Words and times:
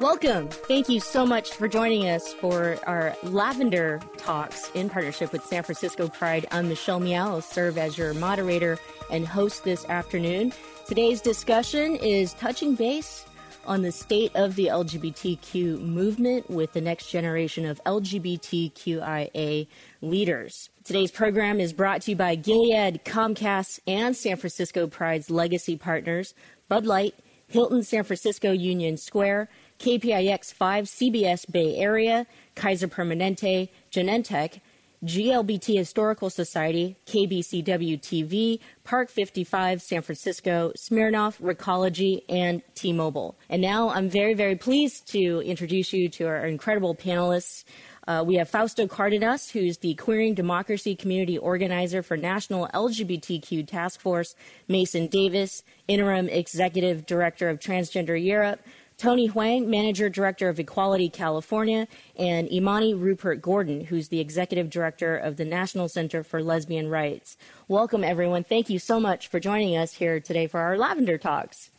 Welcome. 0.00 0.48
Thank 0.48 0.88
you 0.88 1.00
so 1.00 1.26
much 1.26 1.54
for 1.54 1.66
joining 1.66 2.08
us 2.08 2.32
for 2.32 2.78
our 2.86 3.16
Lavender 3.24 4.00
Talks 4.16 4.70
in 4.74 4.88
partnership 4.88 5.32
with 5.32 5.44
San 5.44 5.64
Francisco 5.64 6.06
Pride. 6.06 6.46
I'm 6.52 6.68
Michelle 6.68 7.00
Meow. 7.00 7.30
I'll 7.30 7.40
serve 7.40 7.76
as 7.76 7.98
your 7.98 8.14
moderator 8.14 8.78
and 9.10 9.26
host 9.26 9.64
this 9.64 9.84
afternoon. 9.86 10.52
Today's 10.86 11.20
discussion 11.20 11.96
is 11.96 12.34
touching 12.34 12.76
base 12.76 13.24
on 13.66 13.82
the 13.82 13.90
state 13.90 14.30
of 14.36 14.54
the 14.54 14.66
LGBTQ 14.66 15.80
movement 15.80 16.48
with 16.48 16.72
the 16.74 16.80
next 16.80 17.10
generation 17.10 17.66
of 17.66 17.82
LGBTQIA 17.82 19.66
leaders. 20.00 20.70
Today's 20.84 21.10
program 21.10 21.58
is 21.58 21.72
brought 21.72 22.02
to 22.02 22.12
you 22.12 22.16
by 22.16 22.36
Gilead, 22.36 23.04
Comcast, 23.04 23.80
and 23.88 24.16
San 24.16 24.36
Francisco 24.36 24.86
Pride's 24.86 25.28
legacy 25.28 25.76
partners, 25.76 26.34
Bud 26.68 26.86
Light, 26.86 27.16
Hilton 27.48 27.82
San 27.82 28.04
Francisco 28.04 28.52
Union 28.52 28.96
Square, 28.98 29.48
KPIX 29.78 30.52
5 30.52 30.84
CBS 30.84 31.50
Bay 31.50 31.76
Area, 31.76 32.26
Kaiser 32.54 32.88
Permanente, 32.88 33.68
Genentech, 33.90 34.60
GLBT 35.04 35.76
Historical 35.76 36.28
Society, 36.28 36.96
KBCW 37.06 38.00
TV, 38.00 38.58
Park 38.82 39.10
55, 39.10 39.80
San 39.80 40.02
Francisco, 40.02 40.72
Smirnoff, 40.76 41.40
Recology, 41.40 42.22
and 42.28 42.62
T-Mobile. 42.74 43.36
And 43.48 43.62
now 43.62 43.90
I'm 43.90 44.08
very, 44.08 44.34
very 44.34 44.56
pleased 44.56 45.06
to 45.12 45.40
introduce 45.42 45.92
you 45.92 46.08
to 46.10 46.26
our 46.26 46.46
incredible 46.46 46.96
panelists. 46.96 47.64
Uh, 48.08 48.24
we 48.26 48.36
have 48.36 48.48
Fausto 48.48 48.86
Cardenas, 48.88 49.50
who's 49.50 49.76
the 49.78 49.94
Queering 49.94 50.34
Democracy 50.34 50.96
Community 50.96 51.38
Organizer 51.38 52.02
for 52.02 52.16
National 52.16 52.66
LGBTQ 52.74 53.68
Task 53.68 54.00
Force, 54.00 54.34
Masen 54.66 55.08
Davis, 55.08 55.62
Interim 55.86 56.28
Executive 56.28 57.04
Director 57.04 57.50
of 57.50 57.60
Transgender 57.60 58.20
Europe, 58.20 58.60
Tony 58.98 59.26
Hoang, 59.26 59.70
Manager 59.70 60.08
Director 60.08 60.48
of 60.48 60.58
Equality 60.58 61.08
California, 61.08 61.86
and 62.16 62.50
Imani 62.52 62.94
Rupert 62.94 63.40
Gordon, 63.40 63.84
who's 63.84 64.08
the 64.08 64.18
Executive 64.18 64.70
Director 64.70 65.16
of 65.16 65.36
the 65.36 65.44
National 65.44 65.88
Center 65.88 66.24
for 66.24 66.42
Lesbian 66.42 66.88
Rights. 66.88 67.36
Welcome, 67.68 68.02
everyone. 68.02 68.42
Thank 68.42 68.68
you 68.68 68.80
so 68.80 68.98
much 68.98 69.28
for 69.28 69.38
joining 69.38 69.76
us 69.76 69.94
here 69.94 70.18
today 70.18 70.48
for 70.48 70.58
our 70.58 70.76
Lavender 70.76 71.16
Talks. 71.16 71.70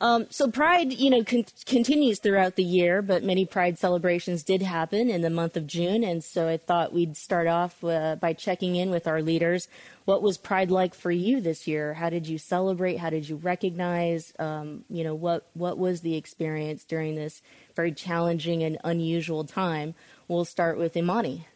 Um, 0.00 0.26
so 0.30 0.48
Pride, 0.48 0.92
you 0.92 1.10
know, 1.10 1.24
con- 1.24 1.44
continues 1.66 2.20
throughout 2.20 2.54
the 2.54 2.62
year, 2.62 3.02
but 3.02 3.24
many 3.24 3.44
Pride 3.44 3.78
celebrations 3.78 4.44
did 4.44 4.62
happen 4.62 5.10
in 5.10 5.22
the 5.22 5.30
month 5.30 5.56
of 5.56 5.66
June, 5.66 6.04
and 6.04 6.22
so 6.22 6.46
I 6.46 6.56
thought 6.56 6.92
we'd 6.92 7.16
start 7.16 7.48
off 7.48 7.82
uh, 7.82 8.14
by 8.14 8.32
checking 8.32 8.76
in 8.76 8.90
with 8.90 9.08
our 9.08 9.22
leaders. 9.22 9.66
What 10.04 10.22
was 10.22 10.38
Pride 10.38 10.70
like 10.70 10.94
for 10.94 11.10
you 11.10 11.40
this 11.40 11.66
year? 11.66 11.94
How 11.94 12.10
did 12.10 12.28
you 12.28 12.38
celebrate? 12.38 12.98
How 12.98 13.10
did 13.10 13.28
you 13.28 13.36
recognize? 13.36 14.32
Um, 14.38 14.84
you 14.88 15.02
know, 15.02 15.16
what 15.16 15.48
what 15.54 15.78
was 15.78 16.00
the 16.00 16.16
experience 16.16 16.84
during 16.84 17.16
this 17.16 17.42
very 17.74 17.92
challenging 17.92 18.62
and 18.62 18.78
unusual 18.84 19.42
time? 19.44 19.94
We'll 20.28 20.44
start 20.44 20.78
with 20.78 20.96
Imani. 20.96 21.46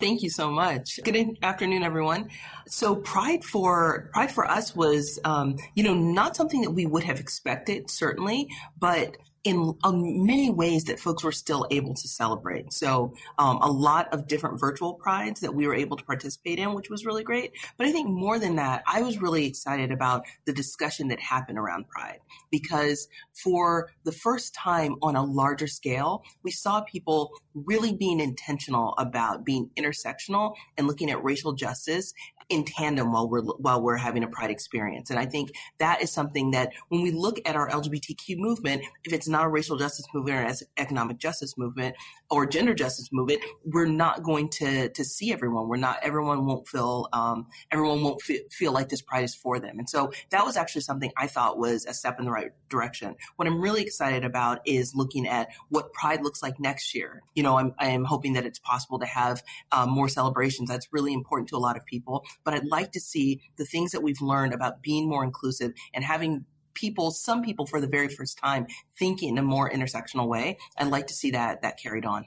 Thank 0.00 0.22
you 0.22 0.30
so 0.30 0.50
much. 0.50 0.98
Good 1.04 1.36
afternoon, 1.42 1.82
everyone. 1.82 2.30
So 2.66 2.96
Pride 2.96 3.44
for 3.44 4.08
Pride 4.14 4.32
for 4.32 4.50
us 4.50 4.74
was, 4.74 5.18
um, 5.24 5.56
you 5.74 5.84
know, 5.84 5.92
not 5.92 6.34
something 6.34 6.62
that 6.62 6.70
we 6.70 6.86
would 6.86 7.04
have 7.04 7.20
expected, 7.20 7.90
certainly, 7.90 8.48
but 8.78 9.18
in 9.42 9.74
um, 9.84 10.26
many 10.26 10.50
ways 10.50 10.84
that 10.84 11.00
folks 11.00 11.24
were 11.24 11.32
still 11.32 11.66
able 11.70 11.94
to 11.94 12.08
celebrate. 12.08 12.72
So 12.72 13.14
um, 13.38 13.58
a 13.62 13.70
lot 13.70 14.12
of 14.12 14.26
different 14.26 14.60
virtual 14.60 14.94
prides 14.94 15.40
that 15.40 15.54
we 15.54 15.66
were 15.66 15.74
able 15.74 15.96
to 15.96 16.04
participate 16.04 16.58
in, 16.58 16.74
which 16.74 16.90
was 16.90 17.06
really 17.06 17.24
great. 17.24 17.52
But 17.78 17.86
I 17.86 17.92
think 17.92 18.08
more 18.08 18.38
than 18.38 18.56
that, 18.56 18.82
I 18.86 19.02
was 19.02 19.20
really 19.20 19.46
excited 19.46 19.92
about 19.92 20.24
the 20.44 20.52
discussion 20.52 21.08
that 21.08 21.20
happened 21.20 21.58
around 21.58 21.88
pride 21.88 22.18
because 22.50 23.08
for 23.32 23.90
the 24.04 24.12
first 24.12 24.54
time 24.54 24.96
on 25.02 25.16
a 25.16 25.24
larger 25.24 25.66
scale, 25.66 26.22
we 26.42 26.50
saw 26.50 26.82
people 26.82 27.30
really 27.54 27.94
being 27.94 28.20
intentional 28.20 28.94
about 28.98 29.44
being 29.44 29.70
intersectional 29.78 30.54
and 30.76 30.86
looking 30.86 31.10
at 31.10 31.24
racial 31.24 31.52
justice 31.52 32.12
in 32.50 32.64
tandem 32.64 33.12
while 33.12 33.28
we're 33.28 33.42
while 33.42 33.80
we're 33.80 33.96
having 33.96 34.24
a 34.24 34.28
pride 34.28 34.50
experience. 34.50 35.10
And 35.10 35.18
I 35.18 35.26
think 35.26 35.52
that 35.78 36.02
is 36.02 36.10
something 36.10 36.50
that 36.50 36.72
when 36.88 37.00
we 37.02 37.12
look 37.12 37.40
at 37.46 37.56
our 37.56 37.70
LGBTQ 37.70 38.36
movement, 38.36 38.82
if 39.04 39.12
it's 39.12 39.28
not 39.28 39.44
a 39.44 39.48
racial 39.48 39.78
justice 39.78 40.06
movement 40.12 40.38
or 40.38 40.44
as 40.44 40.62
economic 40.76 41.18
justice 41.18 41.56
movement 41.56 41.96
or 42.28 42.46
gender 42.46 42.74
justice 42.74 43.08
movement, 43.12 43.40
we're 43.64 43.86
not 43.86 44.22
going 44.22 44.48
to 44.48 44.88
to 44.90 45.04
see 45.04 45.32
everyone. 45.32 45.68
We're 45.68 45.76
not 45.76 45.98
everyone 46.02 46.44
won't 46.44 46.66
feel 46.66 47.08
um, 47.12 47.46
everyone 47.70 48.02
won't 48.02 48.20
feel, 48.20 48.40
feel 48.50 48.72
like 48.72 48.88
this 48.88 49.02
pride 49.02 49.24
is 49.24 49.34
for 49.34 49.60
them. 49.60 49.78
And 49.78 49.88
so 49.88 50.12
that 50.30 50.44
was 50.44 50.56
actually 50.56 50.82
something 50.82 51.12
I 51.16 51.28
thought 51.28 51.56
was 51.58 51.86
a 51.86 51.94
step 51.94 52.18
in 52.18 52.24
the 52.24 52.32
right 52.32 52.50
direction. 52.68 53.14
What 53.36 53.46
I'm 53.46 53.60
really 53.60 53.82
excited 53.82 54.24
about 54.24 54.60
is 54.66 54.94
looking 54.94 55.28
at 55.28 55.48
what 55.68 55.92
pride 55.92 56.22
looks 56.22 56.42
like 56.42 56.58
next 56.58 56.94
year. 56.94 57.22
You 57.34 57.44
know, 57.44 57.56
I'm 57.56 57.74
I'm 57.78 58.04
hoping 58.04 58.32
that 58.32 58.44
it's 58.44 58.58
possible 58.58 58.98
to 58.98 59.06
have 59.06 59.42
um, 59.70 59.90
more 59.90 60.08
celebrations. 60.08 60.68
That's 60.68 60.88
really 60.92 61.12
important 61.12 61.48
to 61.50 61.56
a 61.56 61.58
lot 61.58 61.76
of 61.76 61.86
people 61.86 62.24
but 62.44 62.54
I'd 62.54 62.66
like 62.66 62.92
to 62.92 63.00
see 63.00 63.40
the 63.56 63.64
things 63.64 63.92
that 63.92 64.02
we've 64.02 64.20
learned 64.20 64.54
about 64.54 64.82
being 64.82 65.08
more 65.08 65.24
inclusive 65.24 65.72
and 65.94 66.04
having 66.04 66.44
people, 66.74 67.10
some 67.10 67.42
people 67.42 67.66
for 67.66 67.80
the 67.80 67.86
very 67.86 68.08
first 68.08 68.38
time, 68.38 68.66
thinking 68.98 69.30
in 69.30 69.38
a 69.38 69.42
more 69.42 69.70
intersectional 69.70 70.28
way. 70.28 70.58
I'd 70.76 70.88
like 70.88 71.06
to 71.08 71.14
see 71.14 71.32
that 71.32 71.62
that 71.62 71.78
carried 71.78 72.04
on. 72.04 72.26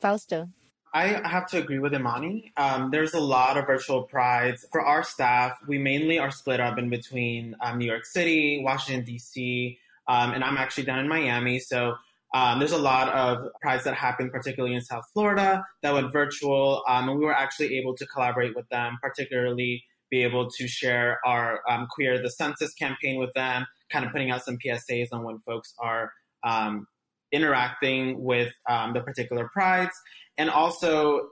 Fausto. 0.00 0.48
I 0.92 1.28
have 1.28 1.46
to 1.48 1.58
agree 1.58 1.78
with 1.78 1.92
Imani. 1.92 2.52
Um, 2.56 2.90
there's 2.90 3.12
a 3.12 3.20
lot 3.20 3.58
of 3.58 3.66
virtual 3.66 4.04
prides. 4.04 4.66
For 4.72 4.80
our 4.80 5.02
staff, 5.02 5.58
we 5.66 5.78
mainly 5.78 6.18
are 6.18 6.30
split 6.30 6.58
up 6.58 6.78
in 6.78 6.88
between 6.88 7.54
um, 7.60 7.78
New 7.78 7.84
York 7.84 8.06
City, 8.06 8.62
Washington, 8.64 9.04
D.C., 9.04 9.78
um, 10.08 10.32
and 10.32 10.42
I'm 10.42 10.56
actually 10.56 10.84
down 10.84 11.00
in 11.00 11.08
Miami. 11.08 11.58
So 11.58 11.96
um, 12.34 12.58
there's 12.58 12.72
a 12.72 12.78
lot 12.78 13.08
of 13.08 13.46
prides 13.60 13.84
that 13.84 13.94
happen, 13.94 14.30
particularly 14.30 14.74
in 14.74 14.82
South 14.82 15.04
Florida, 15.12 15.64
that 15.82 15.94
went 15.94 16.12
virtual, 16.12 16.82
um, 16.88 17.08
and 17.08 17.18
we 17.18 17.24
were 17.24 17.34
actually 17.34 17.78
able 17.78 17.96
to 17.96 18.06
collaborate 18.06 18.54
with 18.54 18.68
them, 18.68 18.98
particularly 19.00 19.84
be 20.10 20.22
able 20.22 20.48
to 20.50 20.68
share 20.68 21.18
our 21.24 21.60
um, 21.68 21.86
Queer 21.90 22.22
the 22.22 22.30
Census 22.30 22.72
campaign 22.74 23.18
with 23.18 23.32
them, 23.34 23.66
kind 23.90 24.04
of 24.04 24.12
putting 24.12 24.30
out 24.30 24.44
some 24.44 24.58
PSAs 24.58 25.08
on 25.12 25.24
when 25.24 25.38
folks 25.40 25.74
are 25.78 26.12
um, 26.44 26.86
interacting 27.32 28.22
with 28.22 28.52
um, 28.68 28.92
the 28.92 29.00
particular 29.00 29.48
prides, 29.52 29.98
and 30.36 30.50
also 30.50 31.28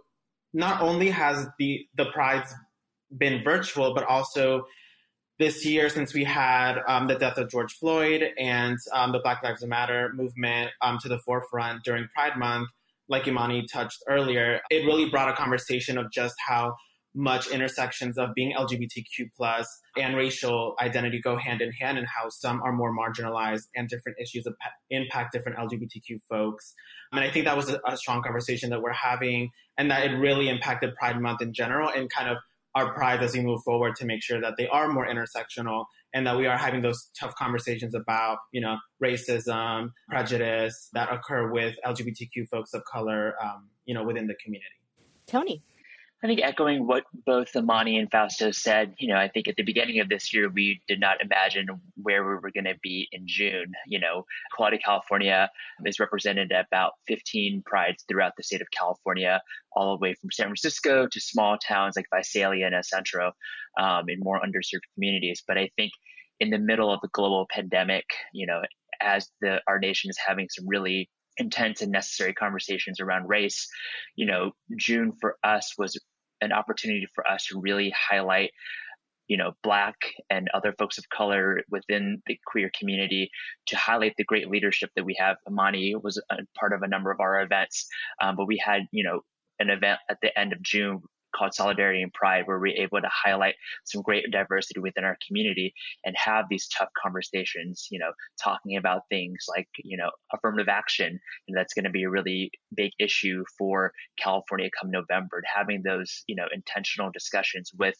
not 0.52 0.80
only 0.80 1.10
has 1.10 1.46
the 1.58 1.86
the 1.96 2.06
prides 2.06 2.54
been 3.16 3.42
virtual, 3.42 3.94
but 3.94 4.04
also 4.04 4.66
this 5.38 5.64
year, 5.64 5.88
since 5.88 6.14
we 6.14 6.24
had 6.24 6.78
um, 6.86 7.08
the 7.08 7.16
death 7.16 7.38
of 7.38 7.50
George 7.50 7.72
Floyd 7.74 8.24
and 8.38 8.78
um, 8.92 9.12
the 9.12 9.18
Black 9.18 9.42
Lives 9.42 9.64
Matter 9.64 10.12
movement 10.14 10.70
um, 10.80 10.98
to 11.02 11.08
the 11.08 11.18
forefront 11.18 11.82
during 11.82 12.06
Pride 12.14 12.36
Month, 12.36 12.68
like 13.08 13.26
Imani 13.26 13.66
touched 13.72 14.02
earlier, 14.08 14.60
it 14.70 14.86
really 14.86 15.10
brought 15.10 15.28
a 15.28 15.34
conversation 15.34 15.98
of 15.98 16.10
just 16.10 16.34
how 16.46 16.74
much 17.14 17.48
intersections 17.48 18.18
of 18.18 18.30
being 18.34 18.52
LGBTQ 18.56 19.30
plus 19.36 19.68
and 19.96 20.16
racial 20.16 20.74
identity 20.80 21.20
go 21.20 21.36
hand 21.36 21.60
in 21.60 21.70
hand 21.70 21.96
and 21.96 22.06
how 22.08 22.28
some 22.28 22.60
are 22.62 22.72
more 22.72 22.92
marginalized 22.92 23.66
and 23.76 23.88
different 23.88 24.18
issues 24.20 24.46
impact 24.90 25.32
different 25.32 25.56
LGBTQ 25.58 26.18
folks. 26.28 26.74
And 27.12 27.20
I 27.20 27.30
think 27.30 27.44
that 27.44 27.56
was 27.56 27.70
a, 27.70 27.80
a 27.86 27.96
strong 27.96 28.22
conversation 28.22 28.70
that 28.70 28.82
we're 28.82 28.92
having 28.92 29.50
and 29.78 29.90
that 29.90 30.04
it 30.04 30.16
really 30.16 30.48
impacted 30.48 30.94
Pride 30.96 31.20
Month 31.20 31.40
in 31.40 31.52
general 31.52 31.88
and 31.88 32.10
kind 32.10 32.28
of 32.28 32.38
our 32.74 32.92
pride 32.92 33.22
as 33.22 33.34
we 33.34 33.40
move 33.40 33.62
forward 33.64 33.96
to 33.96 34.04
make 34.04 34.22
sure 34.22 34.40
that 34.40 34.54
they 34.58 34.66
are 34.68 34.88
more 34.88 35.06
intersectional 35.06 35.84
and 36.12 36.26
that 36.26 36.36
we 36.36 36.46
are 36.46 36.56
having 36.56 36.82
those 36.82 37.10
tough 37.18 37.34
conversations 37.36 37.94
about, 37.94 38.38
you 38.52 38.60
know, 38.60 38.76
racism, 39.02 39.90
prejudice 40.08 40.88
that 40.92 41.12
occur 41.12 41.50
with 41.50 41.76
LGBTQ 41.84 42.48
folks 42.50 42.74
of 42.74 42.84
color, 42.84 43.34
um, 43.42 43.68
you 43.84 43.94
know, 43.94 44.04
within 44.04 44.26
the 44.26 44.34
community. 44.42 44.74
Tony. 45.26 45.62
I 46.24 46.26
think 46.26 46.40
echoing 46.42 46.86
what 46.86 47.04
both 47.26 47.54
Imani 47.54 47.98
and 47.98 48.10
Fausto 48.10 48.50
said, 48.50 48.94
you 48.98 49.08
know, 49.08 49.16
I 49.16 49.28
think 49.28 49.46
at 49.46 49.56
the 49.56 49.62
beginning 49.62 50.00
of 50.00 50.08
this 50.08 50.32
year, 50.32 50.48
we 50.48 50.80
did 50.88 50.98
not 50.98 51.20
imagine 51.20 51.66
where 51.96 52.24
we 52.24 52.32
were 52.36 52.50
going 52.50 52.64
to 52.64 52.78
be 52.82 53.06
in 53.12 53.24
June. 53.26 53.74
You 53.86 54.00
know, 54.00 54.24
Equality 54.50 54.78
California 54.78 55.50
is 55.84 56.00
represented 56.00 56.50
at 56.50 56.64
about 56.72 56.92
15 57.08 57.62
prides 57.66 58.06
throughout 58.08 58.32
the 58.38 58.42
state 58.42 58.62
of 58.62 58.70
California, 58.70 59.42
all 59.76 59.98
the 59.98 60.00
way 60.00 60.14
from 60.14 60.30
San 60.32 60.46
Francisco 60.46 61.06
to 61.12 61.20
small 61.20 61.58
towns 61.58 61.94
like 61.94 62.06
Visalia 62.10 62.70
and 62.72 62.86
Centro 62.86 63.32
um, 63.78 64.08
in 64.08 64.18
more 64.20 64.40
underserved 64.40 64.88
communities. 64.94 65.42
But 65.46 65.58
I 65.58 65.68
think 65.76 65.92
in 66.40 66.48
the 66.48 66.58
middle 66.58 66.90
of 66.90 67.02
the 67.02 67.08
global 67.12 67.46
pandemic, 67.50 68.06
you 68.32 68.46
know, 68.46 68.62
as 69.02 69.28
the 69.42 69.60
our 69.68 69.78
nation 69.78 70.08
is 70.08 70.16
having 70.26 70.48
some 70.48 70.66
really 70.66 71.10
intense 71.36 71.82
and 71.82 71.92
necessary 71.92 72.32
conversations 72.32 72.98
around 72.98 73.28
race, 73.28 73.68
you 74.16 74.24
know, 74.24 74.52
June 74.78 75.12
for 75.20 75.36
us 75.44 75.74
was 75.76 76.00
an 76.44 76.52
opportunity 76.52 77.06
for 77.14 77.26
us 77.26 77.46
to 77.46 77.60
really 77.60 77.92
highlight 78.10 78.50
you 79.28 79.36
know 79.36 79.52
black 79.62 79.96
and 80.30 80.48
other 80.52 80.74
folks 80.78 80.98
of 80.98 81.08
color 81.08 81.62
within 81.70 82.22
the 82.26 82.38
queer 82.46 82.70
community 82.78 83.30
to 83.66 83.76
highlight 83.76 84.14
the 84.18 84.24
great 84.24 84.50
leadership 84.50 84.90
that 84.96 85.04
we 85.04 85.16
have. 85.18 85.36
Imani 85.48 85.94
was 85.96 86.22
a 86.30 86.36
part 86.58 86.72
of 86.72 86.82
a 86.82 86.88
number 86.88 87.10
of 87.10 87.20
our 87.20 87.40
events 87.42 87.86
um, 88.20 88.36
but 88.36 88.46
we 88.46 88.60
had 88.64 88.82
you 88.92 89.04
know 89.04 89.20
an 89.60 89.70
event 89.70 89.98
at 90.10 90.18
the 90.20 90.36
end 90.38 90.52
of 90.52 90.60
june 90.62 91.00
called 91.34 91.54
Solidarity 91.54 92.02
and 92.02 92.12
Pride, 92.12 92.46
where 92.46 92.58
we're 92.58 92.76
able 92.76 93.00
to 93.00 93.10
highlight 93.10 93.54
some 93.84 94.02
great 94.02 94.24
diversity 94.30 94.80
within 94.80 95.04
our 95.04 95.18
community 95.26 95.74
and 96.04 96.14
have 96.16 96.46
these 96.48 96.68
tough 96.68 96.88
conversations, 97.00 97.88
you 97.90 97.98
know, 97.98 98.12
talking 98.42 98.76
about 98.76 99.02
things 99.10 99.44
like, 99.48 99.68
you 99.82 99.96
know, 99.96 100.10
affirmative 100.32 100.68
action. 100.68 101.20
And 101.48 101.56
that's 101.56 101.74
going 101.74 101.84
to 101.84 101.90
be 101.90 102.04
a 102.04 102.10
really 102.10 102.50
big 102.74 102.92
issue 102.98 103.44
for 103.58 103.92
California 104.18 104.70
come 104.80 104.90
November, 104.90 105.38
and 105.38 105.46
having 105.52 105.82
those, 105.82 106.22
you 106.26 106.36
know, 106.36 106.46
intentional 106.52 107.10
discussions 107.10 107.70
with, 107.76 107.96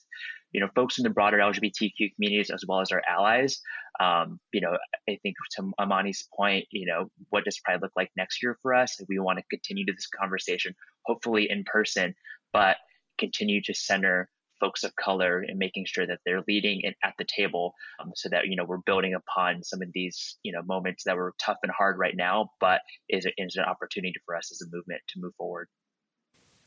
you 0.53 0.61
know, 0.61 0.69
folks 0.75 0.99
in 0.99 1.05
the 1.05 1.11
broader 1.11 1.39
LGBTQ 1.39 2.15
communities 2.15 2.51
as 2.51 2.65
well 2.67 2.81
as 2.81 2.93
our 2.93 3.03
allies. 3.09 3.61
Um, 4.01 4.41
you 4.53 4.61
know, 4.61 4.77
I 5.09 5.19
think 5.23 5.37
to 5.57 5.73
Imani's 5.81 6.29
point, 6.37 6.67
you 6.71 6.87
know, 6.87 7.11
what 7.31 7.45
does 7.45 7.61
Pride 7.65 7.81
look 7.83 7.93
like 7.97 8.11
next 8.17 8.43
year 8.43 8.59
for 8.63 8.75
us? 8.75 8.99
We 9.09 9.19
want 9.19 9.39
to 9.39 9.45
continue 9.51 9.85
this 9.87 10.09
conversation, 10.09 10.75
hopefully 11.05 11.49
in 11.51 11.65
person, 11.65 12.15
but 12.53 12.77
continue 13.19 13.63
to 13.63 13.75
center 13.75 14.29
folks 14.61 14.85
of 14.85 14.95
color 14.97 15.45
and 15.47 15.59
making 15.59 15.85
sure 15.85 16.07
that 16.07 16.21
they're 16.25 16.45
leading 16.47 16.83
and 16.85 16.95
at 17.03 17.13
the 17.19 17.25
table 17.25 17.75
um, 18.01 18.13
so 18.15 18.29
that 18.29 18.47
you 18.47 18.57
know 18.57 18.65
we're 18.65 18.79
building 18.79 19.15
upon 19.15 19.63
some 19.63 19.83
of 19.83 19.89
these 19.93 20.37
you 20.43 20.53
know 20.53 20.63
moments 20.63 21.05
that 21.05 21.17
were 21.17 21.35
tough 21.45 21.59
and 21.63 21.73
hard 21.77 21.99
right 21.99 22.15
now 22.17 22.51
but 22.61 22.81
is, 23.09 23.27
is 23.37 23.57
an 23.57 23.65
opportunity 23.65 24.15
for 24.25 24.37
us 24.37 24.53
as 24.53 24.63
a 24.63 24.77
movement 24.77 25.01
to 25.09 25.21
move 25.21 25.35
forward 25.37 25.69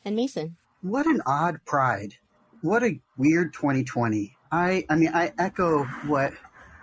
and 0.03 0.15
masen 0.15 0.55
what 0.81 1.05
an 1.05 1.21
odd 1.25 1.57
pride 1.65 2.13
what 2.61 2.83
a 2.83 2.99
weird 3.17 3.53
2020. 3.53 4.35
I, 4.51 4.85
I 4.89 4.95
mean, 4.95 5.11
I 5.13 5.31
echo 5.37 5.83
what 6.05 6.33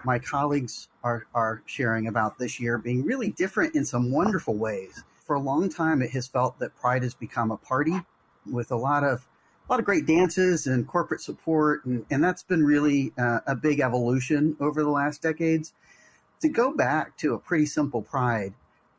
my 0.05 0.19
colleagues 0.19 0.88
are, 1.02 1.26
are 1.34 1.62
sharing 1.67 2.06
about 2.08 2.38
this 2.38 2.60
year 2.60 2.78
being 2.78 3.05
really 3.05 3.31
different 3.31 3.75
in 3.75 3.84
some 3.84 4.12
wonderful 4.12 4.55
ways. 4.55 5.02
For 5.25 5.37
a 5.37 5.40
long 5.40 5.69
time, 5.69 6.02
it 6.02 6.10
has 6.10 6.28
felt 6.28 6.58
that 6.58 6.76
Pride 6.76 7.02
has 7.02 7.14
become 7.14 7.50
a 7.50 7.56
party 7.56 7.99
with 8.50 8.70
a 8.70 8.76
lot 8.76 9.02
of 9.02 9.26
a 9.66 9.72
lot 9.72 9.81
of 9.81 9.87
great 9.87 10.06
dances 10.06 10.66
and 10.66 10.87
corporate 10.87 11.22
support, 11.22 11.84
and, 11.87 12.05
and 12.11 12.22
that's 12.22 12.43
been 12.43 12.64
really 12.64 13.12
uh, 13.19 13.40
a 13.46 13.56
big 13.56 13.81
evolution 13.81 14.56
over 14.61 14.82
the 14.82 14.90
last 14.90 15.22
decades. 15.22 15.72
To 16.43 16.49
go 16.49 16.75
back 16.75 17.16
to 17.19 17.34
a 17.34 17.38
pretty 17.38 17.64
simple 17.64 18.02
Pride 18.02 18.52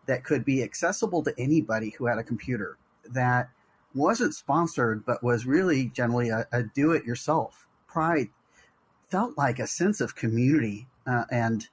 that 0.08 0.24
could 0.24 0.44
be 0.44 0.64
accessible 0.64 1.22
to 1.24 1.34
anybody 1.38 1.92
who 1.92 2.08
had 2.08 2.18
a 2.18 2.24
computer, 2.24 2.78
that 3.12 3.50
wasn't 3.94 4.34
sponsored, 4.34 5.06
but 5.06 5.24
was 5.24 5.46
really 5.46 5.86
generally 5.90 6.30
a, 6.30 6.48
a 6.52 6.64
do 6.64 6.92
it 6.92 7.06
yourself. 7.06 7.68
Pride 7.88 8.30
felt 9.10 9.38
like 9.38 9.60
a 9.60 9.68
sense 9.68 10.02
of 10.02 10.16
community 10.16 10.88
uh, 11.06 11.26
and 11.30 11.68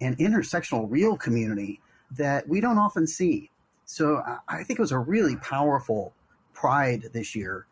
an 0.00 0.16
intersectional 0.16 0.86
real 0.90 1.16
community 1.16 1.80
that 2.10 2.48
we 2.48 2.60
don't 2.60 2.78
often 2.78 3.06
see. 3.06 3.50
So 3.84 4.22
I 4.48 4.64
think 4.64 4.78
it 4.78 4.82
was 4.82 4.92
a 4.92 4.98
really 4.98 5.36
powerful 5.36 6.14
pride 6.54 7.10
this 7.12 7.34
year. 7.34 7.66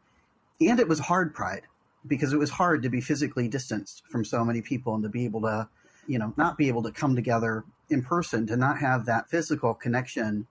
And 0.61 0.79
it 0.81 0.89
was 0.89 0.99
hard 0.99 1.35
pride 1.35 1.63
because 2.07 2.33
it 2.33 2.39
was 2.39 2.51
hard 2.51 2.83
to 2.83 2.89
be 2.89 3.01
physically 3.01 3.49
distanced 3.49 4.03
from 4.09 4.25
so 4.25 4.45
many 4.45 4.63
people 4.63 4.95
and 4.95 5.03
to 5.03 5.09
be 5.09 5.25
able 5.25 5.41
to, 5.43 5.69
you 6.07 6.19
know, 6.19 6.33
not 6.37 6.59
be 6.59 6.69
able 6.69 6.83
to 6.83 6.93
come 6.93 7.17
together 7.17 7.65
in 7.91 8.03
person, 8.03 8.47
to 8.47 8.57
not 8.57 8.79
have 8.79 9.07
that 9.07 9.29
physical 9.29 9.75
connection 9.75 10.47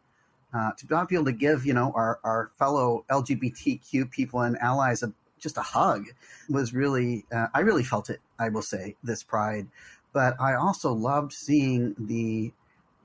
uh, 0.54 0.72
to 0.78 0.86
not 0.90 1.10
be 1.10 1.16
able 1.16 1.26
to 1.26 1.32
give 1.32 1.66
you 1.66 1.74
know 1.74 1.92
our, 1.96 2.20
our 2.24 2.52
fellow 2.58 3.06
LGBTQ 3.10 4.12
people 4.12 4.42
and 4.42 4.58
allies 4.60 5.04
a, 5.04 5.12
just 5.40 5.58
a 5.58 5.62
hug 5.62 6.06
was 6.50 6.74
really 6.74 7.26
uh, 7.34 7.48
I 7.54 7.62
really 7.62 7.84
felt 7.84 8.10
it 8.10 8.22
I 8.40 8.50
will 8.50 8.62
say 8.62 8.96
this 9.04 9.24
pride, 9.24 9.68
but 10.14 10.40
I 10.40 10.56
also 10.56 10.94
loved 10.94 11.34
seeing 11.34 11.96
the 11.98 12.52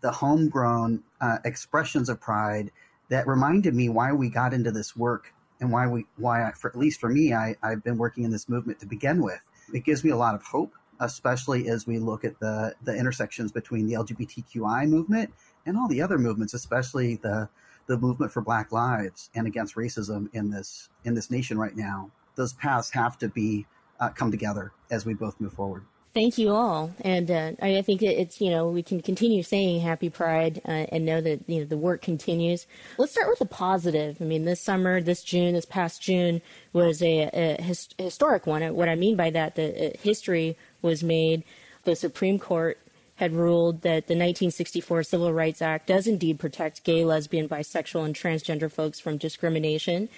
the 0.00 0.12
homegrown 0.12 1.02
uh, 1.20 1.38
expressions 1.44 2.08
of 2.08 2.20
pride 2.20 2.70
that 3.08 3.26
reminded 3.26 3.74
me 3.74 3.88
why 3.88 4.12
we 4.12 4.28
got 4.28 4.52
into 4.52 4.70
this 4.70 4.94
work 4.94 5.32
and 5.60 5.70
why 5.70 5.86
we 5.86 6.06
why 6.16 6.46
I, 6.46 6.52
for 6.52 6.68
at 6.70 6.76
least 6.76 7.00
for 7.00 7.08
me 7.08 7.32
I, 7.32 7.56
I've 7.62 7.82
been 7.82 7.98
working 7.98 8.24
in 8.24 8.30
this 8.30 8.48
movement 8.48 8.80
to 8.80 8.86
begin 8.86 9.22
with. 9.22 9.40
It 9.72 9.84
gives 9.84 10.04
me 10.04 10.10
a 10.10 10.16
lot 10.16 10.34
of 10.34 10.42
hope, 10.42 10.72
especially 11.00 11.68
as 11.68 11.86
we 11.86 11.98
look 11.98 12.24
at 12.24 12.38
the 12.40 12.74
the 12.82 12.96
intersections 12.96 13.52
between 13.52 13.86
the 13.86 13.94
LGBTQI 13.94 14.88
movement 14.88 15.32
and 15.66 15.76
all 15.76 15.88
the 15.88 16.02
other 16.02 16.18
movements, 16.18 16.54
especially 16.54 17.16
the 17.16 17.48
the 17.86 17.98
movement 17.98 18.30
for 18.30 18.42
Black 18.42 18.70
Lives 18.70 19.30
and 19.34 19.46
against 19.46 19.74
racism 19.74 20.28
in 20.34 20.50
this 20.50 20.88
in 21.04 21.14
this 21.14 21.30
nation 21.30 21.58
right 21.58 21.76
now. 21.76 22.10
Those 22.36 22.52
paths 22.52 22.90
have 22.90 23.18
to 23.18 23.28
be 23.28 23.66
uh, 23.98 24.10
come 24.10 24.30
together 24.30 24.72
as 24.90 25.04
we 25.04 25.14
both 25.14 25.40
move 25.40 25.52
forward. 25.52 25.84
Thank 26.14 26.38
you 26.38 26.50
all, 26.50 26.90
and 27.02 27.30
uh, 27.30 27.52
I 27.60 27.82
think 27.82 28.02
it's 28.02 28.40
you 28.40 28.50
know 28.50 28.68
we 28.68 28.82
can 28.82 29.00
continue 29.00 29.42
saying 29.42 29.80
Happy 29.80 30.08
Pride 30.08 30.60
uh, 30.64 30.86
and 30.90 31.04
know 31.04 31.20
that 31.20 31.40
you 31.46 31.60
know 31.60 31.66
the 31.66 31.76
work 31.76 32.00
continues. 32.00 32.66
Let's 32.96 33.12
start 33.12 33.28
with 33.28 33.38
the 33.38 33.46
positive. 33.46 34.16
I 34.20 34.24
mean, 34.24 34.44
this 34.44 34.60
summer, 34.60 35.02
this 35.02 35.22
June, 35.22 35.54
this 35.54 35.66
past 35.66 36.00
June 36.00 36.40
was 36.72 37.02
a, 37.02 37.30
a 37.32 37.62
his, 37.62 37.88
historic 37.98 38.46
one. 38.46 38.62
What 38.74 38.88
I 38.88 38.94
mean 38.94 39.16
by 39.16 39.30
that, 39.30 39.54
the 39.54 39.88
uh, 39.88 39.98
history 40.00 40.56
was 40.80 41.04
made. 41.04 41.44
The 41.84 41.94
Supreme 41.94 42.38
Court 42.38 42.78
had 43.16 43.32
ruled 43.32 43.82
that 43.82 44.06
the 44.06 44.14
1964 44.14 45.02
Civil 45.02 45.32
Rights 45.32 45.60
Act 45.60 45.88
does 45.88 46.06
indeed 46.06 46.38
protect 46.38 46.84
gay, 46.84 47.04
lesbian, 47.04 47.48
bisexual, 47.48 48.04
and 48.04 48.14
transgender 48.14 48.70
folks 48.70 49.00
from 49.00 49.18
discrimination. 49.18 50.08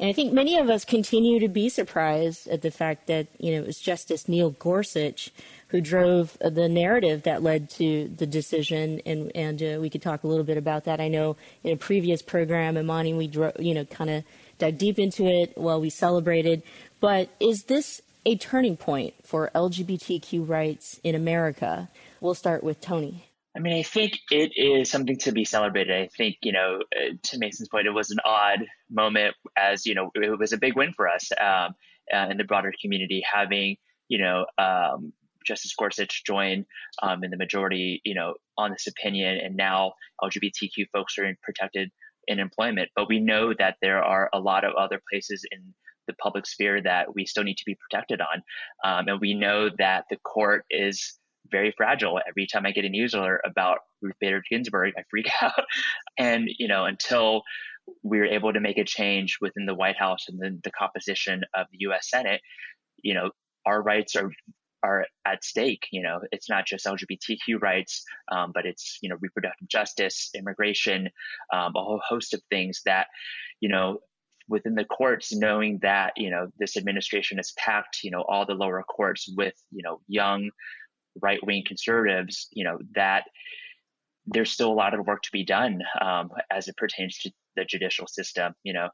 And 0.00 0.08
I 0.08 0.14
think 0.14 0.32
many 0.32 0.56
of 0.56 0.70
us 0.70 0.86
continue 0.86 1.38
to 1.40 1.48
be 1.48 1.68
surprised 1.68 2.48
at 2.48 2.62
the 2.62 2.70
fact 2.70 3.06
that, 3.08 3.26
you 3.38 3.52
know, 3.52 3.58
it 3.58 3.66
was 3.66 3.78
Justice 3.78 4.28
Neil 4.28 4.48
Gorsuch 4.48 5.30
who 5.68 5.82
drove 5.82 6.38
the 6.40 6.70
narrative 6.70 7.24
that 7.24 7.42
led 7.42 7.68
to 7.70 8.08
the 8.08 8.26
decision. 8.26 9.02
And, 9.04 9.30
and 9.34 9.62
uh, 9.62 9.78
we 9.78 9.90
could 9.90 10.00
talk 10.00 10.24
a 10.24 10.26
little 10.26 10.42
bit 10.42 10.56
about 10.56 10.84
that. 10.84 11.02
I 11.02 11.08
know 11.08 11.36
in 11.62 11.74
a 11.74 11.76
previous 11.76 12.22
program, 12.22 12.78
Imani, 12.78 13.12
we, 13.12 13.26
dro- 13.26 13.52
you 13.58 13.74
know, 13.74 13.84
kind 13.84 14.08
of 14.08 14.24
dug 14.58 14.78
deep 14.78 14.98
into 14.98 15.26
it 15.26 15.52
while 15.58 15.82
we 15.82 15.90
celebrated. 15.90 16.62
But 17.00 17.28
is 17.38 17.64
this 17.64 18.00
a 18.24 18.36
turning 18.36 18.78
point 18.78 19.12
for 19.22 19.50
LGBTQ 19.54 20.48
rights 20.48 20.98
in 21.04 21.14
America? 21.14 21.90
We'll 22.22 22.34
start 22.34 22.64
with 22.64 22.80
Tony. 22.80 23.29
I 23.56 23.60
mean, 23.60 23.72
I 23.72 23.82
think 23.82 24.12
it 24.30 24.52
is 24.54 24.90
something 24.90 25.18
to 25.18 25.32
be 25.32 25.44
celebrated. 25.44 25.96
I 25.96 26.08
think, 26.16 26.36
you 26.42 26.52
know, 26.52 26.78
uh, 26.94 27.14
to 27.20 27.38
Masen's 27.38 27.68
point, 27.68 27.86
it 27.86 27.90
was 27.90 28.10
an 28.10 28.18
odd 28.24 28.60
moment 28.88 29.34
as, 29.58 29.86
you 29.86 29.94
know, 29.94 30.10
it 30.14 30.38
was 30.38 30.52
a 30.52 30.58
big 30.58 30.76
win 30.76 30.92
for 30.96 31.08
us 31.08 31.30
um, 31.40 31.74
uh, 32.14 32.28
in 32.30 32.36
the 32.36 32.44
broader 32.44 32.72
community 32.80 33.22
having, 33.30 33.76
you 34.08 34.18
know, 34.18 34.46
um, 34.56 35.12
Justice 35.44 35.74
Gorsuch 35.76 36.22
join 36.24 36.64
um, 37.02 37.24
in 37.24 37.30
the 37.30 37.36
majority, 37.36 38.00
you 38.04 38.14
know, 38.14 38.34
on 38.56 38.70
this 38.70 38.86
opinion. 38.86 39.38
And 39.38 39.56
now 39.56 39.94
LGBTQ 40.22 40.86
folks 40.92 41.18
are 41.18 41.24
in 41.24 41.36
protected 41.42 41.90
in 42.28 42.38
employment. 42.38 42.90
But 42.94 43.08
we 43.08 43.18
know 43.18 43.52
that 43.58 43.76
there 43.82 44.02
are 44.02 44.30
a 44.32 44.38
lot 44.38 44.64
of 44.64 44.74
other 44.74 45.00
places 45.10 45.44
in 45.50 45.74
the 46.06 46.14
public 46.14 46.46
sphere 46.46 46.82
that 46.82 47.14
we 47.14 47.26
still 47.26 47.44
need 47.44 47.56
to 47.56 47.64
be 47.66 47.76
protected 47.76 48.20
on. 48.20 48.42
Um, 48.84 49.08
and 49.08 49.20
we 49.20 49.34
know 49.34 49.70
that 49.78 50.04
the 50.10 50.18
court 50.18 50.64
is 50.70 51.18
very 51.50 51.72
fragile. 51.76 52.20
Every 52.26 52.46
time 52.46 52.66
I 52.66 52.72
get 52.72 52.84
a 52.84 52.88
news 52.88 53.14
alert 53.14 53.40
about 53.44 53.78
Ruth 54.02 54.14
Bader 54.20 54.42
Ginsburg, 54.48 54.94
I 54.96 55.02
freak 55.10 55.30
out. 55.42 55.64
and, 56.18 56.48
you 56.58 56.68
know, 56.68 56.84
until 56.84 57.42
we 58.02 58.20
are 58.20 58.26
able 58.26 58.52
to 58.52 58.60
make 58.60 58.78
a 58.78 58.84
change 58.84 59.38
within 59.40 59.66
the 59.66 59.74
White 59.74 59.96
House 59.96 60.26
and 60.28 60.40
then 60.40 60.60
the 60.62 60.70
composition 60.70 61.42
of 61.54 61.66
the 61.72 61.78
US 61.90 62.08
Senate, 62.08 62.40
you 63.02 63.14
know, 63.14 63.30
our 63.66 63.82
rights 63.82 64.16
are 64.16 64.30
are 64.82 65.06
at 65.26 65.44
stake. 65.44 65.86
You 65.92 66.02
know, 66.02 66.20
it's 66.32 66.48
not 66.48 66.66
just 66.66 66.86
LGBTQ 66.86 67.60
rights, 67.60 68.02
um, 68.32 68.52
but 68.54 68.66
it's 68.66 68.98
you 69.02 69.08
know 69.08 69.16
reproductive 69.20 69.68
justice, 69.68 70.30
immigration, 70.34 71.08
um, 71.52 71.72
a 71.76 71.82
whole 71.82 72.00
host 72.06 72.34
of 72.34 72.40
things 72.50 72.80
that 72.86 73.06
you 73.60 73.68
know 73.68 73.98
within 74.48 74.74
the 74.74 74.84
courts, 74.84 75.34
knowing 75.34 75.78
that 75.82 76.12
you 76.16 76.30
know 76.30 76.48
this 76.58 76.76
administration 76.76 77.36
has 77.36 77.52
packed 77.56 77.98
you 78.02 78.10
know 78.10 78.22
all 78.22 78.46
the 78.46 78.54
lower 78.54 78.82
courts 78.82 79.28
with 79.36 79.54
you 79.70 79.82
know 79.82 80.00
young 80.08 80.50
right 81.20 81.44
wing 81.44 81.64
conservatives, 81.66 82.48
you 82.52 82.64
know, 82.64 82.78
that 82.94 83.24
there's 84.26 84.52
still 84.52 84.70
a 84.70 84.74
lot 84.74 84.94
of 84.94 85.06
work 85.06 85.22
to 85.22 85.30
be 85.32 85.44
done 85.44 85.80
um, 86.00 86.30
as 86.50 86.68
it 86.68 86.76
pertains 86.76 87.18
to 87.18 87.30
the 87.56 87.64
judicial 87.64 88.06
system. 88.06 88.52
You 88.62 88.74
know, 88.74 88.88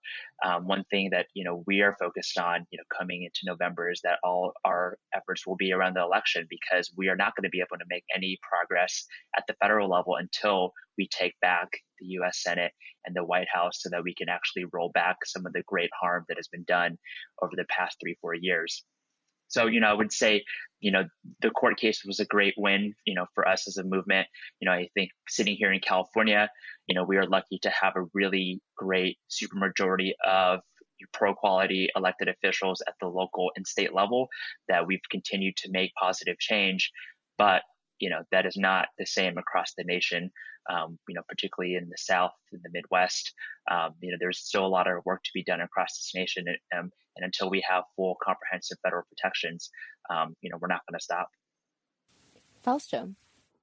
um, 0.45 0.67
one 0.67 0.85
thing 0.91 1.11
that 1.11 1.27
you 1.35 1.45
know 1.45 1.63
we 1.67 1.83
are 1.83 1.97
focused 2.01 2.39
on, 2.39 2.67
you 2.71 2.79
know, 2.79 2.85
coming 2.97 3.23
into 3.25 3.41
November 3.45 3.91
is 3.91 4.01
that 4.05 4.19
all 4.25 4.53
our 4.65 4.99
efforts 5.15 5.47
will 5.47 5.57
be 5.57 5.73
around 5.73 5.95
the 5.95 6.03
election 6.03 6.47
because 6.49 6.91
we 6.97 7.09
are 7.09 7.17
not 7.17 7.35
going 7.37 7.45
to 7.45 7.51
be 7.51 7.61
able 7.61 7.79
to 7.79 7.85
make 7.89 8.05
any 8.15 8.39
progress 8.43 9.05
at 9.37 9.45
the 9.47 9.55
federal 9.61 9.91
level 9.91 10.17
until 10.17 10.73
we 10.97 11.09
take 11.09 11.35
back 11.41 11.69
the 11.99 12.07
U.S. 12.07 12.43
Senate 12.43 12.73
and 13.05 13.15
the 13.15 13.25
White 13.25 13.49
House, 13.53 13.79
so 13.81 13.91
that 13.91 14.05
we 14.05 14.15
can 14.15 14.29
actually 14.29 14.65
roll 14.73 14.91
back 14.95 15.17
some 15.25 15.45
of 15.47 15.53
the 15.53 15.63
great 15.67 15.91
harm 16.01 16.25
that 16.29 16.39
has 16.39 16.49
been 16.49 16.65
done 16.65 16.97
over 17.43 17.53
the 17.57 17.67
past 17.69 17.97
three, 18.01 18.17
four 18.21 18.35
years. 18.35 18.85
So, 19.49 19.67
you 19.67 19.81
know, 19.81 19.89
I 19.89 19.95
would 19.95 20.13
say, 20.13 20.45
you 20.81 20.91
know, 20.91 21.05
the 21.41 21.51
court 21.51 21.79
case 21.79 22.03
was 22.05 22.21
a 22.21 22.27
great 22.27 22.55
win, 22.57 22.95
you 23.07 23.15
know, 23.15 23.27
for 23.35 23.49
us 23.49 23.67
as 23.67 23.77
a 23.77 23.85
movement. 23.85 24.27
You 24.61 24.67
know, 24.67 24.73
I 24.73 24.89
think 24.95 25.11
sitting 25.29 25.57
here 25.57 25.73
in 25.73 25.81
California, 25.81 26.51
you 26.87 26.95
know, 26.95 27.05
we 27.05 27.17
are 27.17 27.27
lucky 27.27 27.59
to 27.63 27.71
have 27.71 27.95
a 27.97 28.07
really 28.13 28.61
great 28.77 29.19
supermajority 29.31 30.13
of 30.25 30.61
pro 31.13 31.35
quality 31.35 31.89
elected 31.97 32.29
officials 32.29 32.83
at 32.87 32.95
the 33.01 33.07
local 33.07 33.51
and 33.57 33.67
state 33.67 33.95
level 33.95 34.29
that 34.69 34.87
we've 34.87 35.01
continued 35.11 35.57
to 35.57 35.71
make 35.71 35.93
positive 36.01 36.39
change. 36.39 36.91
But, 37.39 37.63
you 37.99 38.11
know, 38.11 38.23
that 38.33 38.47
is 38.47 38.57
not 38.57 38.89
the 38.99 39.07
same 39.07 39.39
across 39.39 39.73
the 39.77 39.85
nation. 39.85 40.31
Um, 40.69 40.99
you 41.09 41.15
know, 41.15 41.23
particularly 41.29 41.77
in 41.77 41.89
the 41.89 41.97
South, 41.97 42.33
in 42.53 42.59
the 42.63 42.71
Midwest, 42.73 43.33
um, 43.71 43.95
you 44.01 44.11
know, 44.11 44.17
there's 44.19 44.41
still 44.41 44.67
a 44.67 44.69
lot 44.69 44.89
of 44.89 45.05
work 45.05 45.23
to 45.23 45.31
be 45.33 45.45
done 45.45 45.61
across 45.61 45.97
this 45.97 46.13
nation. 46.13 46.45
Um, 46.77 46.91
And 47.17 47.25
until 47.25 47.51
we 47.51 47.65
have 47.69 47.85
full 47.97 48.17
comprehensive 48.23 48.79
federal 48.83 49.05
protections, 49.09 49.71
um, 50.11 50.37
you 50.41 50.51
know, 50.51 50.59
we're 50.61 50.69
not 50.69 50.81
going 50.89 50.99
to 50.99 51.03
stop. 51.03 51.29
Fausto. 52.63 53.15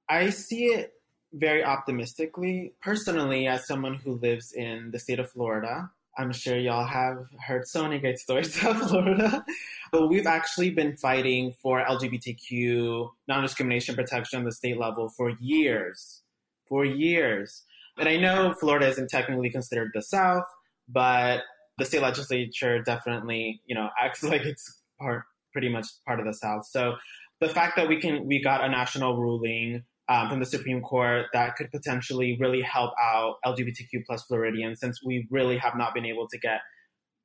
I 0.08 0.30
see 0.30 0.66
it 0.66 0.94
very 1.32 1.64
optimistically. 1.64 2.74
Personally, 2.80 3.46
as 3.46 3.66
someone 3.66 3.94
who 3.94 4.14
lives 4.14 4.52
in 4.52 4.90
the 4.90 4.98
state 4.98 5.18
of 5.18 5.30
Florida, 5.30 5.90
I'm 6.16 6.32
sure 6.32 6.56
y'all 6.56 6.86
have 6.86 7.26
heard 7.44 7.66
so 7.66 7.82
many 7.82 7.98
great 7.98 8.18
stories 8.18 8.56
of 8.64 8.78
Florida, 8.88 9.44
but 9.90 10.08
we've 10.08 10.26
actually 10.26 10.70
been 10.70 10.96
fighting 10.96 11.52
for 11.60 11.84
LGBTQ 11.84 13.10
non 13.26 13.42
discrimination 13.42 13.94
protection 13.94 14.38
on 14.38 14.44
the 14.44 14.52
state 14.52 14.78
level 14.78 15.08
for 15.08 15.30
years. 15.40 16.22
For 16.68 16.84
years. 16.84 17.62
And 17.98 18.08
I 18.08 18.16
know 18.16 18.54
Florida 18.58 18.88
isn't 18.88 19.10
technically 19.10 19.50
considered 19.50 19.90
the 19.94 20.02
South, 20.02 20.44
but 20.88 21.42
the 21.78 21.84
state 21.84 22.02
legislature 22.02 22.82
definitely, 22.82 23.60
you 23.66 23.74
know, 23.74 23.88
acts 23.98 24.22
like 24.22 24.42
it's 24.42 24.80
part, 25.00 25.24
pretty 25.52 25.68
much 25.68 25.86
part 26.06 26.20
of 26.20 26.26
the 26.26 26.32
South. 26.32 26.66
So 26.66 26.94
the 27.40 27.48
fact 27.48 27.76
that 27.76 27.88
we 27.88 28.00
can, 28.00 28.26
we 28.26 28.42
got 28.42 28.64
a 28.64 28.68
national 28.68 29.16
ruling 29.20 29.84
um, 30.08 30.28
from 30.28 30.40
the 30.40 30.46
Supreme 30.46 30.82
Court 30.82 31.26
that 31.32 31.56
could 31.56 31.70
potentially 31.70 32.36
really 32.38 32.60
help 32.60 32.92
out 33.02 33.36
LGBTQ 33.44 34.04
plus 34.06 34.22
Floridians 34.24 34.80
since 34.80 35.02
we 35.04 35.26
really 35.30 35.56
have 35.58 35.76
not 35.76 35.94
been 35.94 36.04
able 36.04 36.28
to 36.28 36.38
get 36.38 36.60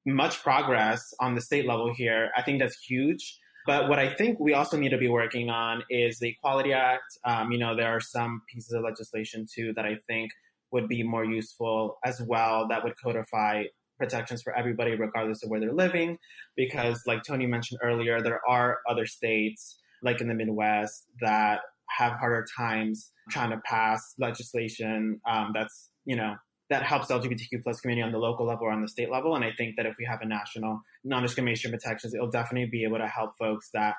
much 0.06 0.42
progress 0.42 1.14
on 1.20 1.36
the 1.36 1.42
state 1.42 1.68
level 1.68 1.94
here. 1.94 2.30
I 2.36 2.42
think 2.42 2.60
that's 2.60 2.80
huge. 2.80 3.38
But 3.68 3.90
what 3.90 4.00
I 4.00 4.14
think 4.14 4.40
we 4.40 4.54
also 4.54 4.78
need 4.78 4.90
to 4.90 4.98
be 4.98 5.10
working 5.10 5.50
on 5.50 5.84
is 5.90 6.20
the 6.20 6.30
Equality 6.30 6.74
Act. 6.74 7.18
Um, 7.26 7.52
you 7.52 7.58
know, 7.58 7.76
there 7.76 7.90
are 7.90 8.00
some 8.00 8.42
pieces 8.52 8.72
of 8.72 8.84
legislation 8.84 9.46
too 9.54 9.74
that 9.76 9.86
I 9.86 9.98
think 10.08 10.32
would 10.72 10.88
be 10.88 11.04
more 11.04 11.26
useful 11.26 11.98
as 12.06 12.22
well 12.22 12.68
that 12.70 12.84
would 12.84 12.94
codify 13.04 13.64
protections 14.00 14.42
for 14.42 14.58
everybody, 14.58 14.96
regardless 14.96 15.44
of 15.44 15.50
where 15.50 15.60
they're 15.60 15.74
living. 15.74 16.18
Because, 16.56 17.04
like 17.06 17.24
Tony 17.24 17.46
mentioned 17.46 17.80
earlier, 17.84 18.22
there 18.22 18.42
are 18.48 18.80
other 18.90 19.06
states, 19.06 19.78
like 20.02 20.22
in 20.22 20.28
the 20.28 20.34
Midwest, 20.34 21.06
that 21.22 21.60
have 21.90 22.14
harder 22.14 22.46
times 22.58 23.12
trying 23.30 23.50
to 23.52 23.58
pass 23.66 24.14
legislation 24.20 25.20
um, 25.30 25.52
that's 25.54 25.90
you 26.06 26.16
know 26.16 26.36
that 26.70 26.84
helps 26.84 27.08
LGBTQ 27.08 27.64
plus 27.64 27.82
community 27.82 28.04
on 28.04 28.12
the 28.12 28.20
local 28.20 28.46
level 28.46 28.68
or 28.68 28.72
on 28.72 28.82
the 28.82 28.88
state 28.88 29.10
level. 29.12 29.36
And 29.36 29.44
I 29.44 29.52
think 29.58 29.76
that 29.78 29.88
if 29.88 29.96
we 29.98 30.06
have 30.06 30.22
a 30.22 30.26
national 30.28 30.80
non-discrimination 31.04 31.72
protections, 31.72 32.14
it'll 32.14 32.30
definitely 32.30 32.70
be 32.70 32.84
able 32.84 33.00
to 33.00 33.08
help 33.08 33.32
folks 33.40 33.72
that 33.74 33.96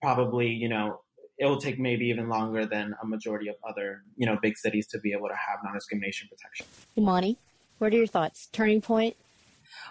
probably 0.00 0.48
you 0.48 0.68
know 0.68 1.00
it 1.38 1.46
will 1.46 1.60
take 1.60 1.78
maybe 1.78 2.06
even 2.06 2.28
longer 2.28 2.64
than 2.64 2.94
a 3.02 3.06
majority 3.06 3.48
of 3.48 3.56
other 3.68 4.02
you 4.16 4.26
know 4.26 4.38
big 4.40 4.56
cities 4.56 4.86
to 4.88 4.98
be 5.00 5.12
able 5.12 5.28
to 5.28 5.34
have 5.34 5.58
non-discrimination 5.64 6.28
protection. 6.28 6.66
Imani, 6.96 7.36
what 7.78 7.92
are 7.92 7.96
your 7.96 8.06
thoughts? 8.06 8.48
Turning 8.52 8.80
point. 8.80 9.16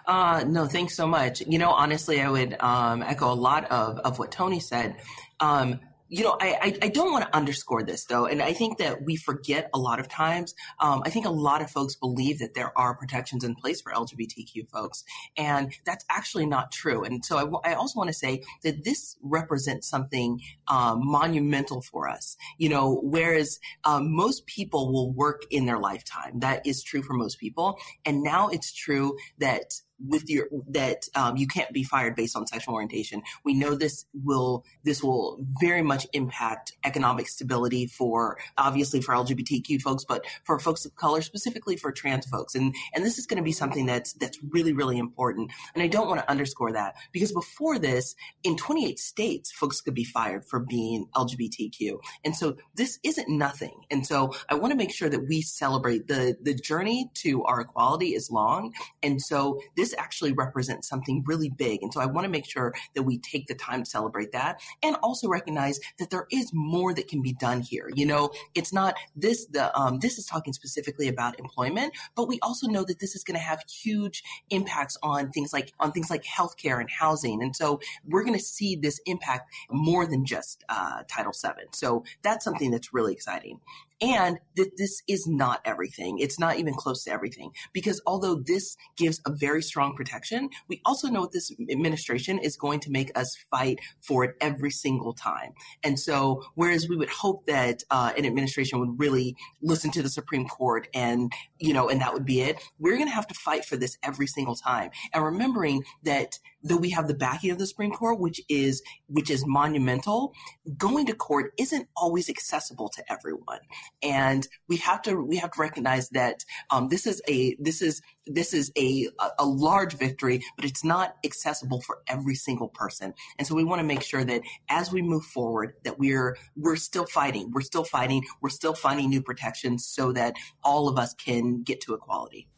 Uh, 0.06 0.44
no, 0.46 0.66
thanks 0.66 0.94
so 0.94 1.06
much. 1.06 1.42
You 1.46 1.58
know, 1.58 1.70
honestly, 1.70 2.20
I 2.20 2.30
would 2.30 2.56
um, 2.60 3.02
echo 3.02 3.32
a 3.32 3.34
lot 3.34 3.70
of, 3.70 3.98
of 3.98 4.18
what 4.18 4.30
Tony 4.30 4.60
said. 4.60 4.96
Um, 5.40 5.80
you 6.14 6.22
know, 6.22 6.36
I, 6.40 6.78
I, 6.80 6.88
don't 6.88 7.10
want 7.10 7.24
to 7.24 7.36
underscore 7.36 7.82
this 7.82 8.04
though, 8.04 8.26
and 8.26 8.40
I 8.40 8.52
think 8.52 8.78
that 8.78 9.02
we 9.02 9.16
forget 9.16 9.68
a 9.74 9.78
lot 9.80 9.98
of 9.98 10.06
times. 10.06 10.54
Um, 10.78 11.02
I 11.04 11.10
think 11.10 11.26
a 11.26 11.30
lot 11.30 11.60
of 11.60 11.72
folks 11.72 11.96
believe 11.96 12.38
that 12.38 12.54
there 12.54 12.76
are 12.78 12.94
protections 12.94 13.42
in 13.42 13.56
place 13.56 13.80
for 13.80 13.90
LGBTQ 13.90 14.70
folks, 14.70 15.02
and 15.36 15.72
that's 15.84 16.04
actually 16.08 16.46
not 16.46 16.70
true. 16.70 17.02
And 17.02 17.24
so 17.24 17.36
I, 17.36 17.40
w- 17.40 17.60
I 17.64 17.74
also 17.74 17.98
want 17.98 18.10
to 18.10 18.14
say 18.14 18.44
that 18.62 18.84
this 18.84 19.16
represents 19.22 19.88
something 19.88 20.40
um, 20.68 21.00
monumental 21.04 21.82
for 21.82 22.08
us. 22.08 22.36
You 22.58 22.68
know, 22.68 23.00
whereas 23.02 23.58
um, 23.82 24.14
most 24.14 24.46
people 24.46 24.92
will 24.92 25.12
work 25.12 25.42
in 25.50 25.66
their 25.66 25.80
lifetime, 25.80 26.38
that 26.38 26.64
is 26.64 26.84
true 26.84 27.02
for 27.02 27.14
most 27.14 27.40
people, 27.40 27.76
and 28.04 28.22
now 28.22 28.50
it's 28.50 28.72
true 28.72 29.16
that 29.38 29.72
with 30.00 30.28
your 30.28 30.48
that 30.68 31.08
um, 31.14 31.36
you 31.36 31.46
can't 31.46 31.72
be 31.72 31.84
fired 31.84 32.16
based 32.16 32.36
on 32.36 32.46
sexual 32.46 32.74
orientation. 32.74 33.22
We 33.44 33.54
know 33.54 33.74
this 33.74 34.06
will 34.12 34.64
this 34.84 35.02
will 35.02 35.44
very 35.60 35.82
much 35.82 36.06
impact 36.12 36.72
economic 36.84 37.28
stability 37.28 37.86
for 37.86 38.38
obviously 38.58 39.00
for 39.00 39.14
LGBTQ 39.14 39.80
folks, 39.80 40.04
but 40.04 40.24
for 40.44 40.58
folks 40.58 40.84
of 40.84 40.94
color, 40.96 41.22
specifically 41.22 41.76
for 41.76 41.92
trans 41.92 42.26
folks. 42.26 42.54
And 42.54 42.74
and 42.94 43.04
this 43.04 43.18
is 43.18 43.26
going 43.26 43.38
to 43.38 43.42
be 43.42 43.52
something 43.52 43.86
that's 43.86 44.12
that's 44.14 44.38
really 44.50 44.72
really 44.72 44.98
important. 44.98 45.52
And 45.74 45.82
I 45.82 45.86
don't 45.86 46.08
want 46.08 46.20
to 46.20 46.30
underscore 46.30 46.72
that 46.72 46.96
because 47.12 47.32
before 47.32 47.78
this, 47.78 48.14
in 48.42 48.56
28 48.56 48.98
states, 48.98 49.52
folks 49.52 49.80
could 49.80 49.94
be 49.94 50.04
fired 50.04 50.44
for 50.44 50.60
being 50.60 51.06
LGBTQ. 51.14 51.98
And 52.24 52.34
so 52.34 52.56
this 52.74 52.98
isn't 53.02 53.28
nothing. 53.28 53.82
And 53.90 54.06
so 54.06 54.34
I 54.48 54.54
want 54.54 54.72
to 54.72 54.76
make 54.76 54.92
sure 54.92 55.08
that 55.08 55.28
we 55.28 55.42
celebrate 55.42 56.08
the 56.08 56.36
the 56.42 56.54
journey 56.54 57.10
to 57.14 57.44
our 57.44 57.60
equality 57.60 58.14
is 58.14 58.30
long. 58.30 58.72
And 59.02 59.20
so 59.20 59.60
this 59.76 59.83
actually 59.98 60.32
represents 60.32 60.88
something 60.88 61.22
really 61.26 61.50
big. 61.50 61.82
And 61.82 61.92
so 61.92 62.00
I 62.00 62.06
want 62.06 62.24
to 62.24 62.30
make 62.30 62.46
sure 62.46 62.72
that 62.94 63.02
we 63.02 63.18
take 63.18 63.46
the 63.46 63.54
time 63.54 63.82
to 63.82 63.90
celebrate 63.90 64.32
that 64.32 64.60
and 64.82 64.96
also 65.02 65.28
recognize 65.28 65.80
that 65.98 66.10
there 66.10 66.26
is 66.30 66.50
more 66.54 66.94
that 66.94 67.08
can 67.08 67.20
be 67.20 67.32
done 67.34 67.60
here. 67.60 67.90
You 67.94 68.06
know, 68.06 68.30
it's 68.54 68.72
not 68.72 68.94
this, 69.16 69.46
the, 69.46 69.76
um, 69.78 69.98
this 69.98 70.18
is 70.18 70.26
talking 70.26 70.52
specifically 70.52 71.08
about 71.08 71.38
employment, 71.38 71.92
but 72.14 72.28
we 72.28 72.38
also 72.40 72.66
know 72.68 72.84
that 72.84 73.00
this 73.00 73.14
is 73.14 73.24
going 73.24 73.36
to 73.38 73.44
have 73.44 73.62
huge 73.68 74.22
impacts 74.50 74.96
on 75.02 75.30
things 75.30 75.52
like, 75.52 75.72
on 75.80 75.92
things 75.92 76.10
like 76.10 76.24
healthcare 76.24 76.80
and 76.80 76.88
housing. 76.88 77.42
And 77.42 77.54
so 77.54 77.80
we're 78.04 78.24
going 78.24 78.38
to 78.38 78.44
see 78.44 78.76
this 78.76 79.00
impact 79.06 79.50
more 79.70 80.06
than 80.06 80.24
just, 80.24 80.64
uh, 80.68 81.02
Title 81.08 81.32
VII. 81.32 81.66
So 81.72 82.04
that's 82.22 82.44
something 82.44 82.70
that's 82.70 82.94
really 82.94 83.12
exciting 83.12 83.60
and 84.00 84.38
that 84.56 84.76
this 84.76 85.02
is 85.08 85.26
not 85.26 85.60
everything. 85.64 86.18
It's 86.18 86.38
not 86.38 86.58
even 86.58 86.74
close 86.74 87.04
to 87.04 87.12
everything 87.12 87.52
because 87.72 88.00
although 88.06 88.34
this 88.34 88.76
gives 88.96 89.20
a 89.26 89.32
very 89.32 89.62
strong 89.62 89.94
protection, 89.94 90.50
we 90.68 90.80
also 90.84 91.08
know 91.08 91.22
that 91.22 91.32
this 91.32 91.52
administration 91.70 92.38
is 92.38 92.56
going 92.56 92.80
to 92.80 92.90
make 92.90 93.16
us 93.18 93.36
fight 93.50 93.80
for 94.00 94.24
it 94.24 94.36
every 94.40 94.70
single 94.70 95.12
time. 95.12 95.52
And 95.82 95.98
so, 95.98 96.42
whereas 96.54 96.88
we 96.88 96.96
would 96.96 97.10
hope 97.10 97.46
that 97.46 97.82
uh, 97.90 98.12
an 98.16 98.26
administration 98.26 98.80
would 98.80 98.98
really 98.98 99.36
listen 99.62 99.90
to 99.92 100.02
the 100.02 100.08
Supreme 100.08 100.46
Court 100.46 100.88
and, 100.94 101.32
you 101.58 101.72
know, 101.72 101.88
and 101.88 102.00
that 102.00 102.12
would 102.12 102.24
be 102.24 102.40
it, 102.40 102.62
we're 102.78 102.96
going 102.96 103.08
to 103.08 103.14
have 103.14 103.26
to 103.28 103.34
fight 103.34 103.64
for 103.64 103.76
this 103.76 103.96
every 104.02 104.26
single 104.26 104.56
time. 104.56 104.90
And 105.12 105.24
remembering 105.24 105.84
that 106.02 106.38
though 106.64 106.76
we 106.76 106.90
have 106.90 107.06
the 107.06 107.14
backing 107.14 107.50
of 107.50 107.58
the 107.58 107.66
Supreme 107.66 107.92
Court, 107.92 108.18
which 108.18 108.40
is 108.48 108.82
which 109.06 109.30
is 109.30 109.46
monumental, 109.46 110.34
going 110.76 111.06
to 111.06 111.14
court 111.14 111.52
isn't 111.58 111.86
always 111.96 112.28
accessible 112.28 112.88
to 112.88 113.12
everyone, 113.12 113.60
and 114.02 114.48
we 114.68 114.78
have 114.78 115.02
to 115.02 115.16
we 115.16 115.36
have 115.36 115.52
to 115.52 115.60
recognize 115.60 116.08
that 116.10 116.44
um, 116.70 116.88
this 116.88 117.06
is 117.06 117.22
a 117.28 117.54
this 117.60 117.82
is 117.82 118.00
this 118.26 118.54
is 118.54 118.72
a 118.78 119.08
a 119.38 119.44
large 119.44 119.94
victory, 119.94 120.42
but 120.56 120.64
it's 120.64 120.84
not 120.84 121.16
accessible 121.24 121.82
for 121.82 121.98
every 122.08 122.34
single 122.34 122.68
person, 122.68 123.12
and 123.38 123.46
so 123.46 123.54
we 123.54 123.64
want 123.64 123.80
to 123.80 123.86
make 123.86 124.02
sure 124.02 124.24
that 124.24 124.40
as 124.68 124.90
we 124.90 125.02
move 125.02 125.24
forward, 125.24 125.74
that 125.84 125.98
we're 125.98 126.36
we're 126.56 126.76
still 126.76 127.06
fighting, 127.06 127.50
we're 127.52 127.60
still 127.60 127.84
fighting, 127.84 128.22
we're 128.40 128.48
still 128.48 128.74
finding 128.74 129.10
new 129.10 129.22
protections 129.22 129.86
so 129.86 130.12
that 130.12 130.34
all 130.62 130.88
of 130.88 130.98
us 130.98 131.14
can 131.14 131.62
get 131.62 131.80
to 131.82 131.94
equality. 131.94 132.48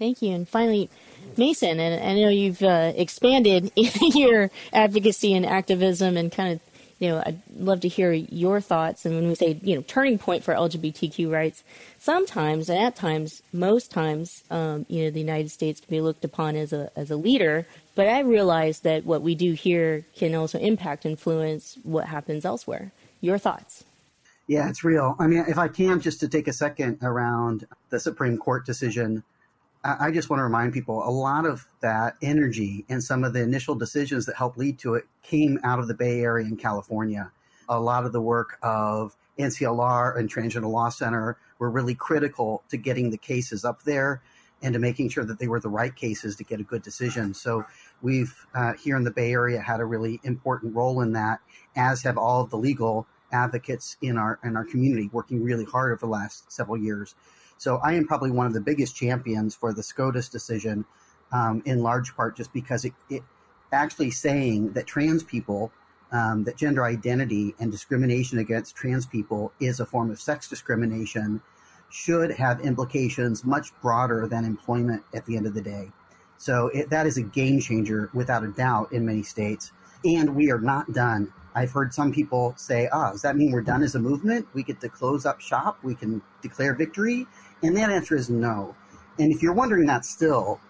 Thank 0.00 0.22
you. 0.22 0.32
And 0.32 0.48
finally, 0.48 0.88
Masen, 1.36 1.78
and 1.78 2.02
I 2.02 2.14
know 2.14 2.30
you've 2.30 2.62
uh, 2.62 2.94
expanded 2.96 3.70
your 3.76 4.50
advocacy 4.72 5.34
and 5.34 5.44
activism 5.44 6.16
and 6.16 6.32
kind 6.32 6.54
of, 6.54 6.60
you 6.98 7.10
know, 7.10 7.22
I'd 7.24 7.42
love 7.54 7.80
to 7.80 7.88
hear 7.88 8.10
your 8.10 8.62
thoughts. 8.62 9.04
And 9.04 9.14
when 9.14 9.28
we 9.28 9.34
say, 9.34 9.60
you 9.62 9.76
know, 9.76 9.82
turning 9.82 10.16
point 10.16 10.42
for 10.42 10.54
LGBTQ 10.54 11.30
rights, 11.30 11.62
sometimes 11.98 12.70
and 12.70 12.78
at 12.78 12.96
times, 12.96 13.42
most 13.52 13.90
times, 13.90 14.42
um, 14.50 14.86
you 14.88 15.04
know, 15.04 15.10
the 15.10 15.20
United 15.20 15.50
States 15.50 15.80
can 15.80 15.90
be 15.90 16.00
looked 16.00 16.24
upon 16.24 16.56
as 16.56 16.72
a, 16.72 16.90
as 16.96 17.10
a 17.10 17.16
leader. 17.16 17.66
But 17.94 18.08
I 18.08 18.20
realize 18.20 18.80
that 18.80 19.04
what 19.04 19.20
we 19.20 19.34
do 19.34 19.52
here 19.52 20.06
can 20.16 20.34
also 20.34 20.58
impact, 20.58 21.04
influence 21.04 21.76
what 21.82 22.06
happens 22.06 22.46
elsewhere. 22.46 22.90
Your 23.20 23.36
thoughts? 23.36 23.84
Yeah, 24.46 24.70
it's 24.70 24.82
real. 24.82 25.14
I 25.18 25.26
mean, 25.26 25.44
if 25.46 25.58
I 25.58 25.68
can, 25.68 26.00
just 26.00 26.20
to 26.20 26.28
take 26.28 26.48
a 26.48 26.54
second 26.54 27.00
around 27.02 27.66
the 27.90 28.00
Supreme 28.00 28.38
Court 28.38 28.64
decision 28.64 29.22
I 29.82 30.10
just 30.10 30.28
want 30.28 30.40
to 30.40 30.44
remind 30.44 30.74
people 30.74 31.02
a 31.02 31.08
lot 31.08 31.46
of 31.46 31.66
that 31.80 32.16
energy 32.20 32.84
and 32.90 33.02
some 33.02 33.24
of 33.24 33.32
the 33.32 33.40
initial 33.40 33.74
decisions 33.74 34.26
that 34.26 34.36
helped 34.36 34.58
lead 34.58 34.78
to 34.80 34.94
it 34.94 35.06
came 35.22 35.58
out 35.64 35.78
of 35.78 35.88
the 35.88 35.94
Bay 35.94 36.20
Area 36.20 36.46
in 36.46 36.58
California. 36.58 37.32
A 37.68 37.80
lot 37.80 38.04
of 38.04 38.12
the 38.12 38.20
work 38.20 38.58
of 38.62 39.16
NCLR 39.38 40.18
and 40.18 40.30
Transgender 40.30 40.70
Law 40.70 40.90
Center 40.90 41.38
were 41.58 41.70
really 41.70 41.94
critical 41.94 42.62
to 42.68 42.76
getting 42.76 43.10
the 43.10 43.16
cases 43.16 43.64
up 43.64 43.82
there 43.84 44.20
and 44.62 44.74
to 44.74 44.78
making 44.78 45.08
sure 45.08 45.24
that 45.24 45.38
they 45.38 45.48
were 45.48 45.60
the 45.60 45.70
right 45.70 45.96
cases 45.96 46.36
to 46.36 46.44
get 46.44 46.60
a 46.60 46.64
good 46.64 46.82
decision. 46.82 47.32
So 47.32 47.64
we've 48.02 48.34
uh, 48.54 48.74
here 48.74 48.96
in 48.96 49.04
the 49.04 49.10
Bay 49.10 49.32
Area 49.32 49.60
had 49.62 49.80
a 49.80 49.86
really 49.86 50.20
important 50.24 50.76
role 50.76 51.00
in 51.00 51.12
that, 51.14 51.40
as 51.74 52.02
have 52.02 52.18
all 52.18 52.42
of 52.42 52.50
the 52.50 52.58
legal 52.58 53.06
advocates 53.32 53.96
in 54.02 54.18
our 54.18 54.38
in 54.44 54.56
our 54.56 54.64
community 54.64 55.08
working 55.12 55.42
really 55.42 55.64
hard 55.64 55.92
over 55.92 56.00
the 56.00 56.06
last 56.06 56.52
several 56.52 56.76
years. 56.76 57.14
So 57.60 57.76
I 57.84 57.92
am 57.92 58.06
probably 58.06 58.30
one 58.30 58.46
of 58.46 58.54
the 58.54 58.60
biggest 58.60 58.96
champions 58.96 59.54
for 59.54 59.74
the 59.74 59.82
SCOTUS 59.82 60.30
decision, 60.30 60.86
um, 61.30 61.62
in 61.66 61.82
large 61.82 62.16
part 62.16 62.34
just 62.34 62.54
because 62.54 62.86
it, 62.86 62.94
it 63.10 63.22
actually 63.70 64.12
saying 64.12 64.72
that 64.72 64.86
trans 64.86 65.22
people, 65.22 65.70
um, 66.10 66.42
that 66.44 66.56
gender 66.56 66.84
identity 66.84 67.54
and 67.60 67.70
discrimination 67.70 68.38
against 68.38 68.76
trans 68.76 69.04
people 69.04 69.52
is 69.60 69.78
a 69.78 69.84
form 69.84 70.10
of 70.10 70.18
sex 70.18 70.48
discrimination 70.48 71.42
should 71.90 72.30
have 72.30 72.62
implications 72.62 73.44
much 73.44 73.78
broader 73.82 74.26
than 74.26 74.46
employment 74.46 75.02
at 75.12 75.26
the 75.26 75.36
end 75.36 75.44
of 75.44 75.52
the 75.52 75.60
day. 75.60 75.92
So 76.38 76.68
it, 76.68 76.88
that 76.88 77.06
is 77.06 77.18
a 77.18 77.22
game 77.22 77.60
changer 77.60 78.08
without 78.14 78.42
a 78.42 78.48
doubt 78.48 78.90
in 78.92 79.04
many 79.04 79.22
states. 79.22 79.70
And 80.02 80.34
we 80.34 80.50
are 80.50 80.60
not 80.60 80.94
done. 80.94 81.30
I've 81.54 81.70
heard 81.70 81.92
some 81.92 82.12
people 82.12 82.54
say, 82.56 82.88
ah, 82.92 83.10
does 83.10 83.22
that 83.22 83.36
mean 83.36 83.50
we're 83.50 83.62
done 83.62 83.82
as 83.82 83.94
a 83.94 83.98
movement? 83.98 84.46
We 84.54 84.62
get 84.62 84.80
to 84.80 84.88
close 84.88 85.26
up 85.26 85.40
shop? 85.40 85.78
We 85.82 85.94
can 85.94 86.22
declare 86.42 86.74
victory? 86.74 87.26
And 87.62 87.76
that 87.76 87.90
answer 87.90 88.16
is 88.16 88.30
no. 88.30 88.74
And 89.18 89.32
if 89.32 89.42
you're 89.42 89.52
wondering 89.52 89.86
that 89.86 90.04
still 90.04 90.60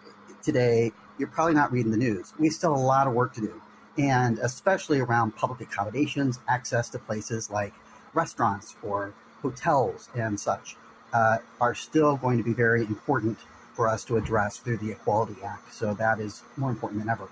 today, 0.42 0.92
you're 1.18 1.28
probably 1.28 1.54
not 1.54 1.70
reading 1.70 1.90
the 1.92 1.98
news. 1.98 2.32
We 2.38 2.48
still 2.50 2.74
have 2.74 2.82
a 2.82 2.86
lot 2.86 3.06
of 3.06 3.12
work 3.12 3.34
to 3.34 3.40
do. 3.40 3.62
And 3.98 4.38
especially 4.38 5.00
around 5.00 5.36
public 5.36 5.60
accommodations, 5.60 6.40
access 6.48 6.88
to 6.90 6.98
places 6.98 7.50
like 7.50 7.74
restaurants 8.14 8.76
or 8.82 9.12
hotels 9.42 10.08
and 10.14 10.38
such 10.38 10.76
uh, 11.12 11.38
are 11.60 11.74
still 11.74 12.16
going 12.16 12.38
to 12.38 12.44
be 12.44 12.52
very 12.52 12.82
important 12.82 13.38
for 13.74 13.88
us 13.88 14.04
to 14.04 14.16
address 14.16 14.58
through 14.58 14.78
the 14.78 14.90
Equality 14.90 15.36
Act. 15.44 15.72
So 15.74 15.94
that 15.94 16.20
is 16.20 16.42
more 16.56 16.70
important 16.70 17.00
than 17.00 17.10
ever. 17.10 17.28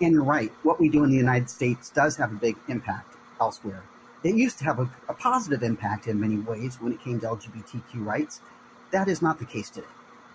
And 0.00 0.12
you're 0.12 0.24
right, 0.24 0.52
what 0.62 0.80
we 0.80 0.88
do 0.88 1.04
in 1.04 1.10
the 1.10 1.16
United 1.16 1.48
States 1.48 1.90
does 1.90 2.16
have 2.16 2.32
a 2.32 2.36
big 2.36 2.56
impact 2.68 3.16
elsewhere. 3.40 3.82
It 4.24 4.34
used 4.36 4.58
to 4.58 4.64
have 4.64 4.78
a, 4.78 4.88
a 5.08 5.14
positive 5.14 5.62
impact 5.62 6.06
in 6.06 6.20
many 6.20 6.36
ways 6.36 6.80
when 6.80 6.92
it 6.92 7.00
came 7.00 7.20
to 7.20 7.26
LGBTQ 7.26 8.04
rights. 8.04 8.40
That 8.90 9.08
is 9.08 9.22
not 9.22 9.38
the 9.38 9.44
case 9.44 9.70
today. 9.70 9.86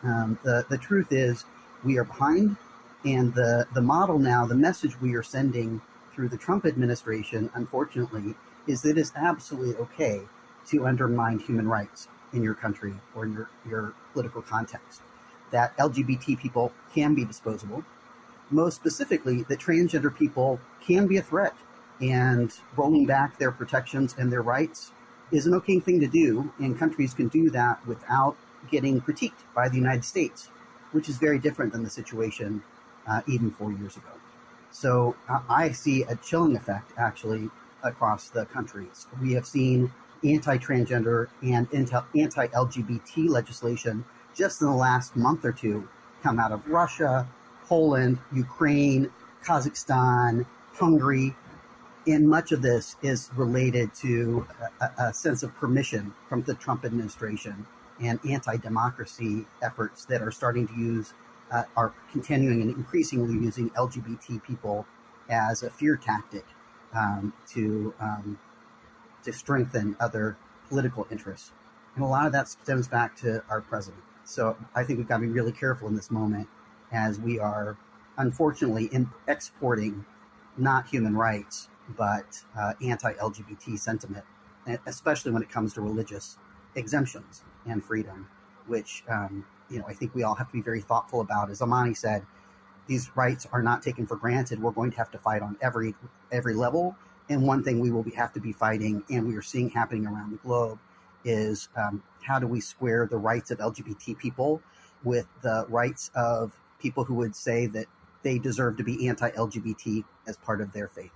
Um, 0.03 0.37
the, 0.43 0.65
the 0.69 0.77
truth 0.77 1.11
is, 1.11 1.45
we 1.83 1.97
are 1.97 2.03
behind, 2.03 2.57
and 3.05 3.33
the, 3.33 3.67
the 3.73 3.81
model 3.81 4.19
now, 4.19 4.45
the 4.45 4.55
message 4.55 4.99
we 4.99 5.15
are 5.15 5.23
sending 5.23 5.81
through 6.13 6.29
the 6.29 6.37
Trump 6.37 6.65
administration, 6.65 7.49
unfortunately, 7.53 8.35
is 8.67 8.81
that 8.81 8.97
it's 8.97 9.11
absolutely 9.15 9.75
okay 9.75 10.21
to 10.67 10.85
undermine 10.85 11.39
human 11.39 11.67
rights 11.67 12.07
in 12.33 12.43
your 12.43 12.53
country 12.53 12.93
or 13.15 13.25
in 13.25 13.33
your, 13.33 13.49
your 13.69 13.93
political 14.13 14.41
context. 14.41 15.01
That 15.51 15.77
LGBT 15.77 16.37
people 16.39 16.73
can 16.93 17.15
be 17.15 17.23
disposable. 17.23 17.83
Most 18.49 18.75
specifically, 18.75 19.43
that 19.43 19.59
transgender 19.59 20.15
people 20.15 20.59
can 20.81 21.07
be 21.07 21.17
a 21.17 21.21
threat, 21.21 21.53
and 22.01 22.53
rolling 22.75 23.05
back 23.05 23.37
their 23.37 23.51
protections 23.51 24.15
and 24.17 24.31
their 24.31 24.41
rights 24.41 24.91
is 25.31 25.45
an 25.47 25.53
okay 25.55 25.79
thing 25.79 25.99
to 25.99 26.07
do, 26.07 26.51
and 26.59 26.77
countries 26.79 27.13
can 27.13 27.27
do 27.27 27.49
that 27.49 27.85
without 27.85 28.37
getting 28.71 29.01
critiqued 29.01 29.43
by 29.53 29.67
the 29.67 29.75
United 29.75 30.05
States, 30.05 30.49
which 30.91 31.09
is 31.09 31.17
very 31.17 31.39
different 31.39 31.73
than 31.73 31.83
the 31.83 31.89
situation 31.89 32.63
uh, 33.07 33.21
even 33.27 33.51
four 33.51 33.71
years 33.71 33.97
ago. 33.97 34.09
So 34.71 35.15
uh, 35.27 35.41
I 35.49 35.71
see 35.71 36.03
a 36.03 36.15
chilling 36.17 36.55
effect 36.55 36.91
actually 36.97 37.49
across 37.83 38.29
the 38.29 38.45
countries. 38.45 39.07
We 39.21 39.33
have 39.33 39.45
seen 39.45 39.91
anti-transgender 40.23 41.27
and 41.41 41.67
anti-LGBT 41.73 43.29
legislation 43.29 44.05
just 44.35 44.61
in 44.61 44.67
the 44.67 44.73
last 44.73 45.15
month 45.15 45.45
or 45.45 45.51
two 45.51 45.87
come 46.23 46.39
out 46.39 46.51
of 46.51 46.67
Russia, 46.67 47.27
Poland, 47.67 48.19
Ukraine, 48.33 49.11
Kazakhstan, 49.43 50.45
Hungary, 50.73 51.35
and 52.07 52.27
much 52.29 52.51
of 52.51 52.61
this 52.61 52.95
is 53.01 53.29
related 53.35 53.93
to 53.95 54.47
a, 54.79 55.07
a 55.07 55.13
sense 55.13 55.43
of 55.43 55.53
permission 55.55 56.13
from 56.29 56.43
the 56.43 56.53
Trump 56.53 56.85
administration 56.85 57.65
and 58.01 58.19
anti-democracy 58.29 59.45
efforts 59.61 60.05
that 60.05 60.21
are 60.21 60.31
starting 60.31 60.67
to 60.67 60.73
use 60.75 61.13
uh, 61.51 61.63
are 61.75 61.93
continuing 62.11 62.61
and 62.61 62.75
increasingly 62.75 63.33
using 63.33 63.69
LGBT 63.71 64.43
people 64.43 64.85
as 65.29 65.63
a 65.63 65.69
fear 65.69 65.97
tactic 65.97 66.45
um, 66.93 67.33
to 67.49 67.93
um, 67.99 68.39
to 69.23 69.33
strengthen 69.33 69.95
other 69.99 70.37
political 70.69 71.07
interests. 71.11 71.51
And 71.95 72.03
a 72.03 72.07
lot 72.07 72.25
of 72.25 72.31
that 72.33 72.47
stems 72.47 72.87
back 72.87 73.15
to 73.17 73.43
our 73.49 73.59
president. 73.61 74.03
So 74.23 74.55
I 74.75 74.83
think 74.83 74.99
we've 74.99 75.07
got 75.07 75.17
to 75.17 75.21
be 75.21 75.27
really 75.27 75.51
careful 75.51 75.87
in 75.87 75.95
this 75.95 76.11
moment 76.11 76.47
as 76.91 77.19
we 77.19 77.39
are 77.39 77.77
unfortunately 78.17 78.89
exporting 79.27 80.05
not 80.57 80.87
human 80.87 81.15
rights, 81.15 81.69
but 81.95 82.43
uh, 82.57 82.73
anti 82.83 83.13
LGBT 83.13 83.77
sentiment, 83.77 84.25
especially 84.85 85.31
when 85.31 85.41
it 85.41 85.49
comes 85.49 85.73
to 85.73 85.81
religious 85.81 86.37
exemptions 86.75 87.43
and 87.65 87.83
freedom, 87.83 88.27
which 88.65 89.03
um, 89.09 89.45
you 89.69 89.79
know 89.79 89.85
I 89.87 89.93
think 89.93 90.13
we 90.15 90.23
all 90.23 90.35
have 90.35 90.47
to 90.47 90.53
be 90.53 90.61
very 90.61 90.81
thoughtful 90.81 91.21
about. 91.21 91.49
As 91.49 91.61
Imani 91.61 91.93
said, 91.93 92.25
these 92.87 93.15
rights 93.15 93.47
are 93.51 93.61
not 93.61 93.81
taken 93.81 94.05
for 94.07 94.15
granted. 94.15 94.61
We're 94.61 94.71
going 94.71 94.91
to 94.91 94.97
have 94.97 95.11
to 95.11 95.17
fight 95.19 95.41
on 95.41 95.57
every 95.61 95.93
every 96.31 96.53
level, 96.53 96.95
and 97.29 97.43
one 97.43 97.63
thing 97.63 97.79
we 97.79 97.91
will 97.91 98.03
be, 98.03 98.11
have 98.11 98.33
to 98.33 98.39
be 98.39 98.51
fighting, 98.51 99.03
and 99.09 99.27
we 99.27 99.35
are 99.35 99.41
seeing 99.41 99.69
happening 99.69 100.05
around 100.05 100.31
the 100.31 100.37
globe, 100.37 100.79
is 101.23 101.69
um, 101.75 102.01
how 102.23 102.39
do 102.39 102.47
we 102.47 102.59
square 102.59 103.05
the 103.05 103.17
rights 103.17 103.51
of 103.51 103.59
LGBT 103.59 104.17
people 104.17 104.61
with 105.03 105.27
the 105.41 105.65
rights 105.69 106.09
of 106.15 106.59
people 106.79 107.03
who 107.03 107.15
would 107.15 107.35
say 107.35 107.67
that 107.67 107.85
they 108.23 108.39
deserve 108.39 108.77
to 108.77 108.83
be 108.83 109.07
anti-LGBT 109.07 110.03
as 110.27 110.37
part 110.37 110.61
of 110.61 110.73
their 110.73 110.87
faith. 110.87 111.11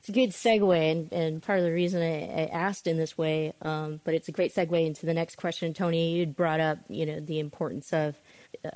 It's 0.00 0.08
a 0.08 0.12
good 0.12 0.30
segue, 0.30 0.90
and, 0.90 1.12
and 1.12 1.40
part 1.40 1.60
of 1.60 1.64
the 1.64 1.70
reason 1.70 2.02
I, 2.02 2.42
I 2.42 2.46
asked 2.46 2.88
in 2.88 2.96
this 2.96 3.16
way, 3.16 3.52
um, 3.62 4.00
but 4.02 4.14
it's 4.14 4.26
a 4.26 4.32
great 4.32 4.52
segue 4.52 4.84
into 4.84 5.06
the 5.06 5.14
next 5.14 5.36
question. 5.36 5.72
Tony, 5.74 6.16
you'd 6.16 6.34
brought 6.34 6.58
up, 6.58 6.78
you 6.88 7.06
know, 7.06 7.20
the 7.20 7.38
importance 7.38 7.92
of 7.92 8.16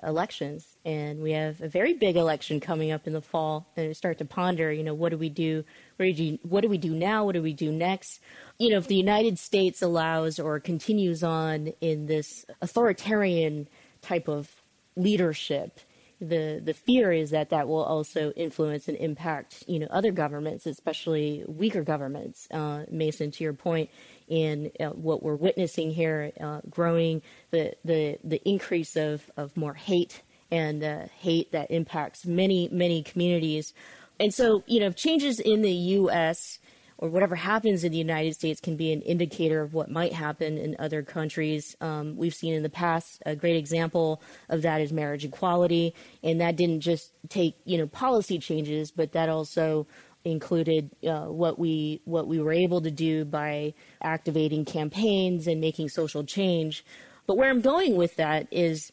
elections, 0.05 0.77
and 0.85 1.21
we 1.21 1.33
have 1.33 1.61
a 1.61 1.69
very 1.69 1.95
big 1.95 2.17
election 2.17 2.61
coming 2.61 2.93
up 2.93 3.09
in 3.09 3.13
the 3.13 3.21
fall. 3.21 3.67
And 3.77 3.89
we 3.89 3.95
start 3.95 4.19
to 4.19 4.25
ponder, 4.25 4.73
you 4.73 4.85
know, 4.85 4.95
what 4.95 5.11
do 5.11 5.19
we 5.19 5.29
do? 5.29 5.65
What 5.97 6.15
do, 6.15 6.23
you, 6.23 6.39
what 6.43 6.61
do 6.61 6.69
we 6.69 6.79
do 6.79 6.95
now? 6.95 7.25
What 7.25 7.33
do 7.33 7.43
we 7.43 7.53
do 7.53 7.73
next? 7.73 8.21
You 8.59 8.71
know, 8.71 8.79
if 8.79 8.87
the 8.87 8.95
United 8.95 9.39
States 9.39 9.83
allows 9.83 10.39
or 10.39 10.61
continues 10.61 11.25
on 11.25 11.73
in 11.81 12.07
this 12.07 12.47
authoritarian 12.63 13.69
type 14.01 14.29
of 14.29 14.49
leadership, 14.97 15.81
the 16.21 16.61
the 16.65 16.75
fear 16.75 17.13
is 17.13 17.31
that 17.31 17.51
that 17.51 17.69
will 17.69 17.85
also 17.85 18.31
influence 18.33 18.89
and 18.89 18.97
impact 18.97 19.65
you 19.67 19.79
know 19.79 19.87
other 19.91 20.13
governments, 20.13 20.67
especially 20.67 21.45
weaker 21.47 21.83
governments. 21.83 22.49
Uh, 22.51 22.85
Masen, 22.91 23.31
to 23.33 23.45
your 23.45 23.53
point, 23.53 23.91
in 24.29 24.71
uh, 24.81 24.87
what 24.87 25.23
we're 25.23 25.37
witnessing 25.37 25.91
here, 25.91 26.33
uh, 26.41 26.61
growing 26.69 27.23
the, 27.51 27.75
the, 27.85 28.19
the 28.25 28.47
increase 28.49 28.97
of, 28.97 29.31
of 29.37 29.57
more 29.57 29.75
hate 29.75 30.23
and 30.51 30.83
uh, 30.83 31.07
hate 31.19 31.53
that 31.53 31.71
impacts 31.71 32.27
many, 32.27 32.69
many 32.73 33.03
communities. 33.03 33.75
And 34.19 34.33
so, 34.33 34.63
you 34.67 34.81
know, 34.81 34.91
changes 34.91 35.41
in 35.41 35.63
the 35.63 35.73
U.S. 35.73 36.59
or 36.99 37.09
whatever 37.09 37.35
happens 37.35 37.85
in 37.85 37.93
the 37.93 37.99
United 37.99 38.35
States 38.35 38.61
can 38.61 38.77
be 38.77 38.93
an 38.93 39.03
indicator 39.03 39.61
of 39.61 39.75
what 39.75 39.91
might 39.91 40.13
happen 40.13 40.57
in 40.57 40.77
other 40.79 41.03
countries. 41.03 41.77
Um, 41.81 42.17
we've 42.17 42.35
seen 42.35 42.55
in 42.55 42.63
the 42.63 42.71
past 42.71 43.23
a 43.27 43.37
great 43.37 43.57
example 43.57 44.23
of 44.49 44.63
that 44.63 44.81
is 44.81 44.93
marriage 44.93 45.25
equality, 45.25 45.95
and 46.23 46.41
that 46.41 46.57
didn't 46.57 46.81
just 46.81 47.13
take 47.29 47.57
you 47.65 47.77
know 47.77 47.87
policy 47.87 48.39
changes, 48.39 48.91
but 48.91 49.13
that 49.13 49.29
also 49.29 49.87
included 50.25 50.91
uh, 51.07 51.27
what 51.27 51.59
we 51.59 52.01
what 52.05 52.27
we 52.27 52.41
were 52.41 52.53
able 52.53 52.81
to 52.81 52.91
do 52.91 53.25
by 53.25 53.75
activating 54.03 54.65
campaigns 54.65 55.47
and 55.47 55.61
making 55.61 55.89
social 55.89 56.25
change. 56.25 56.85
But 57.27 57.37
where 57.37 57.51
I'm 57.51 57.61
going 57.61 57.97
with 57.97 58.17
that 58.17 58.47
is, 58.51 58.93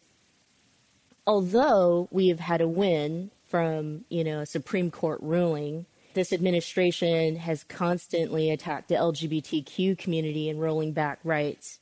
although 1.25 2.07
we 2.11 2.27
have 2.27 2.39
had 2.39 2.61
a 2.61 2.67
win 2.67 3.31
from 3.47 4.03
you 4.09 4.23
know 4.23 4.41
a 4.41 4.45
Supreme 4.45 4.91
Court 4.91 5.19
ruling, 5.21 5.85
this 6.13 6.33
administration 6.33 7.35
has 7.37 7.63
constantly 7.63 8.51
attacked 8.51 8.89
the 8.89 8.95
LGBTQ 8.95 9.97
community 9.97 10.49
and 10.49 10.61
rolling 10.61 10.91
back 10.93 11.19
rights, 11.23 11.79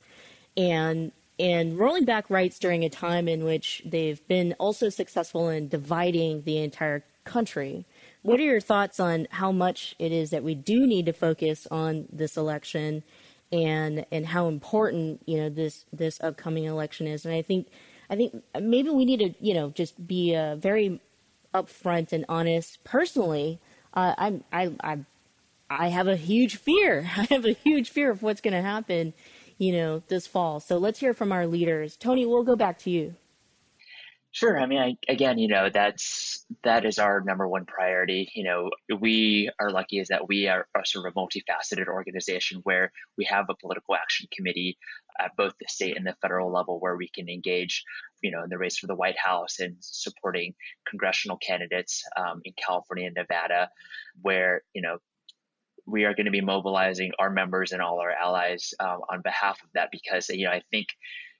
and 0.56 1.12
and 1.38 1.78
rolling 1.78 2.04
back 2.04 2.28
rights 2.28 2.58
during 2.58 2.84
a 2.84 2.88
time 2.88 3.26
in 3.26 3.44
which 3.44 3.82
they've 3.84 4.26
been 4.28 4.54
also 4.58 4.88
successful 4.88 5.48
in 5.48 5.68
dividing 5.68 6.42
the 6.42 6.58
entire 6.58 7.02
country. 7.24 7.84
What 8.22 8.38
are 8.38 8.44
your 8.44 8.60
thoughts 8.60 9.00
on 9.00 9.26
how 9.30 9.50
much 9.50 9.96
it 9.98 10.12
is 10.12 10.30
that 10.30 10.44
we 10.44 10.54
do 10.54 10.86
need 10.86 11.06
to 11.06 11.12
focus 11.12 11.66
on 11.70 12.06
this 12.12 12.36
election 12.36 13.02
and 13.50 14.06
and 14.12 14.26
how 14.26 14.48
important, 14.48 15.22
you 15.26 15.38
know, 15.38 15.48
this 15.48 15.84
this 15.92 16.20
upcoming 16.20 16.64
election 16.64 17.06
is? 17.06 17.24
And 17.24 17.34
I 17.34 17.42
think 17.42 17.68
I 18.08 18.16
think 18.16 18.42
maybe 18.60 18.90
we 18.90 19.04
need 19.04 19.20
to, 19.20 19.34
you 19.44 19.54
know, 19.54 19.70
just 19.70 20.06
be 20.06 20.36
uh, 20.36 20.56
very 20.56 21.00
upfront 21.54 22.12
and 22.12 22.24
honest. 22.28 22.82
Personally, 22.84 23.58
uh, 23.94 24.14
I'm 24.16 24.44
I 24.52 24.72
I 24.82 24.98
I 25.70 25.88
have 25.88 26.08
a 26.08 26.16
huge 26.16 26.56
fear. 26.56 27.10
I 27.16 27.26
have 27.30 27.44
a 27.44 27.52
huge 27.52 27.90
fear 27.90 28.10
of 28.10 28.22
what's 28.22 28.40
going 28.40 28.54
to 28.54 28.62
happen, 28.62 29.14
you 29.58 29.72
know, 29.72 30.02
this 30.08 30.26
fall. 30.26 30.60
So 30.60 30.78
let's 30.78 31.00
hear 31.00 31.14
from 31.14 31.32
our 31.32 31.46
leaders. 31.46 31.96
Tony, 31.96 32.26
we'll 32.26 32.44
go 32.44 32.56
back 32.56 32.78
to 32.80 32.90
you. 32.90 33.14
Sure. 34.34 34.58
I 34.58 34.64
mean, 34.64 34.78
I, 34.78 34.96
again, 35.12 35.36
you 35.38 35.46
know, 35.46 35.68
that's 35.68 36.46
that 36.64 36.86
is 36.86 36.98
our 36.98 37.20
number 37.20 37.46
one 37.46 37.66
priority. 37.66 38.30
You 38.34 38.44
know, 38.44 38.70
we 38.98 39.50
are 39.60 39.70
lucky 39.70 39.98
is 39.98 40.08
that 40.08 40.26
we 40.26 40.48
are, 40.48 40.66
are 40.74 40.86
sort 40.86 41.06
of 41.06 41.12
a 41.14 41.20
multifaceted 41.20 41.86
organization 41.86 42.60
where 42.62 42.92
we 43.18 43.26
have 43.26 43.50
a 43.50 43.54
political 43.54 43.94
action 43.94 44.28
committee 44.34 44.78
at 45.18 45.36
both 45.36 45.54
the 45.58 45.66
state 45.68 45.96
and 45.96 46.06
the 46.06 46.16
federal 46.22 46.52
level 46.52 46.80
where 46.80 46.96
we 46.96 47.08
can 47.08 47.28
engage, 47.28 47.84
you 48.22 48.30
know, 48.30 48.42
in 48.42 48.50
the 48.50 48.58
race 48.58 48.78
for 48.78 48.86
the 48.86 48.94
White 48.94 49.18
House 49.18 49.58
and 49.60 49.76
supporting 49.80 50.54
congressional 50.88 51.36
candidates 51.36 52.02
um, 52.16 52.40
in 52.44 52.52
California 52.56 53.06
and 53.06 53.16
Nevada, 53.16 53.70
where 54.20 54.62
you 54.74 54.82
know 54.82 54.98
we 55.86 56.04
are 56.04 56.14
going 56.14 56.26
to 56.26 56.32
be 56.32 56.40
mobilizing 56.40 57.12
our 57.18 57.30
members 57.30 57.72
and 57.72 57.82
all 57.82 58.00
our 58.00 58.12
allies 58.12 58.72
um, 58.78 59.00
on 59.10 59.20
behalf 59.22 59.60
of 59.62 59.68
that 59.74 59.90
because 59.90 60.28
you 60.28 60.44
know 60.44 60.52
I 60.52 60.62
think 60.70 60.88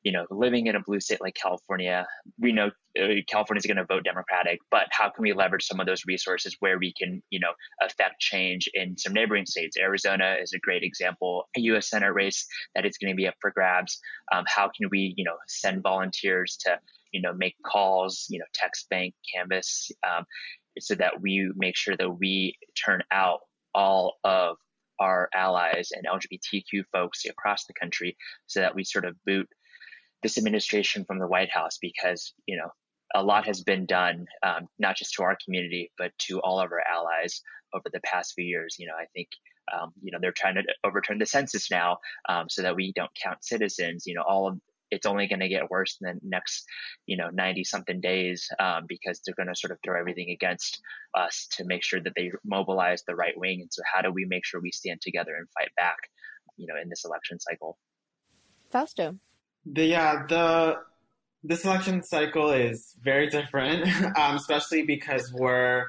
you 0.03 0.13
know, 0.13 0.27
living 0.31 0.67
in 0.67 0.77
a 0.77 0.81
blue 0.81 1.01
state 1.01 1.21
like 1.21 1.35
California, 1.35 2.07
we 2.39 2.53
know 2.53 2.71
uh, 3.01 3.07
California 3.29 3.59
is 3.59 3.67
going 3.67 3.77
to 3.77 3.85
vote 3.85 4.05
Democratic, 4.05 4.59
but 4.71 4.87
how 4.91 5.09
can 5.11 5.23
we 5.23 5.33
leverage 5.33 5.65
some 5.65 5.81
of 5.81 5.87
those 5.87 6.03
resources 6.07 6.57
where 6.61 6.79
we 6.79 6.93
can, 6.93 7.23
you 7.31 7.39
know, 7.39 7.53
affect 7.81 8.21
change 8.21 8.69
in 8.75 8.99
some 8.99 9.13
neighboring 9.13 9.47
states? 9.47 9.77
Arizona 9.77 10.37
is 10.41 10.53
a 10.53 10.59
great 10.59 10.83
example, 10.83 11.49
a 11.57 11.61
U.S. 11.63 11.89
Senate 11.89 12.13
race 12.13 12.47
that 12.75 12.85
is 12.85 12.99
going 12.99 13.13
to 13.13 13.17
be 13.17 13.29
up 13.29 13.35
for 13.41 13.51
grabs. 13.53 13.99
Um, 14.33 14.45
how 14.47 14.71
can 14.77 14.89
we, 14.91 15.15
you 15.17 15.25
know, 15.25 15.37
send 15.47 15.83
volunteers 15.83 16.57
to, 16.63 16.79
you 17.13 17.23
know, 17.23 17.33
make 17.33 17.55
calls, 17.65 18.27
you 18.29 18.39
know, 18.39 18.47
text 18.55 18.89
bank, 18.91 19.15
canvas, 19.35 19.91
um, 20.09 20.25
so 20.81 20.95
that 20.97 21.21
we 21.21 21.51
make 21.55 21.77
sure 21.77 21.97
that 21.97 22.11
we 22.11 22.57
turn 22.85 23.03
out 23.13 23.41
all 23.75 24.17
of 24.25 24.57
our 25.01 25.29
allies 25.35 25.91
and 25.93 26.07
LGBTQ 26.07 26.85
folks 26.93 27.25
across 27.25 27.67
the 27.67 27.75
country 27.75 28.17
so 28.47 28.61
that 28.61 28.75
we 28.75 28.85
sort 28.85 29.05
of 29.05 29.17
boot 29.27 29.49
this 30.23 30.39
administration 30.39 31.05
from 31.05 31.19
the 31.19 31.27
White 31.27 31.51
House 31.51 31.79
because, 31.81 32.33
you 32.47 32.57
know, 32.57 32.71
a 33.15 33.23
lot 33.23 33.47
has 33.47 33.63
been 33.63 33.87
done, 33.87 34.27
um, 34.43 34.69
not 34.79 34.97
just 34.97 35.15
to 35.15 35.23
our 35.23 35.37
community, 35.45 35.93
but 35.99 36.13
to 36.19 36.41
all 36.41 36.61
of 36.61 36.71
our 36.73 36.81
allies 36.81 37.43
over 37.75 37.85
the 37.93 38.01
past 38.01 38.33
few 38.35 38.45
years. 38.45 38.77
You 38.79 38.87
know, 38.87 38.95
I 38.95 39.05
think, 39.15 39.29
um, 39.73 39.93
you 40.03 40.13
know, 40.13 40.19
they're 40.21 40.33
trying 40.33 40.55
to 40.55 40.63
overturn 40.85 41.19
the 41.19 41.27
census 41.27 41.71
now 41.71 41.99
um, 42.29 42.47
so 42.49 42.63
that 42.63 42.77
we 42.77 42.93
don't 42.95 43.11
count 43.23 43.45
citizens. 43.45 44.05
You 44.07 44.15
know, 44.15 44.23
all 44.27 44.49
of 44.49 44.59
it's 44.93 45.07
only 45.07 45.27
going 45.27 45.41
to 45.41 45.49
get 45.49 45.71
worse 45.71 45.97
in 46.01 46.07
the 46.07 46.21
next, 46.23 46.67
you 47.07 47.17
know, 47.17 47.31
90 47.33 47.65
something 47.65 48.01
days 48.01 48.47
um, 48.61 48.85
because 48.87 49.23
they're 49.25 49.35
going 49.35 49.49
to 49.49 49.59
sort 49.59 49.71
of 49.71 49.79
throw 49.83 49.99
everything 49.99 50.31
against 50.31 50.83
us 51.15 51.49
to 51.53 51.65
make 51.65 51.83
sure 51.83 52.01
that 52.01 52.13
they 52.15 52.31
mobilize 52.45 53.03
the 53.07 53.15
right 53.15 53.33
wing. 53.37 53.63
And 53.63 53.73
so, 53.73 53.83
how 53.91 54.03
do 54.03 54.13
we 54.13 54.27
make 54.27 54.45
sure 54.45 54.61
we 54.61 54.71
stand 54.71 55.01
together 55.01 55.35
and 55.35 55.49
fight 55.59 55.71
back, 55.77 55.97
you 56.59 56.67
know, 56.67 56.75
in 56.81 56.91
this 56.91 57.05
election 57.07 57.41
cycle? 57.41 57.79
Fausto. 58.71 59.17
The, 59.65 59.87
yeah, 59.87 60.27
the 60.29 60.79
this 61.45 61.65
election 61.65 62.03
cycle 62.03 62.51
is 62.51 62.95
very 63.01 63.29
different, 63.29 63.87
um, 64.19 64.37
especially 64.37 64.83
because 64.83 65.33
we're 65.33 65.87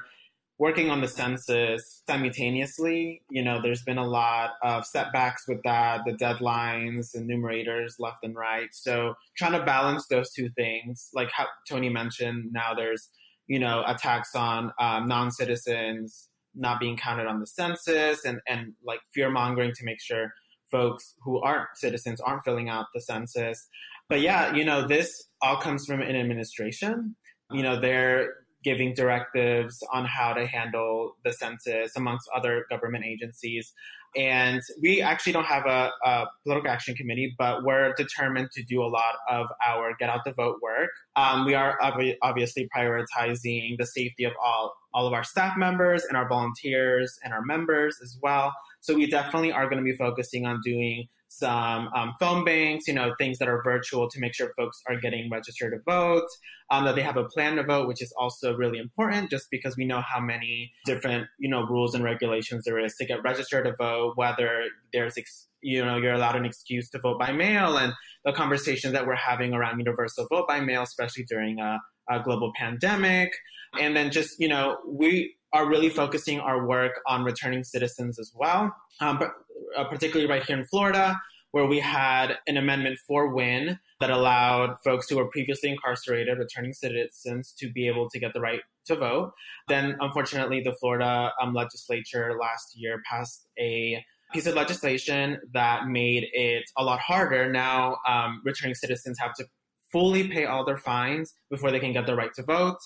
working 0.58 0.90
on 0.90 1.00
the 1.00 1.08
census 1.08 2.02
simultaneously. 2.08 3.22
You 3.30 3.42
know, 3.42 3.60
there's 3.60 3.82
been 3.82 3.98
a 3.98 4.06
lot 4.06 4.50
of 4.62 4.86
setbacks 4.86 5.46
with 5.48 5.62
that, 5.64 6.02
the 6.06 6.12
deadlines, 6.12 7.14
and 7.14 7.24
enumerators 7.24 7.96
left 7.98 8.18
and 8.22 8.34
right. 8.34 8.68
So 8.72 9.14
trying 9.36 9.52
to 9.52 9.64
balance 9.64 10.06
those 10.08 10.32
two 10.32 10.48
things, 10.50 11.10
like 11.12 11.30
how 11.32 11.46
Tony 11.68 11.88
mentioned, 11.88 12.52
now 12.52 12.74
there's, 12.74 13.08
you 13.46 13.58
know, 13.58 13.82
attacks 13.86 14.34
on 14.34 14.72
um, 14.78 15.08
non-citizens 15.08 16.28
not 16.56 16.78
being 16.78 16.96
counted 16.96 17.26
on 17.26 17.40
the 17.40 17.46
census 17.46 18.24
and, 18.24 18.40
and 18.48 18.74
like 18.84 19.00
fear 19.12 19.28
mongering 19.28 19.72
to 19.74 19.84
make 19.84 20.00
sure 20.00 20.32
folks 20.70 21.14
who 21.22 21.40
aren't 21.40 21.68
citizens 21.74 22.20
aren't 22.20 22.44
filling 22.44 22.68
out 22.68 22.86
the 22.94 23.00
census. 23.00 23.68
But 24.08 24.20
yeah, 24.20 24.54
you 24.54 24.64
know, 24.64 24.86
this 24.86 25.24
all 25.40 25.56
comes 25.56 25.86
from 25.86 26.00
an 26.00 26.16
administration. 26.16 27.16
You 27.50 27.62
know, 27.62 27.80
they're 27.80 28.30
giving 28.64 28.94
directives 28.94 29.78
on 29.92 30.06
how 30.06 30.32
to 30.32 30.46
handle 30.46 31.12
the 31.24 31.32
census 31.32 31.92
amongst 31.96 32.28
other 32.34 32.64
government 32.70 33.04
agencies. 33.04 33.72
And 34.16 34.62
we 34.80 35.00
actually 35.02 35.32
don't 35.32 35.46
have 35.46 35.66
a, 35.66 35.90
a, 36.04 36.26
political 36.44 36.70
action 36.70 36.94
committee, 36.94 37.34
but 37.38 37.64
we're 37.64 37.92
determined 37.94 38.50
to 38.52 38.62
do 38.62 38.82
a 38.82 38.86
lot 38.86 39.14
of 39.28 39.48
our 39.66 39.94
get 39.98 40.08
out 40.08 40.20
the 40.24 40.32
vote 40.32 40.58
work. 40.62 40.90
Um, 41.16 41.46
we 41.46 41.54
are 41.54 41.80
ob- 41.82 42.16
obviously 42.22 42.68
prioritizing 42.74 43.76
the 43.78 43.86
safety 43.86 44.24
of 44.24 44.32
all, 44.42 44.74
all 44.92 45.06
of 45.06 45.12
our 45.12 45.24
staff 45.24 45.56
members 45.56 46.04
and 46.04 46.16
our 46.16 46.28
volunteers 46.28 47.18
and 47.24 47.32
our 47.32 47.42
members 47.42 47.96
as 48.02 48.16
well. 48.22 48.52
So 48.80 48.94
we 48.94 49.06
definitely 49.06 49.52
are 49.52 49.64
going 49.68 49.78
to 49.78 49.84
be 49.84 49.96
focusing 49.96 50.46
on 50.46 50.60
doing 50.62 51.08
some 51.38 51.88
um, 51.94 52.14
phone 52.20 52.44
banks, 52.44 52.86
you 52.86 52.94
know, 52.94 53.14
things 53.18 53.38
that 53.38 53.48
are 53.48 53.62
virtual 53.62 54.08
to 54.08 54.20
make 54.20 54.34
sure 54.34 54.52
folks 54.56 54.80
are 54.88 54.98
getting 55.00 55.28
registered 55.30 55.72
to 55.72 55.78
vote, 55.90 56.26
um, 56.70 56.84
that 56.84 56.94
they 56.94 57.02
have 57.02 57.16
a 57.16 57.24
plan 57.24 57.56
to 57.56 57.62
vote, 57.62 57.88
which 57.88 58.02
is 58.02 58.12
also 58.18 58.54
really 58.54 58.78
important 58.78 59.30
just 59.30 59.48
because 59.50 59.76
we 59.76 59.84
know 59.84 60.00
how 60.00 60.20
many 60.20 60.72
different, 60.84 61.26
you 61.38 61.48
know, 61.48 61.62
rules 61.66 61.94
and 61.94 62.04
regulations 62.04 62.64
there 62.64 62.78
is 62.78 62.94
to 62.96 63.04
get 63.04 63.22
registered 63.22 63.64
to 63.64 63.74
vote, 63.76 64.12
whether 64.16 64.64
there's, 64.92 65.18
ex- 65.18 65.48
you 65.60 65.84
know, 65.84 65.96
you're 65.96 66.14
allowed 66.14 66.36
an 66.36 66.44
excuse 66.44 66.88
to 66.90 66.98
vote 66.98 67.18
by 67.18 67.32
mail 67.32 67.76
and 67.76 67.92
the 68.24 68.32
conversations 68.32 68.92
that 68.92 69.06
we're 69.06 69.14
having 69.14 69.54
around 69.54 69.78
universal 69.78 70.26
vote 70.30 70.46
by 70.46 70.60
mail, 70.60 70.82
especially 70.82 71.24
during 71.24 71.58
a, 71.58 71.78
a 72.10 72.22
global 72.22 72.52
pandemic. 72.56 73.32
And 73.80 73.96
then 73.96 74.10
just, 74.10 74.38
you 74.38 74.48
know, 74.48 74.76
we 74.86 75.34
are 75.54 75.68
really 75.68 75.88
focusing 75.88 76.40
our 76.40 76.66
work 76.66 77.00
on 77.06 77.24
returning 77.24 77.62
citizens 77.62 78.18
as 78.18 78.32
well. 78.34 78.74
Um, 79.00 79.18
but 79.18 79.30
uh, 79.76 79.84
particularly 79.84 80.28
right 80.28 80.44
here 80.44 80.58
in 80.58 80.66
Florida, 80.66 81.18
where 81.52 81.66
we 81.66 81.78
had 81.78 82.36
an 82.48 82.56
amendment 82.56 82.98
for 83.06 83.32
WIN 83.32 83.78
that 84.00 84.10
allowed 84.10 84.74
folks 84.82 85.08
who 85.08 85.16
were 85.16 85.28
previously 85.28 85.70
incarcerated, 85.70 86.36
returning 86.36 86.72
citizens, 86.72 87.54
to 87.56 87.70
be 87.70 87.86
able 87.86 88.10
to 88.10 88.18
get 88.18 88.32
the 88.34 88.40
right 88.40 88.60
to 88.86 88.96
vote. 88.96 89.32
Then, 89.68 89.96
unfortunately, 90.00 90.60
the 90.60 90.74
Florida 90.80 91.32
um, 91.40 91.54
legislature 91.54 92.36
last 92.40 92.76
year 92.76 93.00
passed 93.08 93.46
a 93.56 94.04
piece 94.32 94.46
of 94.46 94.54
legislation 94.54 95.38
that 95.52 95.86
made 95.86 96.26
it 96.32 96.64
a 96.76 96.82
lot 96.82 96.98
harder. 96.98 97.50
Now, 97.50 97.98
um, 98.08 98.42
returning 98.44 98.74
citizens 98.74 99.16
have 99.20 99.34
to 99.34 99.46
fully 99.92 100.26
pay 100.26 100.46
all 100.46 100.64
their 100.64 100.76
fines 100.76 101.34
before 101.50 101.70
they 101.70 101.78
can 101.78 101.92
get 101.92 102.04
the 102.04 102.16
right 102.16 102.34
to 102.34 102.42
vote 102.42 102.78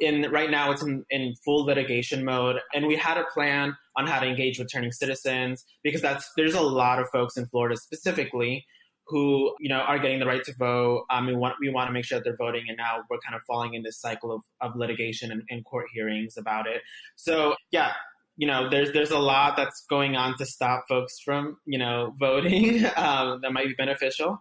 in 0.00 0.30
right 0.30 0.50
now 0.50 0.70
it's 0.70 0.82
in, 0.82 1.04
in 1.10 1.34
full 1.44 1.64
litigation 1.64 2.24
mode 2.24 2.56
and 2.74 2.86
we 2.86 2.96
had 2.96 3.18
a 3.18 3.24
plan 3.32 3.76
on 3.96 4.06
how 4.06 4.20
to 4.20 4.26
engage 4.26 4.58
returning 4.58 4.92
citizens 4.92 5.64
because 5.82 6.00
that's 6.00 6.30
there's 6.36 6.54
a 6.54 6.60
lot 6.60 6.98
of 6.98 7.08
folks 7.10 7.36
in 7.36 7.46
florida 7.46 7.76
specifically 7.76 8.64
who 9.06 9.54
you 9.60 9.68
know 9.68 9.78
are 9.80 9.98
getting 9.98 10.18
the 10.18 10.26
right 10.26 10.44
to 10.44 10.54
vote 10.58 11.04
um, 11.10 11.26
we 11.26 11.34
want 11.34 11.54
we 11.60 11.68
want 11.68 11.88
to 11.88 11.92
make 11.92 12.04
sure 12.04 12.18
that 12.18 12.24
they're 12.24 12.36
voting 12.36 12.64
and 12.68 12.76
now 12.76 12.98
we're 13.10 13.18
kind 13.18 13.34
of 13.34 13.42
falling 13.46 13.74
in 13.74 13.82
this 13.82 14.00
cycle 14.00 14.30
of, 14.32 14.42
of 14.60 14.76
litigation 14.76 15.32
and, 15.32 15.42
and 15.50 15.64
court 15.64 15.86
hearings 15.92 16.36
about 16.36 16.66
it 16.66 16.82
so 17.16 17.54
yeah 17.70 17.92
you 18.38 18.46
know, 18.46 18.70
there's 18.70 18.92
there's 18.92 19.10
a 19.10 19.18
lot 19.18 19.56
that's 19.56 19.84
going 19.90 20.14
on 20.14 20.38
to 20.38 20.46
stop 20.46 20.84
folks 20.88 21.18
from, 21.18 21.58
you 21.66 21.76
know, 21.76 22.14
voting 22.20 22.86
um, 22.96 23.40
that 23.42 23.52
might 23.52 23.66
be 23.66 23.74
beneficial 23.74 24.40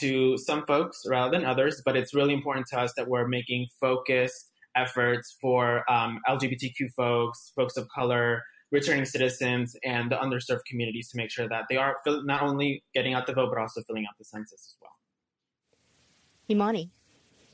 to 0.00 0.38
some 0.38 0.64
folks 0.64 1.02
rather 1.06 1.36
than 1.36 1.44
others. 1.44 1.82
But 1.84 1.96
it's 1.96 2.14
really 2.14 2.32
important 2.32 2.68
to 2.68 2.80
us 2.80 2.92
that 2.96 3.08
we're 3.08 3.26
making 3.26 3.66
focused 3.80 4.51
efforts 4.76 5.36
for 5.40 5.90
um, 5.90 6.20
LGBTQ 6.28 6.92
folks, 6.96 7.52
folks 7.54 7.76
of 7.76 7.88
color, 7.88 8.42
returning 8.72 9.04
citizens, 9.04 9.76
and 9.84 10.10
the 10.10 10.16
underserved 10.16 10.64
communities 10.68 11.10
to 11.10 11.16
make 11.16 11.30
sure 11.30 11.48
that 11.48 11.64
they 11.68 11.76
are 11.76 11.96
not 12.06 12.42
only 12.42 12.82
getting 12.94 13.14
out 13.14 13.26
the 13.26 13.32
vote, 13.34 13.50
but 13.54 13.60
also 13.60 13.82
filling 13.82 14.04
out 14.06 14.14
the 14.18 14.24
census 14.24 14.66
as 14.66 14.76
well. 14.80 14.90
Imani. 16.50 16.90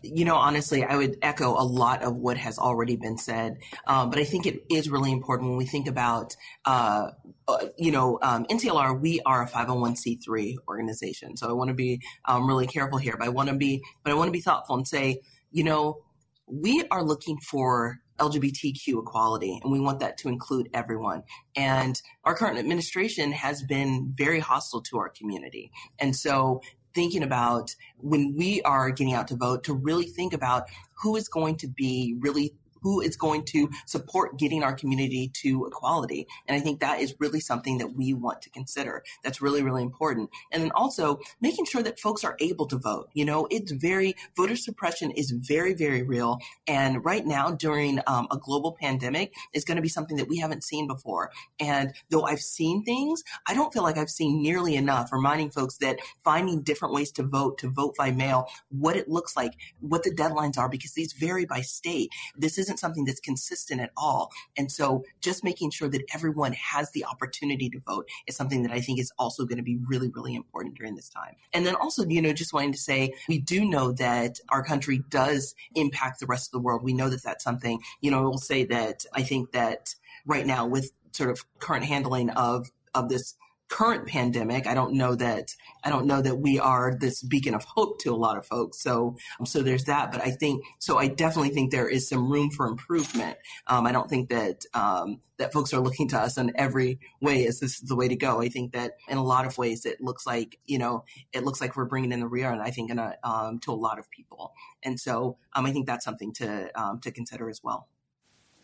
You 0.01 0.25
know, 0.25 0.37
honestly, 0.37 0.85
I 0.85 0.95
would 0.95 1.19
echo 1.23 1.61
a 1.61 1.67
lot 1.67 2.05
of 2.05 2.15
what 2.15 2.37
has 2.37 2.57
already 2.57 2.95
been 2.95 3.19
said, 3.19 3.59
um, 3.89 4.11
but 4.11 4.21
I 4.21 4.25
think 4.25 4.47
it 4.47 4.63
is 4.71 4.89
really 4.89 5.11
important 5.11 5.49
when 5.49 5.59
we 5.59 5.67
think 5.67 5.89
about, 5.89 6.37
uh, 6.65 7.11
uh, 7.49 7.67
you 7.77 7.91
know, 7.91 8.21
um, 8.23 8.45
NCLR. 8.45 9.01
We 9.01 9.21
are 9.27 9.43
a 9.43 9.49
501c3 9.49 10.55
organization, 10.69 11.37
so 11.37 11.49
I 11.49 11.53
want 11.53 11.69
to 11.69 11.75
be 11.75 12.01
um, 12.27 12.47
really 12.47 12.69
careful 12.69 12.99
here. 12.99 13.17
But 13.19 13.27
I 13.27 13.31
want 13.31 13.49
to 13.49 13.57
be, 13.57 13.83
but 14.05 14.13
I 14.13 14.15
want 14.15 14.29
to 14.29 14.33
be 14.33 14.41
thoughtful 14.41 14.77
and 14.77 14.87
say, 14.87 15.21
you 15.51 15.65
know, 15.65 15.99
we 16.51 16.85
are 16.91 17.03
looking 17.03 17.39
for 17.39 18.01
LGBTQ 18.19 19.01
equality, 19.03 19.61
and 19.63 19.73
we 19.73 19.81
want 19.81 20.01
that 20.01 20.19
to 20.19 20.29
include 20.29 20.69
everyone. 20.75 21.23
And 21.57 22.01
our 22.25 22.35
current 22.35 22.59
administration 22.59 23.33
has 23.33 23.63
been 23.63 24.13
very 24.17 24.41
hostile 24.41 24.83
to 24.83 24.99
our 24.99 25.09
community. 25.09 25.71
And 25.99 26.15
so, 26.15 26.61
thinking 26.95 27.23
about 27.23 27.75
when 27.99 28.35
we 28.37 28.61
are 28.63 28.91
getting 28.91 29.15
out 29.15 29.29
to 29.29 29.37
vote, 29.37 29.63
to 29.65 29.75
really 29.75 30.07
think 30.07 30.33
about 30.33 30.65
who 30.95 31.15
is 31.17 31.29
going 31.29 31.57
to 31.57 31.69
be 31.69 32.17
really 32.19 32.55
who 32.83 33.01
is 33.01 33.17
going 33.17 33.45
to 33.47 33.71
support 33.87 34.39
getting 34.39 34.63
our 34.63 34.75
community 34.75 35.31
to 35.43 35.67
equality. 35.67 36.27
And 36.47 36.57
I 36.57 36.61
think 36.61 36.81
that 36.81 37.01
is 37.01 37.15
really 37.19 37.41
something 37.41 37.79
that 37.79 37.95
we 37.95 38.15
want 38.15 38.43
to 38.43 38.51
consider. 38.51 39.03
That's 39.23 39.41
really, 39.41 39.63
really 39.63 39.83
important. 39.83 40.31
And 40.53 40.63
then 40.63 40.71
also 40.73 41.21
making 41.41 41.67
sure 41.67 41.83
that 41.83 41.99
folks 41.99 42.25
are 42.25 42.37
able 42.41 42.67
to 42.67 42.77
vote. 42.77 43.09
You 43.15 43.25
know, 43.25 43.47
it's 43.51 43.73
very, 43.73 44.15
voter 44.37 44.57
suppression 44.57 45.11
is 45.11 45.31
very, 45.31 45.75
very 45.75 46.03
real. 46.03 46.39
And 46.67 47.05
right 47.05 47.27
now, 47.27 47.51
during 47.51 48.01
um, 48.07 48.29
a 48.31 48.37
global 48.37 48.77
pandemic, 48.81 49.35
is 49.53 49.65
going 49.65 49.77
to 49.77 49.83
be 49.83 49.89
something 49.89 50.17
that 50.17 50.29
we 50.29 50.39
haven't 50.39 50.65
seen 50.65 50.87
before. 50.87 51.31
And 51.61 51.93
though 52.11 52.25
I've 52.25 52.41
seen 52.41 52.85
things, 52.85 53.23
I 53.47 53.55
don't 53.55 53.73
feel 53.73 53.83
like 53.83 53.99
I've 53.99 54.11
seen 54.11 54.43
nearly 54.43 54.77
enough 54.77 55.13
reminding 55.13 55.51
folks 55.51 55.79
that 55.79 55.99
finding 56.25 56.63
different 56.63 56.95
ways 56.95 57.11
to 57.13 57.23
vote, 57.23 57.59
to 57.59 57.69
vote 57.69 57.95
by 57.97 58.11
mail, 58.11 58.47
what 58.71 58.97
it 58.97 59.09
looks 59.09 59.37
like, 59.37 59.53
what 59.81 60.03
the 60.03 60.15
deadlines 60.15 60.59
are, 60.59 60.69
because 60.69 60.93
these 60.93 61.13
vary 61.13 61.45
by 61.45 61.61
state. 61.61 62.11
This 62.37 62.59
is 62.59 62.68
isn't 62.69 62.79
something 62.79 63.05
that's 63.05 63.21
consistent 63.21 63.81
at 63.81 63.91
all. 63.97 64.31
And 64.57 64.71
so 64.71 65.05
just 65.21 65.43
making 65.43 65.71
sure 65.71 65.89
that 65.89 66.03
everyone 66.15 66.53
has 66.53 66.91
the 66.93 67.05
opportunity 67.07 67.71
to 67.71 67.81
vote 67.81 68.09
is 68.27 68.37
something 68.37 68.63
that 68.63 68.73
I 68.73 68.81
think 68.81 69.01
is 69.01 69.11
also 69.19 69.47
going 69.47 69.57
to 69.57 69.63
be 69.63 69.79
really, 69.87 70.11
really 70.11 70.35
important 70.35 70.77
during 70.77 70.95
this 70.95 71.09
time. 71.09 71.35
And 71.55 71.65
then 71.65 71.75
also, 71.75 72.05
you 72.07 72.21
know, 72.21 72.33
just 72.33 72.53
wanting 72.53 72.73
to 72.73 72.79
say, 72.79 73.15
we 73.29 73.39
do 73.39 73.65
know 73.65 73.93
that 73.93 74.39
our 74.51 74.63
country 74.63 75.03
does 75.09 75.55
impact 75.75 76.21
the 76.21 76.27
rest 76.27 76.49
of 76.49 76.53
the 76.53 76.61
world. 76.61 76.83
We 76.83 76.93
know 76.93 77.09
that 77.09 77.23
that's 77.23 77.43
something, 77.43 77.81
you 78.03 78.11
know, 78.11 78.23
we'll 78.23 78.39
say 78.39 78.65
that 78.67 79.07
I 79.15 79.23
think 79.23 79.53
that 79.53 79.95
right 80.27 80.47
now 80.47 80.67
with 80.67 80.93
sort 81.13 81.31
of 81.31 81.45
current 81.59 81.87
handling 81.87 82.31
of, 82.31 82.71
of 82.95 83.09
this 83.09 83.35
current 83.69 84.07
pandemic. 84.07 84.67
I 84.67 84.75
don't 84.75 84.95
know 84.95 85.15
that 85.15 85.55
I 85.85 85.91
don't 85.91 86.07
know 86.07 86.23
that 86.23 86.37
we 86.37 86.59
are 86.59 86.97
this 86.99 87.23
beacon 87.23 87.55
of 87.55 87.65
hope 87.65 88.01
to 88.01 88.13
a 88.13 88.17
lot 88.17 88.37
of 88.37 88.47
folks. 88.47 88.83
So 88.83 89.17
um, 89.39 89.47
so 89.47 89.63
there's 89.63 89.85
that. 89.85 90.11
But 90.11 90.23
I 90.23 90.31
think 90.31 90.65
so. 90.79 90.99
I 90.99 91.09
definitely 91.09 91.51
think 91.51 91.71
there 91.71 91.89
is 91.89 92.09
some 92.09 92.31
room 92.31 92.51
for 92.51 92.67
improvement. 92.67 93.37
Um, 93.67 93.87
I 93.87 93.93
don't 93.93 94.09
think 94.09 94.31
that 94.31 94.65
um, 94.75 95.21
that 95.37 95.53
folks 95.53 95.73
are 95.73 95.81
looking 95.81 96.09
to 96.09 96.19
us 96.19 96.39
in 96.39 96.53
every 96.57 96.99
way 97.21 97.47
as 97.47 97.61
this 97.61 97.75
is 97.75 97.81
the 97.81 97.97
way 97.97 98.09
to 98.09 98.17
go. 98.17 98.41
I 98.41 98.49
think 98.49 98.73
that 98.73 98.93
in 99.09 99.19
a 99.19 99.25
lot 99.25 99.47
of 99.47 99.57
ways 99.59 99.85
it 99.85 100.01
looks 100.01 100.27
like 100.27 100.59
you 100.67 100.79
know 100.79 101.05
it 101.33 101.45
looks 101.45 101.61
like 101.61 101.77
we're 101.77 101.85
bringing 101.85 102.13
in 102.13 102.21
the 102.21 102.29
rear, 102.29 102.51
and 102.51 102.63
I 102.63 102.71
think 102.71 102.91
in 102.91 102.99
a, 102.99 103.17
um, 103.23 103.59
to 103.61 103.73
a 103.73 103.75
lot 103.75 103.99
of 103.99 104.11
people. 104.11 104.53
And 104.83 104.99
so 104.99 105.37
um, 105.55 105.67
I 105.67 105.73
think 105.73 105.87
that's 105.87 106.05
something 106.05 106.33
to 106.35 106.71
um, 106.81 107.01
to 107.01 107.11
consider 107.11 107.49
as 107.49 107.61
well. 107.63 107.89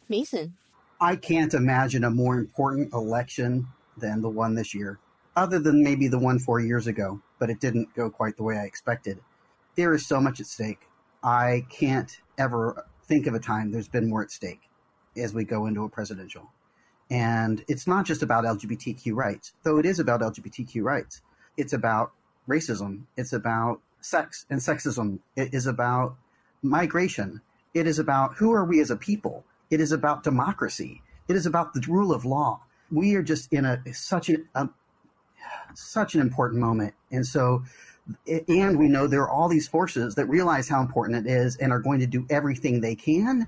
Masen. 0.08 0.54
I 1.00 1.16
can't 1.16 1.52
imagine 1.52 2.04
a 2.04 2.10
more 2.10 2.38
important 2.38 2.94
election 2.94 3.66
than 3.98 4.22
the 4.22 4.28
one 4.28 4.54
this 4.54 4.74
year, 4.74 4.98
other 5.36 5.58
than 5.58 5.82
maybe 5.82 6.08
the 6.08 6.18
one 6.18 6.38
four 6.38 6.60
years 6.60 6.86
ago, 6.86 7.20
but 7.38 7.50
it 7.50 7.60
didn't 7.60 7.94
go 7.94 8.10
quite 8.10 8.36
the 8.36 8.42
way 8.42 8.56
I 8.56 8.64
expected. 8.64 9.20
There 9.76 9.94
is 9.94 10.06
so 10.06 10.20
much 10.20 10.40
at 10.40 10.46
stake. 10.46 10.88
I 11.22 11.66
can't 11.70 12.10
ever 12.38 12.86
think 13.06 13.26
of 13.26 13.34
a 13.34 13.38
time 13.38 13.70
there's 13.70 13.88
been 13.88 14.08
more 14.08 14.22
at 14.22 14.30
stake 14.30 14.60
as 15.16 15.34
we 15.34 15.44
go 15.44 15.66
into 15.66 15.84
a 15.84 15.88
presidential. 15.88 16.50
And 17.10 17.64
it's 17.68 17.86
not 17.86 18.06
just 18.06 18.22
about 18.22 18.44
LGBTQ 18.44 19.14
rights, 19.14 19.52
though 19.62 19.78
it 19.78 19.86
is 19.86 19.98
about 19.98 20.20
LGBTQ 20.20 20.82
rights. 20.82 21.20
It's 21.56 21.72
about 21.72 22.12
racism. 22.48 23.02
It's 23.16 23.32
about 23.32 23.80
sex 24.00 24.46
and 24.50 24.60
sexism. 24.60 25.20
It 25.36 25.54
is 25.54 25.66
about 25.66 26.16
migration. 26.62 27.40
It 27.74 27.86
is 27.86 27.98
about 27.98 28.34
who 28.34 28.52
are 28.52 28.64
we 28.64 28.80
as 28.80 28.90
a 28.90 28.96
people. 28.96 29.44
It 29.70 29.80
is 29.80 29.92
about 29.92 30.22
democracy. 30.22 31.02
It 31.28 31.36
is 31.36 31.46
about 31.46 31.74
the 31.74 31.84
rule 31.88 32.12
of 32.12 32.24
law 32.24 32.60
we 32.90 33.14
are 33.14 33.22
just 33.22 33.52
in 33.52 33.64
a 33.64 33.80
such 33.92 34.28
a, 34.30 34.36
a 34.54 34.60
um, 34.60 34.74
such 35.74 36.14
an 36.14 36.20
important 36.20 36.60
moment, 36.60 36.94
and 37.10 37.26
so 37.26 37.64
and 38.48 38.78
we 38.78 38.88
know 38.88 39.06
there 39.06 39.22
are 39.22 39.30
all 39.30 39.48
these 39.48 39.66
forces 39.66 40.14
that 40.14 40.26
realize 40.26 40.68
how 40.68 40.80
important 40.80 41.26
it 41.26 41.30
is 41.30 41.56
and 41.56 41.72
are 41.72 41.80
going 41.80 42.00
to 42.00 42.06
do 42.06 42.26
everything 42.28 42.80
they 42.80 42.94
can 42.94 43.46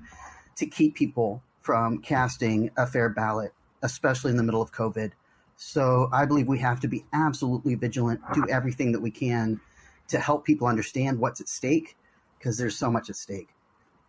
to 0.55 0.65
keep 0.65 0.95
people 0.95 1.43
from 1.61 1.99
casting 1.99 2.71
a 2.77 2.87
fair 2.87 3.09
ballot, 3.09 3.53
especially 3.83 4.31
in 4.31 4.37
the 4.37 4.43
middle 4.43 4.61
of 4.61 4.71
COVID. 4.71 5.11
So 5.57 6.09
I 6.11 6.25
believe 6.25 6.47
we 6.47 6.59
have 6.59 6.79
to 6.81 6.87
be 6.87 7.05
absolutely 7.13 7.75
vigilant, 7.75 8.21
do 8.33 8.45
everything 8.49 8.91
that 8.93 9.01
we 9.01 9.11
can 9.11 9.59
to 10.07 10.19
help 10.19 10.45
people 10.45 10.67
understand 10.67 11.19
what's 11.19 11.41
at 11.41 11.49
stake, 11.49 11.95
because 12.37 12.57
there's 12.57 12.77
so 12.77 12.89
much 12.89 13.09
at 13.09 13.15
stake, 13.15 13.49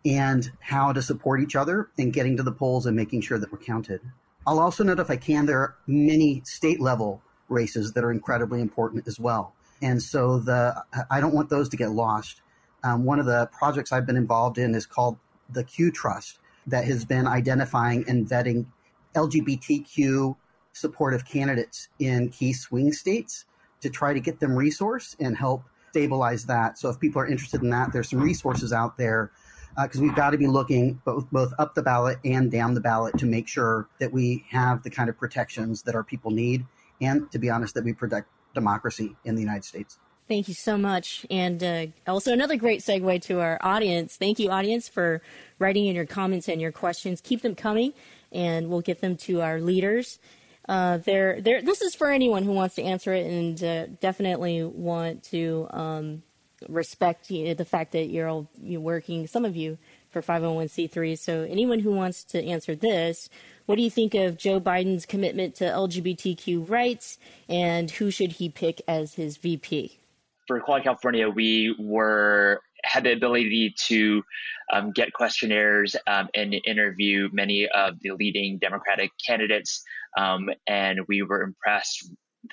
and 0.05 0.51
how 0.59 0.93
to 0.93 1.01
support 1.01 1.41
each 1.41 1.55
other 1.55 1.89
in 1.97 2.11
getting 2.11 2.37
to 2.37 2.43
the 2.43 2.51
polls 2.51 2.85
and 2.85 2.95
making 2.95 3.21
sure 3.21 3.37
that 3.37 3.51
we're 3.51 3.59
counted. 3.59 4.01
I'll 4.49 4.59
also 4.59 4.83
note, 4.83 4.99
if 4.99 5.11
I 5.11 5.15
can, 5.15 5.45
there 5.45 5.59
are 5.59 5.75
many 5.85 6.41
state 6.43 6.81
level 6.81 7.21
races 7.49 7.93
that 7.93 8.03
are 8.03 8.11
incredibly 8.11 8.61
important 8.61 9.07
as 9.07 9.19
well. 9.19 9.53
And 9.83 10.01
so 10.01 10.39
the 10.39 10.83
I 11.11 11.21
don't 11.21 11.35
want 11.35 11.51
those 11.51 11.69
to 11.69 11.77
get 11.77 11.91
lost. 11.91 12.41
Um, 12.83 13.05
one 13.05 13.19
of 13.19 13.27
the 13.27 13.47
projects 13.53 13.91
I've 13.91 14.07
been 14.07 14.17
involved 14.17 14.57
in 14.57 14.73
is 14.73 14.87
called 14.87 15.19
the 15.51 15.63
Q 15.63 15.91
Trust, 15.91 16.39
that 16.65 16.83
has 16.85 17.05
been 17.05 17.27
identifying 17.27 18.03
and 18.07 18.27
vetting 18.27 18.65
LGBTQ 19.13 20.35
supportive 20.73 21.25
candidates 21.25 21.89
in 21.99 22.29
key 22.29 22.51
swing 22.51 22.91
states 22.91 23.45
to 23.81 23.89
try 23.91 24.13
to 24.13 24.19
get 24.19 24.39
them 24.39 24.55
resource 24.55 25.15
and 25.19 25.37
help 25.37 25.63
stabilize 25.91 26.47
that. 26.47 26.79
So 26.79 26.89
if 26.89 26.99
people 26.99 27.21
are 27.21 27.27
interested 27.27 27.61
in 27.61 27.69
that, 27.69 27.93
there's 27.93 28.09
some 28.09 28.19
resources 28.19 28.73
out 28.73 28.97
there 28.97 29.29
because 29.75 29.99
uh, 29.99 30.03
we've 30.03 30.15
got 30.15 30.31
to 30.31 30.37
be 30.37 30.47
looking 30.47 31.01
both 31.05 31.29
both 31.31 31.53
up 31.59 31.75
the 31.75 31.81
ballot 31.81 32.17
and 32.25 32.51
down 32.51 32.73
the 32.73 32.81
ballot 32.81 33.17
to 33.17 33.25
make 33.25 33.47
sure 33.47 33.87
that 33.99 34.11
we 34.11 34.45
have 34.49 34.83
the 34.83 34.89
kind 34.89 35.09
of 35.09 35.17
protections 35.17 35.81
that 35.83 35.95
our 35.95 36.03
people 36.03 36.31
need, 36.31 36.65
and 37.01 37.31
to 37.31 37.39
be 37.39 37.49
honest, 37.49 37.73
that 37.75 37.83
we 37.83 37.93
protect 37.93 38.27
democracy 38.53 39.15
in 39.25 39.35
the 39.35 39.41
United 39.41 39.63
States. 39.63 39.97
Thank 40.27 40.47
you 40.47 40.53
so 40.53 40.77
much. 40.77 41.25
And 41.31 41.63
uh, 41.63 41.87
also, 42.05 42.31
another 42.31 42.55
great 42.55 42.81
segue 42.81 43.21
to 43.23 43.39
our 43.39 43.57
audience. 43.61 44.15
Thank 44.15 44.37
you, 44.37 44.51
audience, 44.51 44.87
for 44.87 45.23
writing 45.57 45.87
in 45.87 45.95
your 45.95 46.05
comments 46.05 46.47
and 46.47 46.61
your 46.61 46.71
questions. 46.71 47.19
Keep 47.19 47.41
them 47.41 47.55
coming, 47.55 47.93
and 48.31 48.69
we'll 48.69 48.81
get 48.81 49.01
them 49.01 49.17
to 49.17 49.41
our 49.41 49.59
leaders. 49.59 50.19
Uh, 50.67 50.97
they're, 50.97 51.41
they're, 51.41 51.63
this 51.63 51.81
is 51.81 51.95
for 51.95 52.11
anyone 52.11 52.43
who 52.43 52.51
wants 52.51 52.75
to 52.75 52.83
answer 52.83 53.11
it 53.11 53.25
and 53.25 53.63
uh, 53.63 53.87
definitely 53.99 54.63
want 54.63 55.23
to 55.23 55.67
um, 55.71 56.21
respect 56.67 57.29
you 57.31 57.45
know, 57.45 57.53
the 57.53 57.65
fact 57.65 57.91
that 57.93 58.05
you're 58.05 58.27
all 58.27 58.49
you're 58.61 58.81
working, 58.81 59.27
some 59.27 59.45
of 59.45 59.55
you, 59.55 59.77
for 60.09 60.21
501c3. 60.21 61.17
So 61.17 61.43
anyone 61.49 61.79
who 61.79 61.91
wants 61.91 62.23
to 62.25 62.43
answer 62.43 62.75
this, 62.75 63.29
what 63.65 63.75
do 63.75 63.81
you 63.81 63.91
think 63.91 64.15
of 64.15 64.37
Joe 64.37 64.59
Biden's 64.59 65.05
commitment 65.05 65.55
to 65.55 65.65
LGBTQ 65.65 66.69
rights, 66.69 67.17
and 67.47 67.89
who 67.91 68.11
should 68.11 68.33
he 68.33 68.49
pick 68.49 68.81
as 68.87 69.13
his 69.13 69.37
VP? 69.37 69.99
For 70.47 70.57
Equality 70.57 70.85
California, 70.85 71.29
we 71.29 71.75
were 71.77 72.61
had 72.83 73.03
the 73.03 73.11
ability 73.11 73.75
to 73.77 74.23
um, 74.71 74.91
get 74.91 75.13
questionnaires 75.13 75.95
um, 76.07 76.29
and 76.33 76.55
interview 76.65 77.29
many 77.31 77.67
of 77.67 77.99
the 78.01 78.11
leading 78.11 78.57
Democratic 78.57 79.11
candidates, 79.25 79.83
um, 80.17 80.49
and 80.65 81.01
we 81.07 81.21
were 81.21 81.43
impressed 81.43 82.09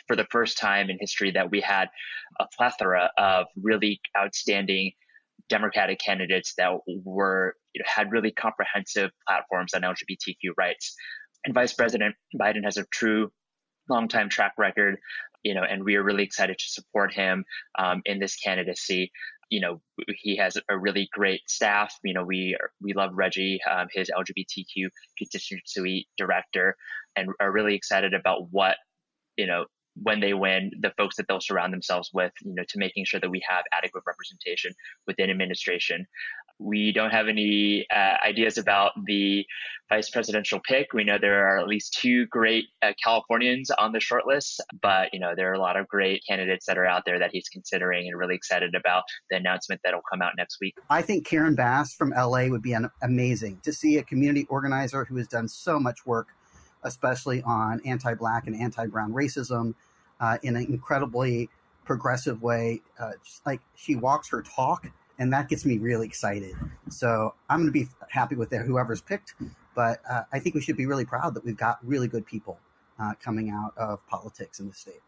for 0.06 0.16
the 0.16 0.26
first 0.30 0.58
time 0.58 0.90
in 0.90 0.98
history 1.00 1.30
that 1.32 1.50
we 1.50 1.60
had 1.60 1.88
a 2.40 2.46
plethora 2.56 3.10
of 3.18 3.46
really 3.60 4.00
outstanding 4.16 4.92
Democratic 5.48 5.98
candidates 5.98 6.54
that 6.58 6.72
were 6.86 7.54
you 7.72 7.80
know, 7.80 7.84
had 7.86 8.10
really 8.10 8.32
comprehensive 8.32 9.10
platforms 9.26 9.74
on 9.74 9.82
LGBTQ 9.82 10.52
rights. 10.56 10.94
And 11.44 11.54
Vice 11.54 11.72
President 11.72 12.14
Biden 12.40 12.64
has 12.64 12.76
a 12.76 12.84
true 12.92 13.30
long-time 13.88 14.28
track 14.28 14.52
record, 14.58 14.98
you 15.42 15.54
know, 15.54 15.62
and 15.62 15.84
we 15.84 15.94
are 15.96 16.02
really 16.02 16.24
excited 16.24 16.58
to 16.58 16.64
support 16.68 17.12
him 17.12 17.44
um, 17.78 18.02
in 18.04 18.18
this 18.18 18.36
candidacy. 18.36 19.12
You 19.50 19.60
know, 19.60 19.80
he 20.08 20.36
has 20.38 20.56
a 20.68 20.76
really 20.76 21.08
great 21.12 21.42
staff. 21.46 21.94
You 22.02 22.14
know, 22.14 22.24
we 22.24 22.56
we 22.82 22.94
love 22.94 23.12
Reggie, 23.14 23.60
um, 23.70 23.86
his 23.92 24.10
LGBTQ 24.10 24.88
constituency 25.16 26.08
director, 26.18 26.76
and 27.14 27.28
are 27.38 27.52
really 27.52 27.76
excited 27.76 28.12
about 28.12 28.50
what 28.50 28.76
you 29.36 29.46
know 29.46 29.66
when 30.02 30.20
they 30.20 30.34
win, 30.34 30.70
the 30.80 30.92
folks 30.96 31.16
that 31.16 31.26
they'll 31.28 31.40
surround 31.40 31.72
themselves 31.72 32.10
with, 32.12 32.32
you 32.42 32.54
know, 32.54 32.64
to 32.68 32.78
making 32.78 33.04
sure 33.04 33.20
that 33.20 33.30
we 33.30 33.42
have 33.48 33.64
adequate 33.72 34.04
representation 34.06 34.72
within 35.06 35.30
administration. 35.30 36.06
We 36.58 36.92
don't 36.92 37.10
have 37.10 37.28
any 37.28 37.86
uh, 37.94 38.16
ideas 38.24 38.56
about 38.56 38.92
the 39.04 39.44
vice 39.90 40.08
presidential 40.08 40.58
pick. 40.66 40.92
We 40.94 41.04
know 41.04 41.18
there 41.20 41.46
are 41.46 41.58
at 41.58 41.66
least 41.66 41.98
two 42.00 42.26
great 42.26 42.64
uh, 42.82 42.92
Californians 43.02 43.70
on 43.70 43.92
the 43.92 43.98
shortlist, 43.98 44.60
but 44.80 45.12
you 45.12 45.20
know 45.20 45.34
there 45.36 45.50
are 45.50 45.54
a 45.54 45.60
lot 45.60 45.76
of 45.76 45.86
great 45.86 46.22
candidates 46.26 46.64
that 46.66 46.78
are 46.78 46.86
out 46.86 47.02
there 47.04 47.18
that 47.18 47.30
he's 47.32 47.48
considering 47.50 48.08
and 48.08 48.18
really 48.18 48.34
excited 48.34 48.74
about 48.74 49.02
the 49.30 49.36
announcement 49.36 49.82
that'll 49.84 50.00
come 50.10 50.22
out 50.22 50.32
next 50.38 50.58
week. 50.60 50.74
I 50.88 51.02
think 51.02 51.26
Karen 51.26 51.54
Bass 51.54 51.94
from 51.94 52.10
LA 52.10 52.46
would 52.46 52.62
be 52.62 52.72
an, 52.72 52.88
amazing 53.02 53.60
to 53.62 53.72
see 53.72 53.98
a 53.98 54.02
community 54.02 54.46
organizer 54.48 55.04
who 55.04 55.16
has 55.16 55.28
done 55.28 55.48
so 55.48 55.78
much 55.78 56.06
work 56.06 56.28
especially 56.84 57.42
on 57.42 57.80
anti-black 57.84 58.46
and 58.46 58.54
anti-brown 58.54 59.12
racism 59.12 59.74
uh, 60.20 60.38
in 60.42 60.56
an 60.56 60.66
incredibly 60.66 61.48
progressive 61.84 62.42
way. 62.42 62.82
Uh, 62.98 63.12
like 63.46 63.60
she 63.74 63.96
walks 63.96 64.28
her 64.30 64.42
talk, 64.42 64.86
and 65.18 65.32
that 65.32 65.48
gets 65.48 65.64
me 65.64 65.78
really 65.78 66.06
excited. 66.06 66.54
So 66.90 67.34
I'm 67.48 67.60
going 67.60 67.72
to 67.72 67.72
be 67.72 67.88
happy 68.10 68.34
with 68.34 68.52
whoever's 68.52 69.00
picked, 69.00 69.34
but 69.74 70.00
uh, 70.08 70.22
I 70.32 70.38
think 70.40 70.54
we 70.54 70.60
should 70.60 70.76
be 70.76 70.86
really 70.86 71.04
proud 71.04 71.34
that 71.34 71.44
we've 71.44 71.56
got 71.56 71.78
really 71.86 72.08
good 72.08 72.26
people 72.26 72.58
uh, 72.98 73.14
coming 73.22 73.50
out 73.50 73.72
of 73.76 74.06
politics 74.06 74.60
in 74.60 74.68
the 74.68 74.74
state. 74.74 75.00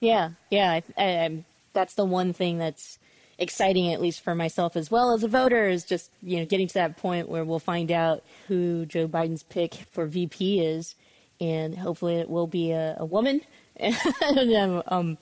Yeah, 0.00 0.30
yeah, 0.50 0.70
I, 0.70 0.82
I, 0.96 1.44
that's 1.74 1.94
the 1.94 2.06
one 2.06 2.32
thing 2.32 2.58
that's 2.58 2.98
exciting, 3.38 3.92
at 3.92 4.00
least 4.00 4.22
for 4.22 4.34
myself 4.34 4.76
as 4.76 4.90
well 4.90 5.12
as 5.12 5.22
a 5.22 5.28
voter, 5.28 5.68
is 5.68 5.84
just 5.84 6.10
you 6.22 6.38
know 6.38 6.46
getting 6.46 6.68
to 6.68 6.74
that 6.74 6.96
point 6.96 7.28
where 7.28 7.44
we'll 7.44 7.58
find 7.58 7.90
out 7.90 8.22
who 8.48 8.86
Joe 8.86 9.08
Biden's 9.08 9.42
pick 9.42 9.74
for 9.90 10.06
VP 10.06 10.60
is, 10.60 10.94
and 11.40 11.76
hopefully 11.76 12.16
it 12.16 12.30
will 12.30 12.46
be 12.46 12.70
a, 12.70 12.96
a 12.98 13.04
woman 13.04 13.42
and, 13.76 14.82
um, 14.86 15.18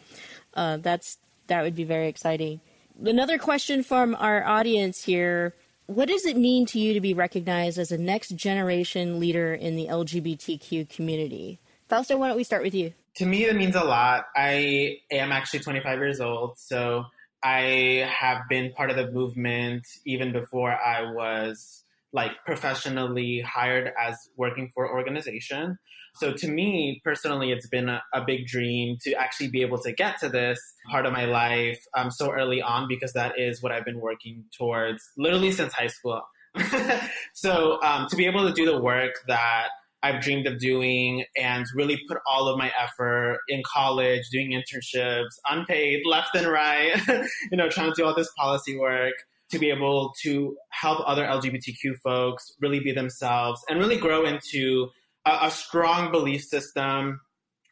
uh, 0.54 0.78
that's 0.78 1.18
that 1.46 1.62
would 1.62 1.74
be 1.74 1.84
very 1.84 2.08
exciting. 2.08 2.60
Another 3.04 3.38
question 3.38 3.82
from 3.82 4.16
our 4.18 4.44
audience 4.44 5.04
here: 5.04 5.54
What 5.86 6.08
does 6.08 6.24
it 6.26 6.36
mean 6.36 6.66
to 6.66 6.78
you 6.78 6.94
to 6.94 7.00
be 7.00 7.14
recognized 7.14 7.78
as 7.78 7.92
a 7.92 7.98
next 7.98 8.30
generation 8.30 9.20
leader 9.20 9.54
in 9.54 9.76
the 9.76 9.86
LGBTQ 9.86 10.88
community? 10.88 11.60
Fausto, 11.88 12.18
why 12.18 12.28
don't 12.28 12.36
we 12.36 12.44
start 12.44 12.62
with 12.62 12.74
you? 12.74 12.92
To 13.14 13.26
me, 13.26 13.44
it 13.44 13.56
means 13.56 13.74
a 13.74 13.82
lot. 13.82 14.26
I 14.36 14.98
am 15.10 15.32
actually 15.32 15.60
25 15.60 15.98
years 15.98 16.20
old, 16.20 16.58
so 16.58 17.04
I 17.42 18.08
have 18.10 18.42
been 18.48 18.72
part 18.72 18.90
of 18.90 18.96
the 18.96 19.10
movement 19.10 19.86
even 20.04 20.32
before 20.32 20.72
I 20.72 21.10
was 21.12 21.84
like 22.12 22.32
professionally 22.46 23.40
hired 23.40 23.92
as 24.00 24.16
working 24.36 24.70
for 24.74 24.90
organization. 24.90 25.78
So 26.14 26.32
to 26.32 26.48
me 26.48 27.00
personally, 27.04 27.52
it's 27.52 27.68
been 27.68 27.88
a, 27.88 28.02
a, 28.14 28.24
big 28.24 28.46
dream 28.46 28.96
to 29.02 29.12
actually 29.12 29.48
be 29.48 29.60
able 29.60 29.78
to 29.82 29.92
get 29.92 30.18
to 30.20 30.28
this 30.28 30.58
part 30.90 31.06
of 31.06 31.12
my 31.12 31.26
life 31.26 31.78
um, 31.96 32.10
so 32.10 32.32
early 32.32 32.62
on 32.62 32.88
because 32.88 33.12
that 33.12 33.38
is 33.38 33.62
what 33.62 33.72
I've 33.72 33.84
been 33.84 34.00
working 34.00 34.44
towards 34.56 35.02
literally 35.18 35.52
since 35.52 35.72
high 35.72 35.86
school. 35.88 36.22
so 37.34 37.80
um, 37.82 38.06
to 38.08 38.16
be 38.16 38.26
able 38.26 38.48
to 38.48 38.54
do 38.54 38.64
the 38.64 38.80
work 38.80 39.12
that 39.26 39.68
I've 40.02 40.22
dreamed 40.22 40.46
of 40.46 40.58
doing 40.58 41.24
and 41.36 41.66
really 41.74 42.00
put 42.08 42.18
all 42.26 42.48
of 42.48 42.56
my 42.56 42.72
effort 42.80 43.38
in 43.48 43.62
college, 43.66 44.28
doing 44.30 44.52
internships, 44.52 45.34
unpaid, 45.48 46.02
left 46.06 46.34
and 46.34 46.46
right, 46.46 47.00
you 47.50 47.56
know, 47.56 47.68
trying 47.68 47.90
to 47.90 47.94
do 47.96 48.04
all 48.04 48.14
this 48.14 48.30
policy 48.36 48.78
work 48.78 49.14
to 49.50 49.58
be 49.58 49.70
able 49.70 50.12
to 50.22 50.56
help 50.70 51.00
other 51.06 51.24
LGBTQ 51.24 51.96
folks 52.02 52.52
really 52.60 52.80
be 52.80 52.92
themselves 52.92 53.62
and 53.68 53.78
really 53.78 53.96
grow 53.96 54.24
into 54.24 54.88
a, 55.24 55.46
a 55.46 55.50
strong 55.50 56.12
belief 56.12 56.42
system, 56.42 57.20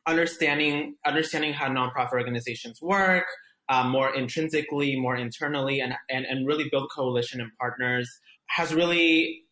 understanding 0.06 0.94
understanding 1.04 1.52
how 1.52 1.68
nonprofit 1.68 2.12
organizations 2.12 2.80
work, 2.80 3.26
um, 3.68 3.90
more 3.90 4.14
intrinsically, 4.14 4.98
more 4.98 5.16
internally, 5.16 5.80
and, 5.80 5.94
and 6.08 6.24
and 6.24 6.46
really 6.46 6.68
build 6.70 6.90
coalition 6.94 7.40
and 7.40 7.50
partners 7.58 8.08
has 8.48 8.72
really 8.72 9.42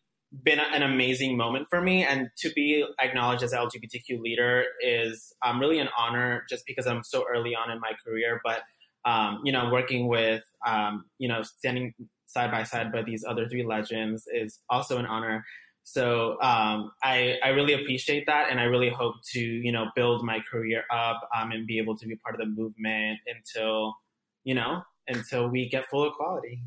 been 0.42 0.58
an 0.58 0.82
amazing 0.82 1.36
moment 1.36 1.66
for 1.70 1.80
me. 1.80 2.04
And 2.04 2.28
to 2.38 2.50
be 2.50 2.84
acknowledged 3.00 3.42
as 3.42 3.52
an 3.52 3.60
LGBTQ 3.60 4.20
leader 4.20 4.64
is 4.80 5.32
um, 5.44 5.60
really 5.60 5.78
an 5.78 5.88
honor, 5.96 6.44
just 6.48 6.64
because 6.66 6.86
I'm 6.86 7.04
so 7.04 7.24
early 7.32 7.54
on 7.54 7.70
in 7.70 7.80
my 7.80 7.92
career. 8.04 8.40
But 8.44 8.62
um, 9.04 9.40
you 9.44 9.52
know, 9.52 9.70
working 9.70 10.08
with 10.08 10.42
um, 10.66 11.04
you 11.18 11.28
know, 11.28 11.42
standing 11.42 11.94
side 12.34 12.50
by 12.50 12.64
side 12.64 12.92
by 12.92 13.02
these 13.02 13.24
other 13.26 13.48
three 13.48 13.64
legends 13.64 14.26
is 14.32 14.58
also 14.68 14.98
an 14.98 15.06
honor. 15.06 15.44
So 15.84 16.32
um, 16.42 16.92
I, 17.02 17.38
I 17.44 17.48
really 17.50 17.74
appreciate 17.74 18.24
that, 18.26 18.50
and 18.50 18.58
I 18.58 18.64
really 18.64 18.90
hope 18.90 19.14
to 19.32 19.40
you 19.40 19.72
know 19.72 19.86
build 19.94 20.24
my 20.24 20.38
career 20.50 20.82
up 20.90 21.20
um, 21.36 21.52
and 21.52 21.66
be 21.66 21.78
able 21.78 21.96
to 21.98 22.06
be 22.06 22.16
part 22.16 22.34
of 22.34 22.40
the 22.40 22.50
movement 22.60 23.20
until 23.26 23.94
you 24.42 24.54
know 24.54 24.82
until 25.08 25.48
we 25.48 25.68
get 25.68 25.88
full 25.90 26.08
equality. 26.08 26.62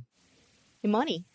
Imani. 0.86 1.26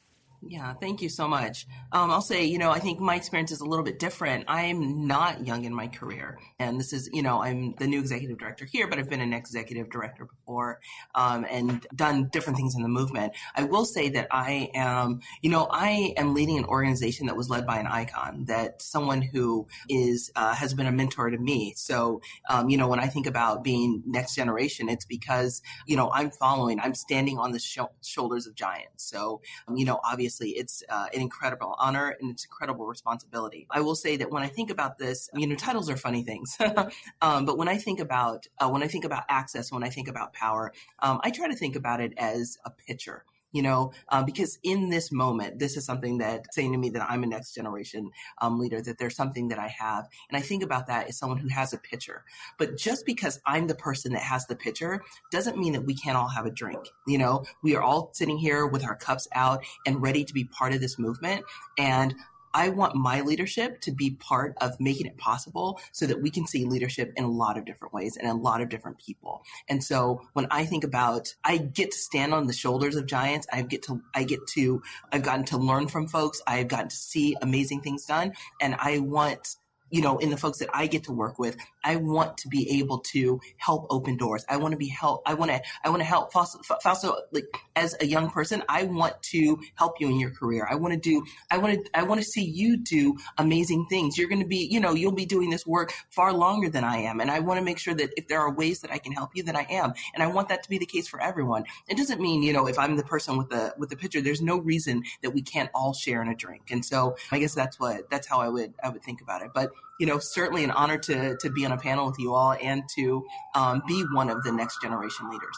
Yeah, 0.44 0.74
thank 0.74 1.00
you 1.02 1.08
so 1.08 1.28
much. 1.28 1.68
Um, 1.92 2.10
I'll 2.10 2.20
say, 2.20 2.44
you 2.44 2.58
know, 2.58 2.72
I 2.72 2.80
think 2.80 2.98
my 2.98 3.14
experience 3.14 3.52
is 3.52 3.60
a 3.60 3.64
little 3.64 3.84
bit 3.84 4.00
different. 4.00 4.44
I'm 4.48 5.06
not 5.06 5.46
young 5.46 5.64
in 5.64 5.72
my 5.72 5.86
career. 5.86 6.36
And 6.58 6.80
this 6.80 6.92
is, 6.92 7.08
you 7.12 7.22
know, 7.22 7.40
I'm 7.40 7.76
the 7.78 7.86
new 7.86 8.00
executive 8.00 8.38
director 8.38 8.64
here, 8.64 8.88
but 8.88 8.98
I've 8.98 9.08
been 9.08 9.20
an 9.20 9.32
executive 9.32 9.88
director 9.88 10.24
before 10.24 10.80
um, 11.14 11.46
and 11.48 11.86
done 11.94 12.28
different 12.32 12.56
things 12.56 12.74
in 12.74 12.82
the 12.82 12.88
movement. 12.88 13.34
I 13.54 13.62
will 13.62 13.84
say 13.84 14.08
that 14.10 14.26
I 14.32 14.68
am, 14.74 15.20
you 15.42 15.50
know, 15.50 15.68
I 15.70 16.12
am 16.16 16.34
leading 16.34 16.58
an 16.58 16.64
organization 16.64 17.28
that 17.28 17.36
was 17.36 17.48
led 17.48 17.64
by 17.64 17.78
an 17.78 17.86
icon, 17.86 18.46
that 18.46 18.82
someone 18.82 19.22
who 19.22 19.68
is, 19.88 20.32
uh, 20.34 20.56
has 20.56 20.74
been 20.74 20.86
a 20.86 20.92
mentor 20.92 21.30
to 21.30 21.38
me. 21.38 21.72
So, 21.76 22.20
um, 22.48 22.68
you 22.68 22.76
know, 22.76 22.88
when 22.88 22.98
I 22.98 23.06
think 23.06 23.28
about 23.28 23.62
being 23.62 24.02
next 24.06 24.34
generation, 24.34 24.88
it's 24.88 25.04
because, 25.04 25.62
you 25.86 25.96
know, 25.96 26.10
I'm 26.12 26.32
following, 26.32 26.80
I'm 26.80 26.94
standing 26.94 27.38
on 27.38 27.52
the 27.52 27.60
sh- 27.60 27.78
shoulders 28.02 28.48
of 28.48 28.56
giants. 28.56 29.08
So, 29.08 29.40
um, 29.68 29.76
you 29.76 29.84
know, 29.84 30.00
obviously, 30.04 30.31
obviously 30.32 30.58
it's 30.58 30.82
uh, 30.88 31.06
an 31.12 31.20
incredible 31.20 31.74
honor 31.78 32.16
and 32.20 32.30
it's 32.30 32.44
incredible 32.44 32.86
responsibility. 32.86 33.66
I 33.70 33.80
will 33.80 33.94
say 33.94 34.16
that 34.16 34.30
when 34.30 34.42
I 34.42 34.48
think 34.48 34.70
about 34.70 34.98
this, 34.98 35.28
you 35.34 35.46
know, 35.46 35.56
titles 35.56 35.90
are 35.90 35.96
funny 35.96 36.22
things, 36.22 36.56
um, 37.22 37.44
but 37.44 37.58
when 37.58 37.68
I 37.68 37.76
think 37.76 38.00
about 38.00 38.46
uh, 38.58 38.68
when 38.68 38.82
I 38.82 38.88
think 38.88 39.04
about 39.04 39.24
access, 39.28 39.70
when 39.70 39.84
I 39.84 39.90
think 39.90 40.08
about 40.08 40.32
power, 40.32 40.72
um, 41.00 41.20
I 41.22 41.30
try 41.30 41.48
to 41.48 41.54
think 41.54 41.76
about 41.76 42.00
it 42.00 42.14
as 42.16 42.56
a 42.64 42.70
pitcher 42.70 43.24
you 43.52 43.62
know, 43.62 43.92
uh, 44.08 44.22
because 44.22 44.58
in 44.62 44.90
this 44.90 45.12
moment, 45.12 45.58
this 45.58 45.76
is 45.76 45.84
something 45.84 46.18
that 46.18 46.52
saying 46.52 46.72
to 46.72 46.78
me 46.78 46.90
that 46.90 47.06
I'm 47.08 47.22
a 47.22 47.26
next 47.26 47.54
generation 47.54 48.10
um, 48.40 48.58
leader, 48.58 48.80
that 48.82 48.98
there's 48.98 49.16
something 49.16 49.48
that 49.48 49.58
I 49.58 49.68
have. 49.68 50.08
And 50.28 50.36
I 50.36 50.40
think 50.40 50.62
about 50.62 50.86
that 50.88 51.08
as 51.08 51.18
someone 51.18 51.38
who 51.38 51.48
has 51.48 51.72
a 51.72 51.78
pitcher. 51.78 52.24
But 52.58 52.76
just 52.76 53.06
because 53.06 53.40
I'm 53.46 53.66
the 53.66 53.74
person 53.74 54.12
that 54.12 54.22
has 54.22 54.46
the 54.46 54.56
pitcher 54.56 55.02
doesn't 55.30 55.58
mean 55.58 55.74
that 55.74 55.84
we 55.84 55.94
can't 55.94 56.16
all 56.16 56.28
have 56.28 56.46
a 56.46 56.50
drink. 56.50 56.88
You 57.06 57.18
know, 57.18 57.44
we 57.62 57.76
are 57.76 57.82
all 57.82 58.10
sitting 58.12 58.38
here 58.38 58.66
with 58.66 58.84
our 58.84 58.96
cups 58.96 59.28
out 59.34 59.64
and 59.86 60.02
ready 60.02 60.24
to 60.24 60.32
be 60.32 60.44
part 60.44 60.72
of 60.72 60.80
this 60.80 60.98
movement. 60.98 61.44
And 61.78 62.14
I 62.54 62.68
want 62.68 62.94
my 62.94 63.20
leadership 63.20 63.80
to 63.82 63.92
be 63.92 64.10
part 64.10 64.56
of 64.60 64.78
making 64.80 65.06
it 65.06 65.16
possible 65.16 65.80
so 65.92 66.06
that 66.06 66.20
we 66.20 66.30
can 66.30 66.46
see 66.46 66.64
leadership 66.64 67.12
in 67.16 67.24
a 67.24 67.30
lot 67.30 67.56
of 67.56 67.64
different 67.64 67.94
ways 67.94 68.16
and 68.16 68.28
a 68.28 68.34
lot 68.34 68.60
of 68.60 68.68
different 68.68 68.98
people. 68.98 69.42
And 69.68 69.82
so 69.82 70.22
when 70.32 70.46
I 70.50 70.64
think 70.64 70.84
about, 70.84 71.34
I 71.44 71.58
get 71.58 71.92
to 71.92 71.98
stand 71.98 72.34
on 72.34 72.46
the 72.46 72.52
shoulders 72.52 72.96
of 72.96 73.06
giants. 73.06 73.46
I 73.52 73.62
get 73.62 73.82
to, 73.84 74.02
I 74.14 74.24
get 74.24 74.46
to, 74.48 74.82
I've 75.12 75.22
gotten 75.22 75.44
to 75.46 75.58
learn 75.58 75.88
from 75.88 76.08
folks. 76.08 76.42
I've 76.46 76.68
gotten 76.68 76.88
to 76.88 76.96
see 76.96 77.36
amazing 77.40 77.80
things 77.80 78.04
done. 78.04 78.32
And 78.60 78.76
I 78.78 78.98
want 78.98 79.56
you 79.92 80.00
know, 80.00 80.16
in 80.16 80.30
the 80.30 80.38
folks 80.38 80.58
that 80.58 80.70
I 80.72 80.86
get 80.86 81.04
to 81.04 81.12
work 81.12 81.38
with, 81.38 81.54
I 81.84 81.96
want 81.96 82.38
to 82.38 82.48
be 82.48 82.78
able 82.78 82.98
to 82.98 83.40
help 83.56 83.86
open 83.90 84.16
doors. 84.16 84.44
I 84.48 84.56
want 84.56 84.72
to 84.72 84.78
be 84.78 84.88
help. 84.88 85.22
I 85.26 85.34
want 85.34 85.50
to, 85.50 85.60
I 85.84 85.90
want 85.90 86.00
to 86.00 86.06
help 86.06 86.32
Fausto, 86.32 87.16
like 87.32 87.44
as 87.76 87.96
a 88.00 88.06
young 88.06 88.30
person, 88.30 88.62
I 88.68 88.84
want 88.84 89.22
to 89.24 89.58
help 89.74 90.00
you 90.00 90.08
in 90.08 90.18
your 90.18 90.30
career. 90.30 90.66
I 90.70 90.74
want 90.76 90.94
to 90.94 91.00
do, 91.00 91.24
I 91.50 91.58
want 91.58 91.84
to, 91.84 91.98
I 91.98 92.02
want 92.02 92.20
to 92.20 92.26
see 92.26 92.44
you 92.44 92.76
do 92.76 93.16
amazing 93.38 93.86
things. 93.88 94.16
You're 94.16 94.28
going 94.28 94.42
to 94.42 94.46
be, 94.46 94.68
you 94.70 94.80
know, 94.80 94.94
you'll 94.94 95.12
be 95.12 95.26
doing 95.26 95.50
this 95.50 95.66
work 95.66 95.92
far 96.10 96.32
longer 96.32 96.68
than 96.68 96.84
I 96.84 96.98
am. 96.98 97.20
And 97.20 97.30
I 97.30 97.40
want 97.40 97.58
to 97.58 97.64
make 97.64 97.78
sure 97.78 97.94
that 97.94 98.10
if 98.16 98.28
there 98.28 98.40
are 98.40 98.52
ways 98.52 98.80
that 98.80 98.90
I 98.90 98.98
can 98.98 99.12
help 99.12 99.30
you, 99.34 99.42
that 99.44 99.56
I 99.56 99.66
am. 99.70 99.92
And 100.14 100.22
I 100.22 100.26
want 100.26 100.48
that 100.48 100.62
to 100.62 100.70
be 100.70 100.78
the 100.78 100.86
case 100.86 101.08
for 101.08 101.20
everyone. 101.20 101.64
It 101.88 101.96
doesn't 101.96 102.20
mean, 102.20 102.42
you 102.42 102.52
know, 102.52 102.66
if 102.66 102.78
I'm 102.78 102.96
the 102.96 103.04
person 103.04 103.36
with 103.36 103.50
the, 103.50 103.74
with 103.78 103.90
the 103.90 103.96
picture, 103.96 104.20
there's 104.20 104.42
no 104.42 104.58
reason 104.58 105.02
that 105.22 105.30
we 105.30 105.42
can't 105.42 105.70
all 105.74 105.92
share 105.92 106.22
in 106.22 106.28
a 106.28 106.34
drink. 106.34 106.70
And 106.70 106.84
so 106.84 107.16
I 107.30 107.38
guess 107.38 107.54
that's 107.54 107.78
what, 107.78 108.10
that's 108.10 108.26
how 108.26 108.40
I 108.40 108.48
would, 108.48 108.74
I 108.82 108.88
would 108.88 109.02
think 109.02 109.20
about 109.20 109.42
it. 109.42 109.50
But 109.54 109.70
you 110.02 110.06
know, 110.06 110.18
certainly 110.18 110.64
an 110.64 110.72
honor 110.72 110.98
to 110.98 111.36
to 111.36 111.50
be 111.50 111.64
on 111.64 111.70
a 111.72 111.76
panel 111.76 112.06
with 112.06 112.18
you 112.18 112.34
all 112.34 112.54
and 112.60 112.82
to 112.96 113.24
um, 113.54 113.82
be 113.86 114.04
one 114.12 114.28
of 114.30 114.42
the 114.42 114.52
next 114.52 114.80
generation 114.82 115.28
leaders. 115.30 115.56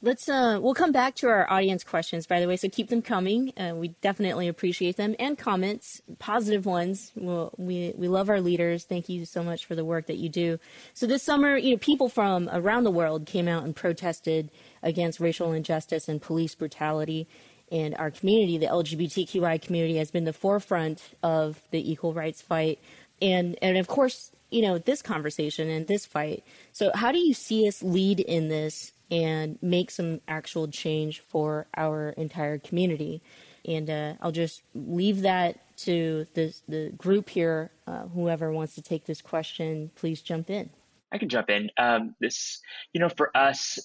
Let's 0.00 0.28
uh, 0.28 0.60
we'll 0.62 0.74
come 0.74 0.92
back 0.92 1.16
to 1.16 1.28
our 1.28 1.50
audience 1.50 1.82
questions, 1.82 2.24
by 2.24 2.38
the 2.38 2.46
way. 2.46 2.56
So 2.56 2.68
keep 2.68 2.88
them 2.88 3.02
coming. 3.02 3.52
Uh, 3.58 3.74
we 3.74 3.88
definitely 4.00 4.46
appreciate 4.46 4.96
them 4.96 5.16
and 5.18 5.36
comments, 5.36 6.00
positive 6.20 6.66
ones. 6.66 7.10
We'll, 7.16 7.52
we 7.56 7.92
we 7.96 8.06
love 8.06 8.30
our 8.30 8.40
leaders. 8.40 8.84
Thank 8.84 9.08
you 9.08 9.24
so 9.24 9.42
much 9.42 9.66
for 9.66 9.74
the 9.74 9.84
work 9.84 10.06
that 10.06 10.16
you 10.16 10.28
do. 10.28 10.60
So 10.94 11.08
this 11.08 11.24
summer, 11.24 11.56
you 11.56 11.72
know, 11.72 11.78
people 11.78 12.08
from 12.08 12.48
around 12.52 12.84
the 12.84 12.92
world 12.92 13.26
came 13.26 13.48
out 13.48 13.64
and 13.64 13.74
protested 13.74 14.52
against 14.84 15.18
racial 15.18 15.52
injustice 15.52 16.08
and 16.08 16.22
police 16.22 16.54
brutality. 16.54 17.26
And 17.72 17.96
our 17.96 18.12
community, 18.12 18.56
the 18.56 18.66
LGBTQI 18.66 19.60
community, 19.60 19.96
has 19.96 20.12
been 20.12 20.24
the 20.24 20.32
forefront 20.32 21.10
of 21.24 21.60
the 21.72 21.90
equal 21.90 22.14
rights 22.14 22.40
fight 22.40 22.78
and 23.20 23.58
and 23.60 23.76
of 23.76 23.86
course 23.86 24.30
you 24.50 24.62
know 24.62 24.78
this 24.78 25.02
conversation 25.02 25.68
and 25.68 25.86
this 25.86 26.06
fight. 26.06 26.44
So 26.72 26.90
how 26.94 27.12
do 27.12 27.18
you 27.18 27.34
see 27.34 27.66
us 27.68 27.82
lead 27.82 28.20
in 28.20 28.48
this 28.48 28.92
and 29.10 29.58
make 29.62 29.90
some 29.90 30.20
actual 30.28 30.68
change 30.68 31.20
for 31.20 31.66
our 31.76 32.10
entire 32.10 32.58
community? 32.58 33.22
And 33.66 33.90
uh, 33.90 34.14
i'll 34.20 34.32
just 34.32 34.62
leave 34.74 35.22
that 35.22 35.76
to 35.78 36.26
the 36.34 36.54
the 36.68 36.90
group 36.96 37.28
here 37.28 37.70
uh, 37.86 38.06
whoever 38.08 38.52
wants 38.52 38.74
to 38.76 38.82
take 38.82 39.04
this 39.04 39.20
question 39.20 39.90
please 39.94 40.22
jump 40.22 40.50
in. 40.50 40.70
I 41.10 41.18
can 41.18 41.28
jump 41.28 41.50
in. 41.50 41.70
Um, 41.78 42.14
this 42.20 42.60
you 42.92 43.00
know 43.00 43.08
for 43.08 43.36
us 43.36 43.78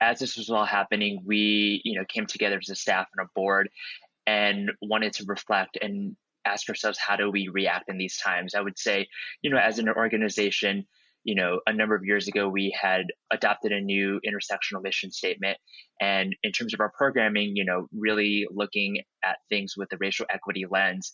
as 0.00 0.18
this 0.18 0.36
was 0.36 0.50
all 0.50 0.64
happening 0.64 1.22
we 1.24 1.80
you 1.84 1.98
know 1.98 2.04
came 2.04 2.26
together 2.26 2.58
as 2.60 2.68
a 2.68 2.74
staff 2.74 3.06
and 3.16 3.26
a 3.26 3.30
board 3.34 3.68
and 4.26 4.72
wanted 4.82 5.12
to 5.14 5.24
reflect 5.26 5.78
and 5.80 6.16
ask 6.46 6.68
ourselves 6.68 6.98
how 6.98 7.16
do 7.16 7.30
we 7.30 7.48
react 7.52 7.88
in 7.88 7.98
these 7.98 8.18
times? 8.18 8.54
I 8.54 8.60
would 8.60 8.78
say 8.78 9.06
you 9.42 9.50
know 9.50 9.58
as 9.58 9.78
an 9.78 9.88
organization 9.88 10.84
you 11.24 11.34
know 11.34 11.60
a 11.66 11.72
number 11.72 11.94
of 11.94 12.04
years 12.04 12.28
ago 12.28 12.48
we 12.48 12.76
had 12.80 13.06
adopted 13.32 13.72
a 13.72 13.80
new 13.80 14.20
intersectional 14.26 14.82
mission 14.82 15.10
statement. 15.10 15.58
And 16.00 16.34
in 16.42 16.52
terms 16.52 16.74
of 16.74 16.80
our 16.80 16.92
programming 16.96 17.52
you 17.56 17.64
know 17.64 17.86
really 17.92 18.46
looking 18.50 18.98
at 19.24 19.36
things 19.48 19.74
with 19.76 19.88
the 19.90 19.98
racial 19.98 20.26
equity 20.30 20.64
lens. 20.70 21.12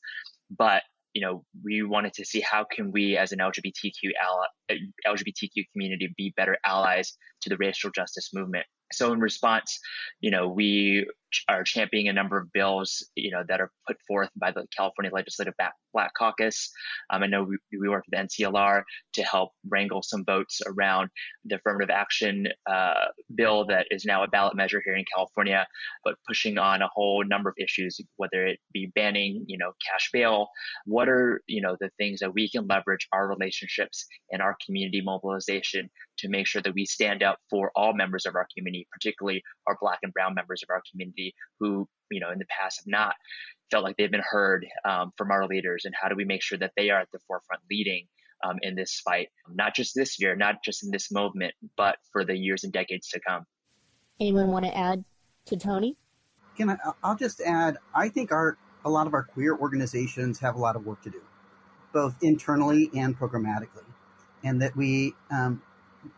But 0.50 0.82
you 1.14 1.22
know 1.22 1.44
we 1.64 1.82
wanted 1.82 2.12
to 2.14 2.24
see 2.24 2.40
how 2.40 2.64
can 2.64 2.92
we 2.92 3.16
as 3.16 3.32
an 3.32 3.38
lgbtq 3.38 4.10
ally, 4.22 4.78
lgbtq 5.06 5.64
community 5.72 6.12
be 6.16 6.32
better 6.36 6.56
allies 6.64 7.16
to 7.40 7.48
the 7.48 7.56
racial 7.58 7.90
justice 7.90 8.30
movement 8.32 8.66
so 8.92 9.12
in 9.12 9.20
response 9.20 9.78
you 10.20 10.30
know 10.30 10.48
we 10.48 11.06
are 11.48 11.62
championing 11.64 12.08
a 12.08 12.12
number 12.12 12.38
of 12.38 12.52
bills, 12.52 13.06
you 13.14 13.30
know, 13.30 13.42
that 13.48 13.60
are 13.60 13.70
put 13.86 13.96
forth 14.06 14.30
by 14.36 14.50
the 14.50 14.66
California 14.76 15.10
Legislative 15.12 15.54
Black 15.92 16.12
Caucus. 16.14 16.70
Um, 17.10 17.22
I 17.22 17.26
know 17.26 17.42
we, 17.42 17.58
we 17.78 17.88
work 17.88 18.04
with 18.10 18.18
NCLR 18.18 18.82
to 19.14 19.22
help 19.22 19.52
wrangle 19.68 20.02
some 20.02 20.24
votes 20.24 20.60
around 20.66 21.10
the 21.44 21.56
affirmative 21.56 21.90
action 21.90 22.48
uh, 22.70 23.06
bill 23.34 23.66
that 23.66 23.86
is 23.90 24.04
now 24.04 24.24
a 24.24 24.28
ballot 24.28 24.56
measure 24.56 24.82
here 24.84 24.94
in 24.94 25.04
California, 25.14 25.66
but 26.04 26.16
pushing 26.26 26.58
on 26.58 26.82
a 26.82 26.88
whole 26.92 27.24
number 27.24 27.50
of 27.50 27.56
issues, 27.58 28.00
whether 28.16 28.46
it 28.46 28.58
be 28.72 28.90
banning, 28.94 29.44
you 29.46 29.58
know, 29.58 29.72
cash 29.88 30.10
bail. 30.12 30.48
What 30.84 31.08
are, 31.08 31.40
you 31.46 31.60
know, 31.60 31.76
the 31.80 31.90
things 31.98 32.20
that 32.20 32.34
we 32.34 32.50
can 32.50 32.66
leverage 32.66 33.08
our 33.12 33.28
relationships 33.28 34.06
and 34.30 34.42
our 34.42 34.56
community 34.64 35.00
mobilization 35.00 35.90
to 36.20 36.28
make 36.28 36.46
sure 36.46 36.62
that 36.62 36.74
we 36.74 36.86
stand 36.86 37.22
up 37.22 37.38
for 37.50 37.70
all 37.76 37.92
members 37.94 38.24
of 38.26 38.34
our 38.34 38.46
community, 38.56 38.86
particularly 38.92 39.42
our 39.66 39.76
Black 39.80 39.98
and 40.02 40.12
Brown 40.12 40.34
members 40.34 40.62
of 40.62 40.70
our 40.70 40.82
community 40.90 41.34
who, 41.58 41.86
you 42.10 42.20
know, 42.20 42.30
in 42.30 42.38
the 42.38 42.46
past 42.46 42.80
have 42.80 42.86
not 42.86 43.14
felt 43.70 43.84
like 43.84 43.96
they've 43.96 44.10
been 44.10 44.22
heard 44.24 44.66
um, 44.84 45.12
from 45.16 45.30
our 45.30 45.46
leaders, 45.46 45.84
and 45.84 45.94
how 46.00 46.08
do 46.08 46.16
we 46.16 46.24
make 46.24 46.42
sure 46.42 46.58
that 46.58 46.72
they 46.76 46.90
are 46.90 47.00
at 47.00 47.08
the 47.12 47.20
forefront 47.26 47.62
leading 47.70 48.06
um, 48.42 48.56
in 48.62 48.74
this 48.74 49.00
fight, 49.04 49.28
not 49.52 49.74
just 49.74 49.94
this 49.94 50.20
year, 50.20 50.34
not 50.34 50.56
just 50.64 50.82
in 50.82 50.90
this 50.90 51.12
movement, 51.12 51.54
but 51.76 51.96
for 52.12 52.24
the 52.24 52.36
years 52.36 52.64
and 52.64 52.72
decades 52.72 53.08
to 53.08 53.20
come. 53.20 53.44
Anyone 54.18 54.48
want 54.48 54.64
to 54.64 54.76
add 54.76 55.04
to 55.46 55.56
Tony? 55.56 55.96
Can 56.56 56.70
I? 56.70 56.76
I'll 57.04 57.16
just 57.16 57.40
add. 57.40 57.78
I 57.94 58.08
think 58.08 58.32
our 58.32 58.56
a 58.84 58.90
lot 58.90 59.06
of 59.06 59.14
our 59.14 59.22
queer 59.22 59.56
organizations 59.56 60.40
have 60.40 60.56
a 60.56 60.58
lot 60.58 60.74
of 60.74 60.84
work 60.84 61.02
to 61.02 61.10
do. 61.10 61.22
both 61.92 62.16
internally 62.22 62.90
and 62.94 63.18
programmatically, 63.18 63.84
and 64.44 64.60
that 64.62 64.76
we 64.76 65.14
um, 65.30 65.62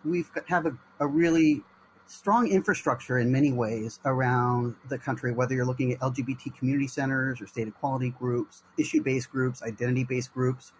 we 0.04 0.24
have 0.34 0.48
have 0.48 0.66
a, 0.66 0.76
a 1.00 1.06
really 1.06 1.62
strong 2.06 2.48
infrastructure 2.48 3.18
in 3.18 3.32
many 3.32 3.52
ways 3.52 3.98
around 4.04 4.74
the 4.88 4.98
country, 4.98 5.32
whether 5.32 5.54
you're 5.54 5.64
looking 5.64 5.92
at 5.92 6.00
LGBT 6.00 6.56
community 6.56 6.86
centers 6.86 7.40
or 7.40 7.46
state 7.46 7.68
equality 7.68 8.10
groups, 8.10 8.62
issue 8.78 9.02
based 9.02 9.30
groups, 9.30 9.62
identity 9.62 10.04
based 10.04 10.32
groups. 10.34 10.72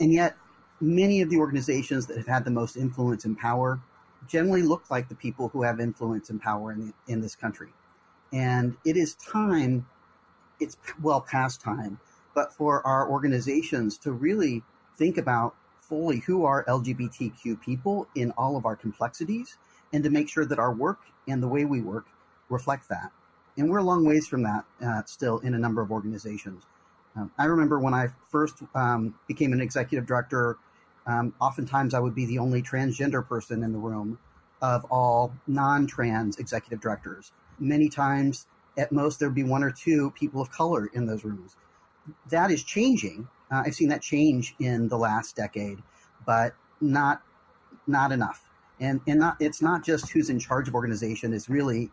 And 0.00 0.12
yet, 0.12 0.36
many 0.80 1.20
of 1.20 1.30
the 1.30 1.36
organizations 1.36 2.06
that 2.06 2.16
have 2.16 2.26
had 2.26 2.44
the 2.44 2.50
most 2.50 2.76
influence 2.76 3.24
and 3.24 3.36
power 3.38 3.80
generally 4.26 4.62
look 4.62 4.90
like 4.90 5.08
the 5.08 5.14
people 5.14 5.48
who 5.48 5.62
have 5.62 5.80
influence 5.80 6.30
and 6.30 6.40
power 6.40 6.72
in, 6.72 6.86
the, 6.86 7.12
in 7.12 7.20
this 7.20 7.36
country. 7.36 7.68
And 8.32 8.76
it 8.84 8.96
is 8.96 9.14
time, 9.16 9.86
it's 10.58 10.76
well 11.02 11.20
past 11.20 11.60
time, 11.60 12.00
but 12.34 12.52
for 12.54 12.86
our 12.86 13.10
organizations 13.10 13.98
to 13.98 14.12
really 14.12 14.62
think 14.96 15.18
about 15.18 15.54
fully 15.92 16.20
who 16.20 16.46
are 16.46 16.64
LGBTQ 16.64 17.60
people 17.60 18.08
in 18.14 18.30
all 18.38 18.56
of 18.56 18.64
our 18.64 18.74
complexities 18.74 19.58
and 19.92 20.02
to 20.02 20.08
make 20.08 20.26
sure 20.26 20.46
that 20.46 20.58
our 20.58 20.72
work 20.72 21.00
and 21.28 21.42
the 21.42 21.46
way 21.46 21.66
we 21.66 21.82
work 21.82 22.06
reflect 22.48 22.88
that. 22.88 23.12
And 23.58 23.68
we're 23.68 23.80
a 23.80 23.84
long 23.84 24.06
ways 24.06 24.26
from 24.26 24.42
that 24.44 24.64
uh, 24.82 25.02
still 25.04 25.40
in 25.40 25.52
a 25.52 25.58
number 25.58 25.82
of 25.82 25.90
organizations. 25.92 26.64
Um, 27.14 27.30
I 27.36 27.44
remember 27.44 27.78
when 27.78 27.92
I 27.92 28.08
first 28.30 28.62
um, 28.74 29.14
became 29.28 29.52
an 29.52 29.60
executive 29.60 30.06
director, 30.06 30.56
um, 31.06 31.34
oftentimes 31.42 31.92
I 31.92 31.98
would 31.98 32.14
be 32.14 32.24
the 32.24 32.38
only 32.38 32.62
transgender 32.62 33.28
person 33.28 33.62
in 33.62 33.72
the 33.72 33.78
room 33.78 34.18
of 34.62 34.86
all 34.86 35.34
non 35.46 35.86
trans 35.86 36.38
executive 36.38 36.80
directors. 36.80 37.32
Many 37.58 37.90
times, 37.90 38.46
at 38.78 38.92
most, 38.92 39.20
there'd 39.20 39.34
be 39.34 39.44
one 39.44 39.62
or 39.62 39.70
two 39.70 40.10
people 40.12 40.40
of 40.40 40.50
color 40.50 40.88
in 40.94 41.04
those 41.04 41.22
rooms. 41.22 41.54
That 42.30 42.50
is 42.50 42.62
changing. 42.62 43.28
Uh, 43.52 43.62
I've 43.66 43.74
seen 43.74 43.88
that 43.90 44.00
change 44.00 44.54
in 44.58 44.88
the 44.88 44.96
last 44.96 45.36
decade, 45.36 45.78
but 46.26 46.54
not 46.80 47.22
not 47.86 48.12
enough. 48.12 48.48
And 48.80 49.00
and 49.06 49.20
not 49.20 49.36
it's 49.40 49.60
not 49.62 49.84
just 49.84 50.10
who's 50.10 50.30
in 50.30 50.38
charge 50.38 50.68
of 50.68 50.74
organization 50.74 51.32
it's 51.32 51.48
really 51.48 51.90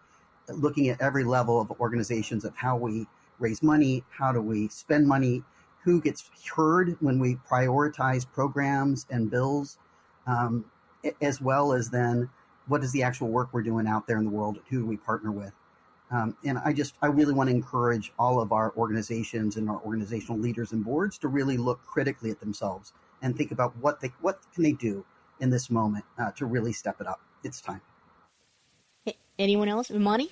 looking 0.48 0.90
at 0.90 1.00
every 1.02 1.24
level 1.24 1.60
of 1.60 1.72
organizations 1.80 2.46
of 2.46 2.56
how 2.56 2.76
we 2.78 3.06
raise 3.40 3.62
money 3.62 4.04
how 4.10 4.32
do 4.32 4.42
we 4.42 4.68
spend 4.70 5.08
money 5.08 5.44
who 5.84 6.02
gets 6.02 6.30
heard 6.56 6.98
when 7.00 7.20
we 7.20 7.36
prioritize 7.50 8.26
programs 8.30 9.06
and 9.10 9.30
bills 9.30 9.78
um, 10.28 10.66
as 11.22 11.42
well 11.42 11.74
as 11.74 11.90
then 11.90 12.30
what 12.68 12.84
is 12.84 12.92
the 12.92 13.04
actual 13.04 13.30
work 13.30 13.50
we're 13.52 13.62
doing 13.62 13.88
out 13.88 14.08
there 14.08 14.18
in 14.18 14.26
the 14.26 14.30
world 14.30 14.60
who 14.70 14.80
do 14.80 14.86
we 14.86 14.98
partner 14.98 15.32
with 15.32 15.54
um, 16.12 16.36
and 16.46 16.58
i 16.60 16.74
just 16.74 16.96
i 17.02 17.08
really 17.08 17.34
want 17.34 17.50
to 17.50 17.56
encourage 17.56 18.12
all 18.20 18.42
of 18.42 18.52
our 18.52 18.74
organizations 18.76 19.56
and 19.58 19.70
our 19.70 19.82
organizational 19.82 20.38
leaders 20.38 20.72
and 20.72 20.84
boards 20.84 21.18
to 21.18 21.28
really 21.28 21.58
look 21.58 21.82
critically 21.86 22.32
at 22.32 22.40
themselves 22.40 22.94
and 23.22 23.36
think 23.36 23.52
about 23.52 23.76
what 23.78 24.00
they 24.02 24.12
what 24.22 24.40
can 24.54 24.64
they 24.64 24.74
do 24.74 25.06
in 25.40 25.50
this 25.50 25.70
moment 25.70 26.06
uh, 26.18 26.32
to 26.32 26.46
really 26.46 26.74
step 26.74 27.00
it 27.00 27.08
up. 27.08 27.22
It's 27.44 27.62
time. 27.62 27.82
Anyone 29.38 29.70
else? 29.70 29.90
Imani? 29.90 30.30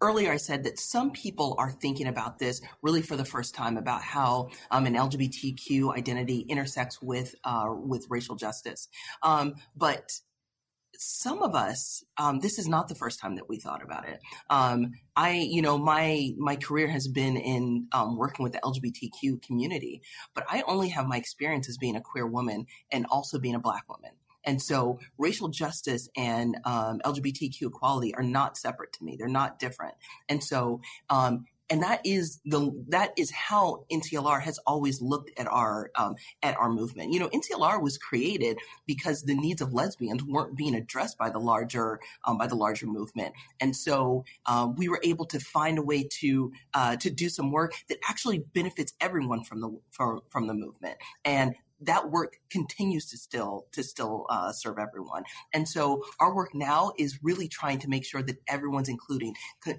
Earlier, 0.00 0.32
I 0.32 0.36
said 0.36 0.64
that 0.64 0.78
some 0.78 1.10
people 1.10 1.54
are 1.58 1.70
thinking 1.70 2.06
about 2.06 2.38
this 2.38 2.60
really 2.82 3.00
for 3.02 3.16
the 3.16 3.24
first 3.24 3.54
time 3.54 3.76
about 3.78 4.02
how 4.02 4.50
um, 4.70 4.86
an 4.86 4.94
LGBTQ 4.94 5.96
identity 5.96 6.40
intersects 6.48 7.00
with 7.00 7.34
uh, 7.44 7.68
with 7.74 8.06
racial 8.10 8.36
justice. 8.36 8.88
Um, 9.22 9.54
but 9.74 10.10
some 10.98 11.42
of 11.42 11.54
us, 11.54 12.04
um, 12.18 12.40
this 12.40 12.58
is 12.58 12.68
not 12.68 12.88
the 12.88 12.94
first 12.94 13.20
time 13.20 13.36
that 13.36 13.48
we 13.48 13.58
thought 13.58 13.82
about 13.82 14.08
it. 14.08 14.20
Um, 14.50 14.92
I, 15.14 15.32
you 15.32 15.62
know, 15.62 15.78
my 15.78 16.30
my 16.36 16.56
career 16.56 16.88
has 16.88 17.08
been 17.08 17.36
in 17.36 17.88
um, 17.92 18.16
working 18.16 18.42
with 18.42 18.52
the 18.52 18.60
LGBTQ 18.60 19.42
community, 19.42 20.02
but 20.34 20.44
I 20.48 20.62
only 20.66 20.88
have 20.90 21.06
my 21.06 21.16
experience 21.16 21.68
as 21.68 21.78
being 21.78 21.96
a 21.96 22.00
queer 22.00 22.26
woman 22.26 22.66
and 22.90 23.06
also 23.10 23.38
being 23.38 23.54
a 23.54 23.60
black 23.60 23.88
woman. 23.88 24.12
And 24.46 24.62
so 24.62 25.00
racial 25.18 25.48
justice 25.48 26.08
and 26.16 26.56
um, 26.64 27.00
LGBTQ 27.04 27.62
equality 27.62 28.14
are 28.14 28.22
not 28.22 28.56
separate 28.56 28.92
to 28.94 29.04
me. 29.04 29.16
They're 29.18 29.28
not 29.28 29.58
different. 29.58 29.94
And 30.28 30.42
so 30.42 30.80
um, 31.10 31.46
and 31.68 31.82
that 31.82 32.00
is 32.04 32.40
the 32.44 32.70
that 32.88 33.12
is 33.16 33.30
how 33.30 33.84
NCLR 33.90 34.40
has 34.40 34.58
always 34.66 35.00
looked 35.00 35.30
at 35.38 35.46
our 35.46 35.90
um, 35.96 36.16
at 36.42 36.56
our 36.56 36.70
movement. 36.70 37.12
You 37.12 37.20
know, 37.20 37.28
NCLR 37.28 37.82
was 37.82 37.98
created 37.98 38.58
because 38.86 39.22
the 39.22 39.34
needs 39.34 39.60
of 39.60 39.72
lesbians 39.72 40.22
weren't 40.22 40.56
being 40.56 40.74
addressed 40.74 41.18
by 41.18 41.30
the 41.30 41.38
larger 41.38 42.00
um, 42.24 42.38
by 42.38 42.46
the 42.46 42.54
larger 42.54 42.86
movement, 42.86 43.34
and 43.60 43.74
so 43.74 44.24
um, 44.46 44.76
we 44.76 44.88
were 44.88 45.00
able 45.02 45.24
to 45.26 45.40
find 45.40 45.78
a 45.78 45.82
way 45.82 46.04
to 46.20 46.52
uh, 46.74 46.96
to 46.96 47.10
do 47.10 47.28
some 47.28 47.50
work 47.50 47.72
that 47.88 47.98
actually 48.08 48.38
benefits 48.54 48.92
everyone 49.00 49.42
from 49.42 49.60
the 49.60 49.78
from, 49.90 50.20
from 50.30 50.46
the 50.46 50.54
movement. 50.54 50.96
And 51.24 51.54
that 51.80 52.10
work 52.10 52.38
continues 52.50 53.06
to 53.10 53.18
still 53.18 53.66
to 53.72 53.82
still 53.82 54.26
uh, 54.28 54.52
serve 54.52 54.78
everyone. 54.78 55.24
And 55.52 55.68
so 55.68 56.04
our 56.20 56.34
work 56.34 56.54
now 56.54 56.92
is 56.98 57.18
really 57.22 57.48
trying 57.48 57.78
to 57.80 57.88
make 57.88 58.04
sure 58.04 58.22
that 58.22 58.36
everyone's 58.48 58.88
including 58.88 59.34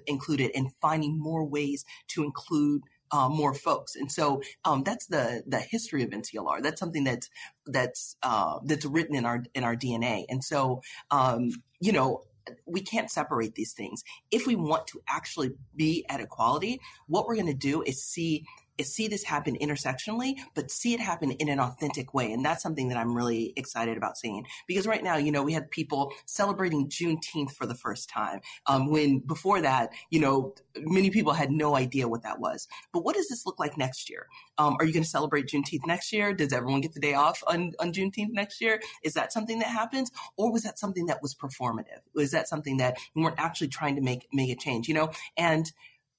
included 0.06 0.52
and 0.54 0.72
finding 0.80 1.18
more 1.18 1.44
ways 1.44 1.84
to 2.08 2.22
include 2.22 2.82
uh, 3.10 3.28
more 3.28 3.54
folks. 3.54 3.96
And 3.96 4.10
so 4.12 4.42
um, 4.64 4.82
that's 4.82 5.06
the 5.06 5.42
the 5.46 5.60
history 5.60 6.02
of 6.02 6.10
NCLR. 6.10 6.62
That's 6.62 6.80
something 6.80 7.04
that's 7.04 7.28
that's 7.66 8.16
uh, 8.22 8.58
that's 8.64 8.84
written 8.84 9.16
in 9.16 9.24
our 9.24 9.44
in 9.54 9.64
our 9.64 9.76
DNA. 9.76 10.24
And 10.28 10.44
so 10.44 10.82
um, 11.10 11.50
you 11.80 11.92
know 11.92 12.22
we 12.66 12.80
can't 12.80 13.10
separate 13.10 13.54
these 13.54 13.72
things. 13.72 14.02
If 14.30 14.46
we 14.46 14.56
want 14.56 14.86
to 14.88 15.02
actually 15.08 15.52
be 15.76 16.04
at 16.08 16.20
equality, 16.20 16.80
what 17.06 17.26
we're 17.26 17.34
going 17.34 17.46
to 17.46 17.54
do 17.54 17.82
is 17.82 18.02
see 18.02 18.44
see 18.84 19.08
this 19.08 19.24
happen 19.24 19.56
intersectionally, 19.56 20.36
but 20.54 20.70
see 20.70 20.94
it 20.94 21.00
happen 21.00 21.32
in 21.32 21.48
an 21.48 21.60
authentic 21.60 22.14
way. 22.14 22.32
And 22.32 22.44
that's 22.44 22.62
something 22.62 22.88
that 22.88 22.98
I'm 22.98 23.14
really 23.14 23.52
excited 23.56 23.96
about 23.96 24.16
seeing. 24.16 24.46
Because 24.66 24.86
right 24.86 25.02
now, 25.02 25.16
you 25.16 25.32
know, 25.32 25.42
we 25.42 25.52
had 25.52 25.70
people 25.70 26.12
celebrating 26.26 26.88
Juneteenth 26.88 27.52
for 27.52 27.66
the 27.66 27.74
first 27.74 28.08
time. 28.08 28.40
Um, 28.66 28.90
when 28.90 29.18
before 29.20 29.60
that, 29.60 29.90
you 30.10 30.20
know, 30.20 30.54
many 30.76 31.10
people 31.10 31.32
had 31.32 31.50
no 31.50 31.74
idea 31.74 32.08
what 32.08 32.22
that 32.22 32.40
was. 32.40 32.68
But 32.92 33.04
what 33.04 33.16
does 33.16 33.28
this 33.28 33.46
look 33.46 33.58
like 33.58 33.76
next 33.76 34.08
year? 34.08 34.26
Um, 34.58 34.76
are 34.78 34.84
you 34.84 34.92
going 34.92 35.02
to 35.02 35.08
celebrate 35.08 35.46
Juneteenth 35.46 35.86
next 35.86 36.12
year? 36.12 36.32
Does 36.32 36.52
everyone 36.52 36.80
get 36.80 36.94
the 36.94 37.00
day 37.00 37.14
off 37.14 37.42
on, 37.46 37.72
on 37.78 37.92
Juneteenth 37.92 38.30
next 38.30 38.60
year? 38.60 38.80
Is 39.02 39.14
that 39.14 39.32
something 39.32 39.58
that 39.60 39.68
happens? 39.68 40.10
Or 40.36 40.52
was 40.52 40.62
that 40.62 40.78
something 40.78 41.06
that 41.06 41.22
was 41.22 41.34
performative? 41.34 42.00
Was 42.14 42.30
that 42.32 42.48
something 42.48 42.78
that 42.78 42.96
we 43.14 43.22
weren't 43.22 43.38
actually 43.38 43.68
trying 43.68 43.96
to 43.96 44.02
make, 44.02 44.28
make 44.32 44.50
a 44.50 44.56
change, 44.56 44.88
you 44.88 44.94
know? 44.94 45.10
And 45.36 45.70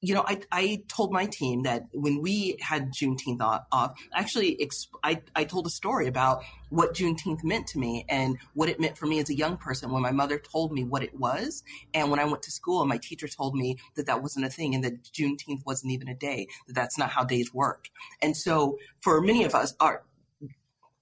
you 0.01 0.13
know, 0.13 0.23
I, 0.25 0.39
I 0.51 0.83
told 0.87 1.11
my 1.11 1.25
team 1.25 1.63
that 1.63 1.87
when 1.91 2.21
we 2.21 2.57
had 2.61 2.93
Juneteenth 2.93 3.41
off, 3.71 3.99
actually, 4.13 4.55
exp- 4.55 4.97
I, 5.03 5.21
I 5.35 5.43
told 5.43 5.67
a 5.67 5.69
story 5.69 6.07
about 6.07 6.41
what 6.69 6.93
Juneteenth 6.93 7.43
meant 7.43 7.67
to 7.67 7.79
me 7.79 8.05
and 8.07 8.37
what 8.53 8.69
it 8.69 8.79
meant 8.79 8.97
for 8.97 9.07
me 9.07 9.19
as 9.19 9.29
a 9.29 9.35
young 9.35 9.57
person 9.57 9.91
when 9.91 10.01
my 10.01 10.11
mother 10.11 10.39
told 10.39 10.71
me 10.71 10.85
what 10.85 11.03
it 11.03 11.13
was. 11.19 11.63
And 11.93 12.09
when 12.09 12.19
I 12.19 12.25
went 12.25 12.43
to 12.43 12.51
school 12.51 12.79
and 12.81 12.87
my 12.87 12.97
teacher 12.97 13.27
told 13.27 13.55
me 13.55 13.77
that 13.95 14.05
that 14.05 14.21
wasn't 14.21 14.45
a 14.45 14.49
thing 14.49 14.73
and 14.73 14.83
that 14.85 15.03
Juneteenth 15.03 15.65
wasn't 15.65 15.91
even 15.91 16.07
a 16.07 16.15
day, 16.15 16.47
that 16.67 16.73
that's 16.73 16.97
not 16.97 17.09
how 17.09 17.25
days 17.25 17.53
work. 17.53 17.89
And 18.21 18.37
so 18.37 18.77
for 19.01 19.19
many 19.19 19.43
of 19.43 19.53
us, 19.53 19.73
our, 19.81 20.03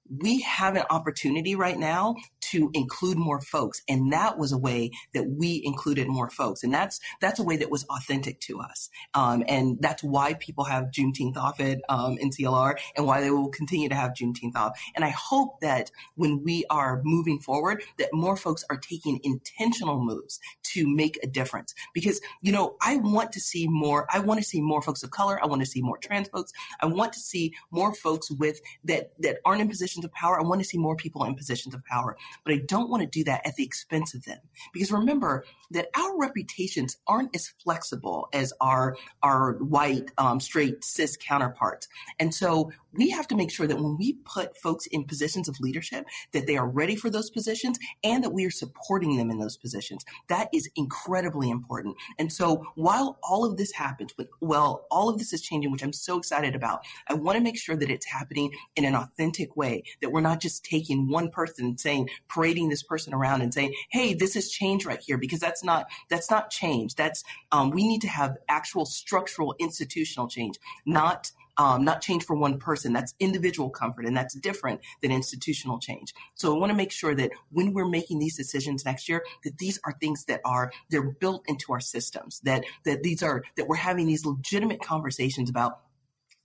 we 0.10 0.42
have 0.42 0.76
an 0.76 0.86
opportunity 0.90 1.56
right 1.56 1.78
now 1.78 2.16
to 2.52 2.70
include 2.74 3.18
more 3.18 3.42
folks 3.42 3.82
and 3.88 4.12
that 4.12 4.38
was 4.38 4.52
a 4.52 4.58
way 4.58 4.92
that 5.14 5.30
we 5.30 5.62
included 5.64 6.08
more 6.08 6.30
folks 6.30 6.64
and 6.64 6.74
that's 6.74 7.00
that's 7.22 7.40
a 7.40 7.44
way 7.44 7.58
that 7.58 7.70
was 7.70 7.86
authentic 7.86 8.40
to 8.42 8.60
us. 8.60 8.90
Um, 9.14 9.44
and 9.48 9.78
that's 9.82 10.04
why 10.04 10.34
people 10.36 10.64
have 10.66 10.86
juneteenth 10.86 11.38
off 11.38 11.60
it 11.60 11.82
um, 11.90 12.18
nclr 12.18 12.76
and 12.96 13.06
why 13.06 13.22
they 13.22 13.32
will 13.32 13.50
continue 13.50 13.90
to 13.90 13.96
have 13.96 14.12
juneteenth 14.12 14.56
off. 14.56 14.80
And 14.96 15.04
i 15.04 15.10
hope 15.10 15.60
that 15.62 15.92
when 16.16 16.44
we 16.44 16.66
are 16.70 17.02
moving 17.04 17.40
forward 17.40 17.84
that 17.98 18.10
more 18.14 18.38
folks 18.38 18.64
are 18.70 18.78
taking 18.78 19.20
intentional 19.24 20.04
moves 20.04 20.40
to 20.64 20.88
make 20.88 21.18
a 21.24 21.28
difference. 21.28 21.74
Because 21.94 22.22
you 22.42 22.52
know 22.52 22.76
i 22.82 22.98
want 22.98 23.32
to 23.32 23.40
see 23.40 23.68
more 23.68 24.08
i 24.12 24.20
want 24.20 24.40
to 24.40 24.44
see 24.44 24.62
more 24.62 24.82
folks 24.82 25.04
of 25.04 25.12
color 25.12 25.40
i 25.44 25.46
want 25.46 25.62
to 25.62 25.66
see 25.66 25.82
more 25.82 25.98
trans 25.98 26.28
folks 26.30 26.52
i 26.82 26.86
want 26.86 27.14
to 27.14 27.20
see 27.20 27.54
more 27.72 27.94
folks 27.94 28.30
with 28.32 28.60
that 28.84 29.12
that 29.20 29.38
aren't 29.46 29.62
in 29.62 29.68
positions 29.68 30.06
of 30.06 30.12
power 30.14 30.40
i 30.40 30.44
want 30.44 30.62
to 30.62 30.68
see 30.68 30.78
more 30.78 30.96
people 30.96 31.24
in 31.24 31.36
positions 31.36 31.74
of 31.74 31.84
power 31.86 32.18
but 32.44 32.54
I 32.54 32.62
don't 32.66 32.90
want 32.90 33.02
to 33.02 33.08
do 33.08 33.24
that 33.26 33.46
at 33.46 33.56
the 33.56 33.64
expense 33.64 34.14
of 34.14 34.26
them. 34.26 34.40
Because 34.74 34.92
remember 34.92 35.46
that 35.72 35.88
our 35.96 36.18
reputations 36.18 36.98
aren't 37.08 37.36
as 37.36 37.48
flexible 37.64 38.30
as 38.34 38.54
our, 38.62 38.96
our 39.24 39.54
white, 39.54 40.12
um, 40.18 40.40
straight, 40.40 40.84
cis 40.84 41.18
counterparts. 41.18 41.88
And 42.20 42.34
so 42.34 42.72
we 42.94 43.10
have 43.10 43.28
to 43.28 43.36
make 43.36 43.52
sure 43.52 43.68
that 43.68 43.78
when 43.78 43.98
we 43.98 44.14
put 44.26 44.58
folks 44.58 44.88
in 44.88 45.04
positions 45.04 45.48
of 45.48 45.60
leadership, 45.60 46.06
that 46.32 46.48
they 46.48 46.58
are 46.58 46.68
ready 46.68 46.96
for 46.96 47.10
those 47.10 47.30
positions 47.30 47.78
and 48.04 48.24
that 48.24 48.34
we 48.34 48.46
are 48.46 48.52
supporting 48.52 49.18
them 49.18 49.30
in 49.30 49.40
those 49.40 49.58
positions. 49.58 50.04
That 50.30 50.50
is 50.54 50.70
incredibly 50.76 51.50
important. 51.50 51.96
And 52.18 52.32
so 52.32 52.66
while 52.76 53.20
all 53.24 53.46
of 53.46 53.58
this 53.58 53.72
happens, 53.72 54.14
well, 54.42 54.88
all 54.90 55.10
of 55.10 55.20
this 55.20 55.34
is 55.34 55.42
changing, 55.42 55.72
which 55.72 55.84
I'm 55.84 55.94
so 55.94 56.18
excited 56.18 56.56
about, 56.56 56.82
I 57.08 57.14
want 57.14 57.38
to 57.38 57.44
make 57.44 57.58
sure 57.58 57.76
that 57.76 57.90
it's 57.90 58.06
happening 58.06 58.52
in 58.76 58.86
an 58.86 58.96
authentic 58.96 59.56
way, 59.56 59.84
that 60.02 60.12
we're 60.12 60.22
not 60.22 60.42
just 60.42 60.66
taking 60.66 61.10
one 61.10 61.30
person 61.30 61.66
and 61.66 61.80
saying, 61.80 62.10
parading 62.28 62.70
this 62.70 62.84
person 62.84 63.14
around 63.14 63.42
and 63.42 63.54
saying, 63.54 63.74
hey, 63.90 64.14
this 64.14 64.36
is 64.36 64.52
change 64.52 64.86
right 64.86 65.02
here, 65.02 65.18
because 65.18 65.40
that's 65.40 65.64
not, 65.64 65.88
that's 66.10 66.30
not 66.30 66.50
change. 66.50 66.96
That's, 66.96 67.24
um, 67.52 67.72
we 67.72 67.88
need 67.88 68.02
to 68.02 68.08
have 68.08 68.38
actual 68.50 68.86
structural 68.86 69.56
institutional 69.60 70.28
change, 70.28 70.58
not 70.86 71.32
um, 71.58 71.84
not 71.84 72.02
change 72.02 72.24
for 72.24 72.36
one 72.36 72.60
person. 72.60 72.94
That's 72.94 73.16
individual 73.20 73.70
comfort, 73.70 74.06
and 74.06 74.16
that's 74.16 74.36
different 74.36 74.82
than 75.02 75.12
institutional 75.12 75.80
change. 75.80 76.14
So 76.36 76.56
I 76.56 76.60
want 76.60 76.70
to 76.70 76.76
make 76.76 76.92
sure 76.92 77.16
that 77.16 77.32
when 77.50 77.74
we're 77.74 77.88
making 77.88 78.20
these 78.20 78.38
decisions 78.38 78.86
next 78.86 79.10
year, 79.10 79.26
that 79.44 79.58
these 79.58 79.80
are 79.84 79.94
things 79.94 80.26
that 80.26 80.42
are 80.46 80.72
they're 80.90 81.02
built 81.02 81.44
into 81.48 81.74
our 81.74 81.80
systems. 81.80 82.40
That 82.42 82.64
that 82.86 83.04
these 83.04 83.24
are 83.24 83.44
that 83.56 83.68
we're 83.68 83.76
having 83.76 84.06
these 84.06 84.26
legitimate 84.26 84.82
conversations 84.82 85.50
about 85.50 85.80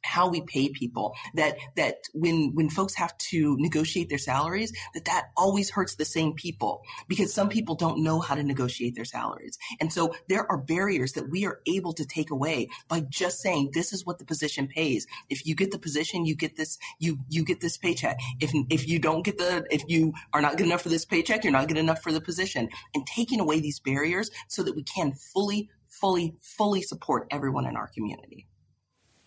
how 0.02 0.28
we 0.28 0.40
pay 0.42 0.68
people 0.68 1.14
that 1.34 1.56
that 1.76 2.08
when 2.12 2.54
when 2.54 2.68
folks 2.68 2.94
have 2.94 3.16
to 3.18 3.56
negotiate 3.58 4.08
their 4.08 4.18
salaries 4.18 4.72
that 4.94 5.04
that 5.04 5.30
always 5.36 5.70
hurts 5.70 5.94
the 5.94 6.04
same 6.04 6.32
people 6.34 6.82
because 7.08 7.32
some 7.32 7.48
people 7.48 7.74
don't 7.74 8.02
know 8.02 8.20
how 8.20 8.34
to 8.34 8.42
negotiate 8.42 8.94
their 8.94 9.04
salaries. 9.04 9.58
And 9.80 9.92
so 9.92 10.14
there 10.28 10.50
are 10.50 10.58
barriers 10.58 11.12
that 11.12 11.30
we 11.30 11.46
are 11.46 11.60
able 11.66 11.92
to 11.94 12.04
take 12.04 12.30
away 12.30 12.68
by 12.88 13.00
just 13.00 13.40
saying 13.40 13.70
this 13.72 13.92
is 13.92 14.04
what 14.04 14.18
the 14.18 14.24
position 14.24 14.66
pays. 14.68 15.06
If 15.30 15.46
you 15.46 15.54
get 15.54 15.70
the 15.70 15.78
position 15.78 16.26
you 16.26 16.34
get 16.34 16.56
this 16.56 16.78
you 16.98 17.18
you 17.28 17.44
get 17.44 17.60
this 17.60 17.76
paycheck. 17.76 18.18
If 18.40 18.52
if 18.70 18.88
you 18.88 18.98
don't 18.98 19.24
get 19.24 19.38
the 19.38 19.64
if 19.70 19.82
you 19.88 20.12
are 20.32 20.40
not 20.40 20.56
good 20.56 20.66
enough 20.66 20.82
for 20.82 20.88
this 20.88 21.04
paycheck 21.04 21.44
you're 21.44 21.52
not 21.52 21.68
good 21.68 21.78
enough 21.78 22.02
for 22.02 22.12
the 22.12 22.20
position. 22.20 22.68
And 22.94 23.06
taking 23.06 23.40
away 23.40 23.60
these 23.60 23.80
barriers 23.80 24.30
so 24.48 24.62
that 24.62 24.74
we 24.74 24.82
can 24.82 25.12
fully 25.12 25.70
fully 25.88 26.34
fully 26.40 26.82
support 26.82 27.26
everyone 27.30 27.66
in 27.66 27.76
our 27.76 27.88
community 27.88 28.46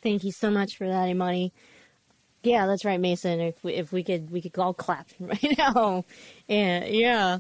Thank 0.06 0.24
you 0.24 0.32
so 0.32 0.51
much 0.51 0.78
for 0.78 0.88
that, 0.88 1.10
Imani. 1.10 1.51
Yeah, 2.43 2.68
that's 2.68 2.86
right, 2.86 2.99
Masen. 2.99 3.39
If 3.39 3.64
we, 3.64 3.74
if 3.74 3.91
we 3.91 4.03
could, 4.03 4.30
we 4.30 4.39
could 4.39 4.56
all 4.60 4.72
clap 4.72 5.08
right 5.20 5.58
now. 5.58 6.06
And 6.47 6.86
yeah, 6.93 7.39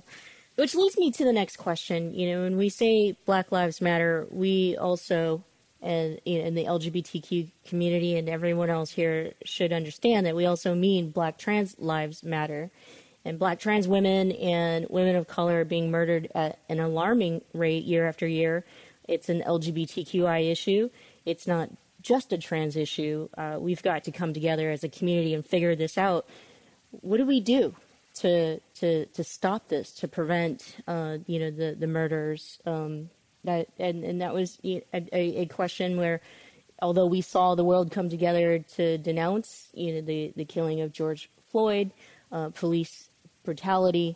which 0.55 0.73
leads 0.73 0.97
me 0.97 1.11
to 1.11 1.23
the 1.23 1.31
next 1.31 1.57
question. 1.57 2.15
You 2.15 2.31
know, 2.31 2.41
when 2.41 2.57
we 2.57 2.69
say 2.69 3.15
Black 3.27 3.51
Lives 3.51 3.81
Matter, 3.81 4.25
we 4.31 4.75
also, 4.77 5.43
and 5.79 6.19
in 6.25 6.55
the 6.55 6.65
LGBTQ 6.65 7.51
community 7.67 8.17
and 8.17 8.27
everyone 8.27 8.71
else 8.71 8.89
here 8.89 9.33
should 9.43 9.71
understand 9.71 10.25
that 10.25 10.35
we 10.35 10.47
also 10.47 10.73
mean 10.73 11.11
Black 11.11 11.37
trans 11.37 11.77
lives 11.77 12.23
matter. 12.23 12.71
And 13.23 13.37
Black 13.37 13.59
trans 13.59 13.87
women 13.87 14.31
and 14.31 14.87
women 14.89 15.15
of 15.15 15.27
color 15.27 15.61
are 15.61 15.65
being 15.65 15.91
murdered 15.91 16.31
at 16.33 16.57
an 16.67 16.79
alarming 16.79 17.41
rate 17.53 17.83
year 17.83 18.07
after 18.07 18.25
year. 18.25 18.65
It's 19.07 19.29
an 19.29 19.43
LGBTQI 19.45 20.51
issue. 20.51 20.89
It's 21.25 21.45
not 21.45 21.69
just 22.05 22.31
a 22.31 22.37
trans 22.37 22.77
issue. 22.77 23.27
Uh, 23.35 23.57
we've 23.59 23.81
got 23.81 24.03
to 24.03 24.11
come 24.11 24.31
together 24.31 24.69
as 24.69 24.83
a 24.83 24.89
community 24.89 25.33
and 25.33 25.43
figure 25.43 25.75
this 25.75 25.97
out. 25.97 26.27
What 26.91 27.17
do 27.17 27.25
we 27.25 27.41
do 27.41 27.75
to 28.15 28.59
to 28.75 29.05
to 29.07 29.23
stop 29.23 29.67
this, 29.67 29.91
to 29.93 30.07
prevent 30.07 30.77
uh, 30.87 31.17
you 31.25 31.39
know 31.39 31.51
the 31.51 31.75
the 31.77 31.87
murders? 31.87 32.59
Um, 32.65 33.09
that 33.43 33.67
and 33.79 34.03
and 34.03 34.21
that 34.21 34.33
was 34.33 34.59
a, 34.63 34.83
a, 34.93 35.45
question 35.47 35.97
where, 35.97 36.21
although 36.81 37.05
we 37.07 37.21
saw 37.21 37.55
the 37.55 37.63
world 37.63 37.91
come 37.91 38.09
together 38.09 38.59
to 38.75 38.97
denounce 38.99 39.69
you 39.73 39.95
know 39.95 40.01
the 40.01 40.31
the 40.35 40.45
killing 40.45 40.81
of 40.81 40.93
George 40.93 41.29
Floyd, 41.51 41.91
uh, 42.31 42.49
police 42.49 43.09
brutality. 43.43 44.15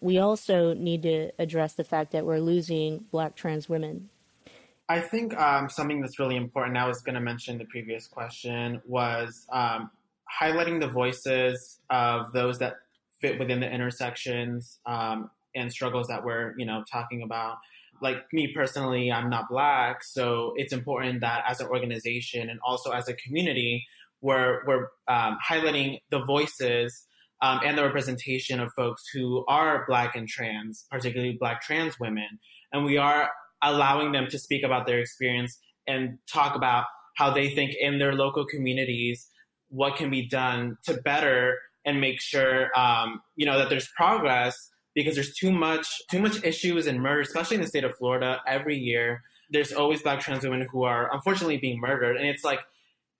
We 0.00 0.18
also 0.18 0.72
need 0.72 1.02
to 1.02 1.30
address 1.38 1.74
the 1.74 1.84
fact 1.84 2.12
that 2.12 2.24
we're 2.24 2.40
losing 2.40 3.04
black 3.10 3.36
trans 3.36 3.68
women 3.68 4.08
I 4.88 5.00
think 5.00 5.36
um, 5.36 5.68
something 5.68 6.00
that's 6.00 6.18
really 6.18 6.36
important, 6.36 6.76
I 6.76 6.86
was 6.86 7.02
going 7.02 7.16
to 7.16 7.20
mention 7.20 7.58
the 7.58 7.64
previous 7.64 8.06
question, 8.06 8.80
was 8.86 9.44
um, 9.52 9.90
highlighting 10.40 10.80
the 10.80 10.88
voices 10.88 11.80
of 11.90 12.32
those 12.32 12.58
that 12.60 12.74
fit 13.20 13.38
within 13.38 13.60
the 13.60 13.70
intersections 13.70 14.78
um, 14.86 15.30
and 15.56 15.72
struggles 15.72 16.06
that 16.06 16.24
we're, 16.24 16.54
you 16.56 16.66
know, 16.66 16.84
talking 16.90 17.22
about. 17.22 17.56
Like 18.00 18.18
me 18.32 18.52
personally, 18.54 19.10
I'm 19.10 19.28
not 19.28 19.48
black, 19.48 20.04
so 20.04 20.52
it's 20.56 20.72
important 20.72 21.20
that 21.22 21.42
as 21.48 21.60
an 21.60 21.66
organization 21.66 22.48
and 22.50 22.60
also 22.64 22.90
as 22.90 23.08
a 23.08 23.14
community, 23.14 23.84
we're, 24.20 24.64
we're 24.66 24.88
um, 25.08 25.38
highlighting 25.44 26.00
the 26.10 26.22
voices 26.24 27.06
um, 27.42 27.60
and 27.64 27.76
the 27.76 27.82
representation 27.82 28.60
of 28.60 28.72
folks 28.74 29.08
who 29.12 29.44
are 29.48 29.84
black 29.88 30.14
and 30.14 30.28
trans, 30.28 30.86
particularly 30.90 31.36
black 31.40 31.62
trans 31.62 31.98
women. 31.98 32.38
And 32.72 32.84
we 32.84 32.98
are 32.98 33.30
allowing 33.62 34.12
them 34.12 34.26
to 34.30 34.38
speak 34.38 34.62
about 34.62 34.86
their 34.86 34.98
experience 34.98 35.58
and 35.86 36.18
talk 36.32 36.54
about 36.56 36.84
how 37.16 37.30
they 37.32 37.48
think 37.48 37.72
in 37.80 37.98
their 37.98 38.14
local 38.14 38.44
communities 38.44 39.26
what 39.68 39.96
can 39.96 40.10
be 40.10 40.26
done 40.28 40.76
to 40.84 40.94
better 41.02 41.58
and 41.84 42.00
make 42.00 42.20
sure 42.20 42.76
um, 42.78 43.20
you 43.36 43.46
know 43.46 43.58
that 43.58 43.68
there's 43.68 43.88
progress 43.96 44.70
because 44.94 45.14
there's 45.14 45.34
too 45.34 45.50
much 45.50 45.88
too 46.10 46.20
much 46.20 46.42
issues 46.44 46.86
and 46.86 47.02
murder 47.02 47.20
especially 47.20 47.56
in 47.56 47.62
the 47.62 47.68
state 47.68 47.84
of 47.84 47.94
florida 47.96 48.40
every 48.46 48.76
year 48.76 49.22
there's 49.50 49.72
always 49.72 50.02
black 50.02 50.20
trans 50.20 50.44
women 50.44 50.66
who 50.70 50.84
are 50.84 51.12
unfortunately 51.12 51.58
being 51.58 51.80
murdered. 51.80 52.16
And 52.16 52.26
it's 52.26 52.44
like 52.44 52.60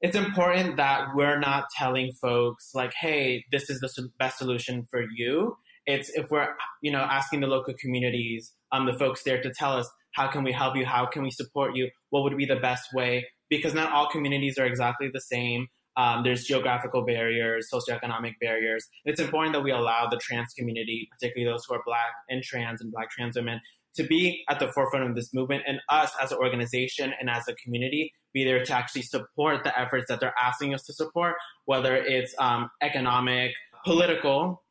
it's 0.01 0.17
important 0.17 0.77
that 0.77 1.09
we're 1.15 1.39
not 1.39 1.71
telling 1.77 2.13
folks 2.13 2.73
like 2.75 2.93
hey 3.01 3.45
this 3.53 3.71
is 3.71 3.81
the 3.81 4.09
best 4.19 4.39
solution 4.39 4.87
for 4.91 5.05
you. 5.15 5.57
It's 5.87 6.11
if 6.11 6.31
we're 6.31 6.49
you 6.83 6.91
know 6.91 7.01
asking 7.01 7.41
the 7.41 7.47
local 7.47 7.75
communities 7.75 8.53
um, 8.73 8.87
the 8.87 8.99
folks 8.99 9.23
there 9.23 9.41
to 9.41 9.53
tell 9.53 9.73
us 9.73 9.89
how 10.17 10.27
can 10.29 10.43
we 10.43 10.53
help 10.53 10.77
you? 10.77 10.87
How 10.87 11.05
can 11.07 11.23
we 11.23 11.31
support 11.31 11.77
you? 11.77 11.91
What 12.11 12.23
would 12.23 12.37
be 12.37 12.47
the 12.47 12.57
best 12.57 12.93
way? 12.95 13.27
Because 13.51 13.75
not 13.75 13.93
all 13.93 14.09
communities 14.09 14.59
are 14.59 14.65
exactly 14.65 15.11
the 15.13 15.21
same. 15.21 15.69
Um, 15.99 16.25
there's 16.25 16.45
geographical 16.45 17.05
barriers, 17.05 17.69
socioeconomic 17.73 18.35
barriers. 18.41 18.87
It's 19.05 19.21
important 19.21 19.53
that 19.55 19.63
we 19.63 19.71
allow 19.71 20.09
the 20.11 20.17
trans 20.17 20.53
community, 20.55 21.09
particularly 21.11 21.51
those 21.51 21.65
who 21.67 21.75
are 21.75 21.83
Black 21.87 22.13
and 22.29 22.43
trans 22.43 22.81
and 22.81 22.91
Black 22.91 23.11
trans 23.11 23.37
women, 23.37 23.61
to 23.95 24.05
be 24.05 24.43
at 24.49 24.59
the 24.59 24.73
forefront 24.73 25.09
of 25.09 25.15
this 25.15 25.33
movement 25.33 25.65
and 25.67 25.81
us 25.89 26.13
as 26.21 26.33
an 26.33 26.39
organization 26.39 27.13
and 27.19 27.31
as 27.31 27.49
a 27.49 27.55
community 27.55 28.13
be 28.33 28.45
there 28.45 28.63
to 28.65 28.73
actually 28.73 29.03
support 29.03 29.65
the 29.65 29.79
efforts 29.79 30.07
that 30.09 30.21
they're 30.21 30.35
asking 30.43 30.75
us 30.75 30.83
to 30.85 30.93
support, 30.93 31.37
whether 31.65 31.97
it's 31.97 32.35
um, 32.39 32.71
economic, 32.83 33.53
political, 33.85 34.63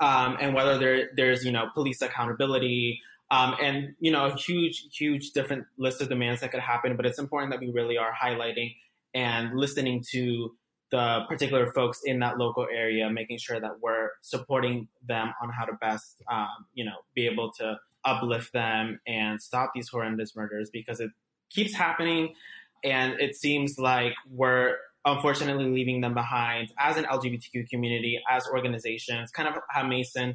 um, 0.00 0.36
and 0.40 0.54
whether 0.54 0.78
there, 0.78 1.10
there's 1.16 1.44
you 1.44 1.52
know 1.52 1.66
police 1.74 2.00
accountability, 2.00 3.00
um, 3.34 3.54
and 3.60 3.94
you 3.98 4.10
know 4.10 4.26
a 4.26 4.34
huge 4.34 4.86
huge 4.96 5.30
different 5.32 5.64
list 5.78 6.00
of 6.00 6.08
demands 6.08 6.40
that 6.40 6.50
could 6.50 6.60
happen 6.60 6.96
but 6.96 7.06
it's 7.06 7.18
important 7.18 7.52
that 7.52 7.60
we 7.60 7.70
really 7.70 7.98
are 7.98 8.12
highlighting 8.12 8.74
and 9.14 9.58
listening 9.58 10.02
to 10.12 10.52
the 10.90 11.20
particular 11.28 11.72
folks 11.72 12.00
in 12.04 12.20
that 12.20 12.38
local 12.38 12.66
area 12.72 13.08
making 13.10 13.38
sure 13.38 13.58
that 13.58 13.72
we're 13.80 14.10
supporting 14.20 14.88
them 15.08 15.32
on 15.42 15.50
how 15.50 15.64
to 15.64 15.72
best 15.80 16.22
um, 16.30 16.66
you 16.74 16.84
know 16.84 16.96
be 17.14 17.26
able 17.26 17.50
to 17.52 17.76
uplift 18.04 18.52
them 18.52 19.00
and 19.06 19.40
stop 19.40 19.70
these 19.74 19.88
horrendous 19.88 20.36
murders 20.36 20.70
because 20.72 21.00
it 21.00 21.10
keeps 21.50 21.74
happening. 21.74 22.34
And 22.82 23.14
it 23.20 23.34
seems 23.34 23.78
like 23.78 24.14
we're 24.30 24.76
unfortunately 25.06 25.66
leaving 25.66 26.00
them 26.00 26.14
behind 26.14 26.72
as 26.78 26.96
an 26.96 27.04
lgbtq 27.04 27.68
community 27.68 28.18
as 28.30 28.46
organizations 28.46 29.30
kind 29.30 29.46
of 29.46 29.54
how 29.68 29.86
masen 29.86 30.34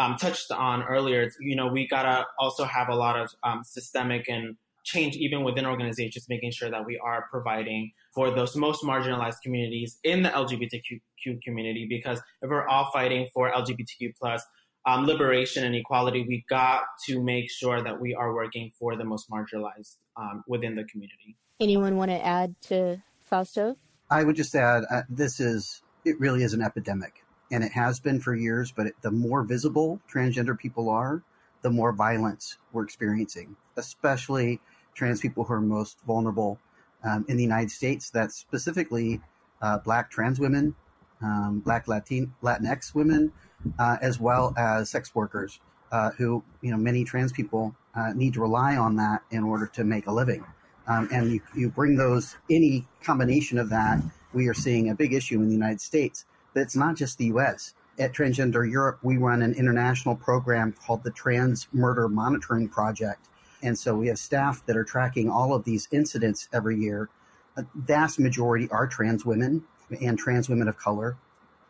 um, 0.00 0.16
touched 0.16 0.50
on 0.50 0.82
earlier, 0.82 1.30
you 1.40 1.54
know, 1.54 1.66
we 1.66 1.86
gotta 1.86 2.24
also 2.38 2.64
have 2.64 2.88
a 2.88 2.94
lot 2.94 3.20
of 3.20 3.30
um, 3.44 3.62
systemic 3.62 4.28
and 4.28 4.56
change 4.82 5.14
even 5.16 5.44
within 5.44 5.66
organizations, 5.66 6.26
making 6.26 6.52
sure 6.52 6.70
that 6.70 6.86
we 6.86 6.98
are 6.98 7.26
providing 7.30 7.92
for 8.14 8.30
those 8.30 8.56
most 8.56 8.82
marginalized 8.82 9.42
communities 9.42 9.98
in 10.02 10.22
the 10.22 10.30
LGBTQ 10.30 11.42
community. 11.42 11.86
Because 11.86 12.18
if 12.40 12.48
we're 12.48 12.66
all 12.66 12.90
fighting 12.90 13.28
for 13.34 13.52
LGBTQ 13.52 14.14
plus 14.18 14.42
um, 14.86 15.04
liberation 15.04 15.64
and 15.64 15.74
equality, 15.74 16.24
we 16.26 16.46
got 16.48 16.84
to 17.06 17.22
make 17.22 17.50
sure 17.50 17.82
that 17.82 18.00
we 18.00 18.14
are 18.14 18.34
working 18.34 18.72
for 18.78 18.96
the 18.96 19.04
most 19.04 19.28
marginalized 19.28 19.96
um, 20.16 20.42
within 20.48 20.76
the 20.76 20.84
community. 20.84 21.36
Anyone 21.60 21.98
want 21.98 22.10
to 22.10 22.24
add 22.24 22.54
to 22.62 23.02
Fausto? 23.20 23.76
I 24.10 24.24
would 24.24 24.36
just 24.36 24.54
add 24.54 24.84
uh, 24.90 25.02
this 25.10 25.40
is 25.40 25.82
it 26.06 26.18
really 26.18 26.42
is 26.42 26.54
an 26.54 26.62
epidemic 26.62 27.22
and 27.50 27.64
it 27.64 27.72
has 27.72 28.00
been 28.00 28.20
for 28.20 28.34
years. 28.34 28.72
But 28.72 28.88
it, 28.88 28.94
the 29.02 29.10
more 29.10 29.42
visible 29.42 30.00
transgender 30.12 30.58
people 30.58 30.88
are, 30.88 31.22
the 31.62 31.70
more 31.70 31.92
violence 31.92 32.58
we're 32.72 32.84
experiencing, 32.84 33.56
especially 33.76 34.60
trans 34.94 35.20
people 35.20 35.44
who 35.44 35.54
are 35.54 35.60
most 35.60 35.98
vulnerable 36.06 36.58
um, 37.04 37.24
in 37.28 37.36
the 37.36 37.42
United 37.42 37.70
States. 37.70 38.10
That's 38.10 38.34
specifically 38.34 39.20
uh, 39.62 39.78
Black 39.78 40.10
trans 40.10 40.40
women, 40.40 40.74
um, 41.22 41.60
Black 41.60 41.88
Latin 41.88 42.34
Latinx 42.42 42.94
women, 42.94 43.32
uh, 43.78 43.96
as 44.00 44.18
well 44.18 44.54
as 44.56 44.90
sex 44.90 45.14
workers, 45.14 45.60
uh, 45.92 46.10
who 46.12 46.42
you 46.62 46.70
know 46.70 46.76
many 46.76 47.04
trans 47.04 47.32
people 47.32 47.74
uh, 47.94 48.12
need 48.14 48.34
to 48.34 48.40
rely 48.40 48.76
on 48.76 48.96
that 48.96 49.22
in 49.30 49.44
order 49.44 49.66
to 49.66 49.84
make 49.84 50.06
a 50.06 50.12
living. 50.12 50.44
Um, 50.86 51.08
and 51.12 51.32
you, 51.32 51.40
you 51.54 51.68
bring 51.68 51.96
those 51.96 52.36
any 52.50 52.86
combination 53.02 53.58
of 53.58 53.70
that, 53.70 54.00
we 54.32 54.48
are 54.48 54.54
seeing 54.54 54.90
a 54.90 54.94
big 54.94 55.12
issue 55.12 55.36
in 55.40 55.46
the 55.46 55.54
United 55.54 55.80
States 55.80 56.24
it's 56.54 56.76
not 56.76 56.96
just 56.96 57.18
the 57.18 57.26
U.S. 57.26 57.74
At 57.98 58.12
Transgender 58.12 58.68
Europe, 58.70 58.98
we 59.02 59.18
run 59.18 59.42
an 59.42 59.54
international 59.54 60.16
program 60.16 60.72
called 60.72 61.02
the 61.04 61.10
Trans 61.10 61.68
Murder 61.72 62.08
Monitoring 62.08 62.68
Project. 62.68 63.28
And 63.62 63.78
so 63.78 63.94
we 63.94 64.08
have 64.08 64.18
staff 64.18 64.64
that 64.66 64.76
are 64.76 64.84
tracking 64.84 65.30
all 65.30 65.54
of 65.54 65.64
these 65.64 65.86
incidents 65.92 66.48
every 66.52 66.78
year. 66.78 67.08
A 67.56 67.66
vast 67.74 68.18
majority 68.18 68.68
are 68.70 68.86
trans 68.86 69.26
women 69.26 69.62
and 70.00 70.18
trans 70.18 70.48
women 70.48 70.68
of 70.68 70.78
color, 70.78 71.16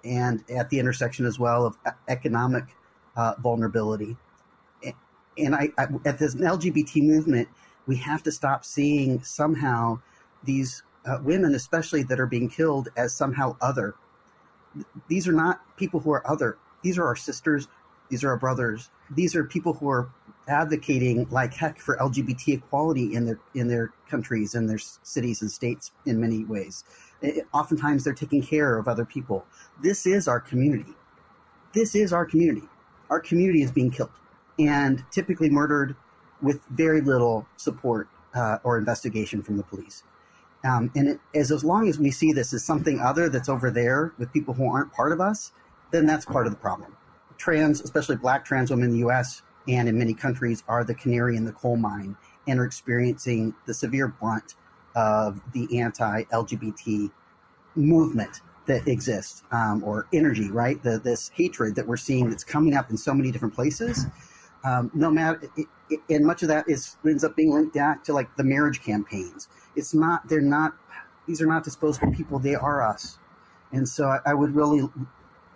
and 0.05 0.45
at 0.51 0.69
the 0.71 0.79
intersection 0.79 1.27
as 1.27 1.39
well 1.39 1.67
of 1.67 1.77
economic 2.09 2.65
uh, 3.17 3.35
vulnerability. 3.41 4.17
And 5.39 5.55
I, 5.55 5.71
I, 5.79 5.87
at 6.05 6.19
this 6.19 6.35
LGBT 6.35 7.03
movement, 7.03 7.49
we 7.87 7.97
have 7.97 8.23
to 8.25 8.33
stop 8.33 8.65
seeing 8.65 9.23
somehow 9.23 10.01
these 10.45 10.83
uh, 11.07 11.19
women, 11.23 11.55
especially 11.55 12.03
that 12.05 12.21
are 12.21 12.27
being 12.27 12.49
killed 12.49 12.89
as 12.97 13.15
somehow 13.15 13.57
other. 13.61 13.95
These 15.09 15.27
are 15.29 15.33
not 15.33 15.61
people 15.77 16.01
who 16.01 16.13
are 16.13 16.29
other. 16.31 16.59
These 16.83 16.99
are 16.99 17.05
our 17.05 17.17
sisters. 17.17 17.69
These 18.09 18.25
are 18.25 18.31
our 18.31 18.37
brothers. 18.37 18.91
These 19.11 19.35
are 19.37 19.45
people 19.45 19.73
who 19.73 19.89
are 19.89 20.11
advocating 20.49 21.29
like 21.31 21.55
heck 21.55 21.79
for 21.79 21.97
LGBT 21.97 22.55
equality 22.55 23.15
in 23.15 23.25
their 23.25 23.39
in 23.55 23.69
their 23.69 23.93
countries 24.09 24.55
and 24.55 24.69
their 24.69 24.79
cities 24.79 25.43
and 25.43 25.51
states 25.51 25.93
in 26.07 26.21
many 26.21 26.45
ways. 26.45 26.85
It, 27.23 27.47
oftentimes 27.53 28.05
they're 28.05 28.15
taking 28.15 28.43
care 28.43 28.79
of 28.79 28.89
other 28.89 29.05
people. 29.05 29.47
This 29.83 30.07
is 30.07 30.27
our 30.27 30.41
community. 30.41 30.95
This 31.73 31.95
is 31.95 32.13
our 32.13 32.25
community. 32.25 32.67
Our 33.11 33.21
community 33.21 33.63
is 33.63 33.71
being 33.71 33.91
killed 33.91 34.11
and 34.59 35.05
typically 35.11 35.51
murdered 35.51 35.95
with 36.43 36.61
very 36.71 37.01
little 37.01 37.47
support 37.57 38.09
uh, 38.35 38.59
or 38.65 38.79
investigation 38.79 39.43
from 39.43 39.57
the 39.57 39.63
police. 39.63 40.03
Um, 40.65 40.91
and 40.95 41.09
it, 41.09 41.21
as, 41.35 41.51
as 41.51 41.65
long 41.65 41.89
as 41.89 41.99
we 41.99 42.11
see 42.11 42.33
this 42.33 42.53
as 42.53 42.65
something 42.65 43.01
other 43.01 43.29
that's 43.29 43.49
over 43.49 43.71
there 43.71 44.13
with 44.19 44.33
people 44.33 44.53
who 44.53 44.71
aren't 44.71 44.93
part 44.93 45.13
of 45.13 45.21
us, 45.21 45.53
then 45.91 46.07
that's 46.07 46.25
part 46.25 46.47
of 46.47 46.53
the 46.53 46.59
problem. 46.59 46.97
Trans, 47.39 47.81
especially 47.81 48.17
black 48.17 48.45
trans 48.45 48.71
women 48.71 48.91
in 48.91 48.93
the 48.93 49.09
US 49.09 49.43
and 49.69 49.89
in 49.89 49.99
many 49.99 50.13
countries, 50.13 50.63
are 50.69 50.85
the 50.85 50.95
canary 50.95 51.37
in 51.37 51.45
the 51.45 51.53
coal 51.53 51.77
mine 51.77 52.17
and 52.47 52.61
are 52.61 52.65
experiencing 52.65 53.55
the 53.67 53.73
severe 53.73 54.09
brunt 54.09 54.55
of 54.95 55.41
the 55.53 55.81
anti 55.81 56.25
LGBT 56.25 57.11
movement 57.75 58.41
that 58.67 58.87
exists 58.87 59.43
um, 59.53 59.83
or 59.85 60.07
energy, 60.13 60.51
right? 60.51 60.83
The, 60.83 60.99
this 60.99 61.31
hatred 61.35 61.75
that 61.77 61.87
we're 61.87 61.97
seeing 61.97 62.29
that's 62.29 62.45
coming 62.45 62.75
up 62.75 62.91
in 62.91 62.97
so 62.97 63.15
many 63.15 63.31
different 63.31 63.55
places. 63.55 64.07
Um, 64.65 64.91
no 64.93 65.11
matter, 65.11 65.41
it, 65.57 65.67
it, 65.89 66.01
and 66.11 66.27
much 66.27 66.43
of 66.43 66.49
that 66.49 66.69
is 66.69 66.97
ends 67.07 67.25
up 67.25 67.35
being 67.35 67.53
linked 67.53 67.75
back 67.75 68.05
to 68.05 68.13
like 68.13 68.35
the 68.37 68.45
marriage 68.45 68.83
campaigns 68.83 69.49
it's 69.81 69.95
not 69.95 70.29
they're 70.29 70.43
not 70.43 70.75
these 71.27 71.41
are 71.41 71.47
not 71.47 71.65
disposable 71.65 72.13
people 72.13 72.39
they 72.39 72.55
are 72.55 72.83
us. 72.83 73.19
And 73.73 73.89
so 73.89 74.05
I, 74.09 74.19
I 74.27 74.35
would 74.35 74.55
really 74.55 74.89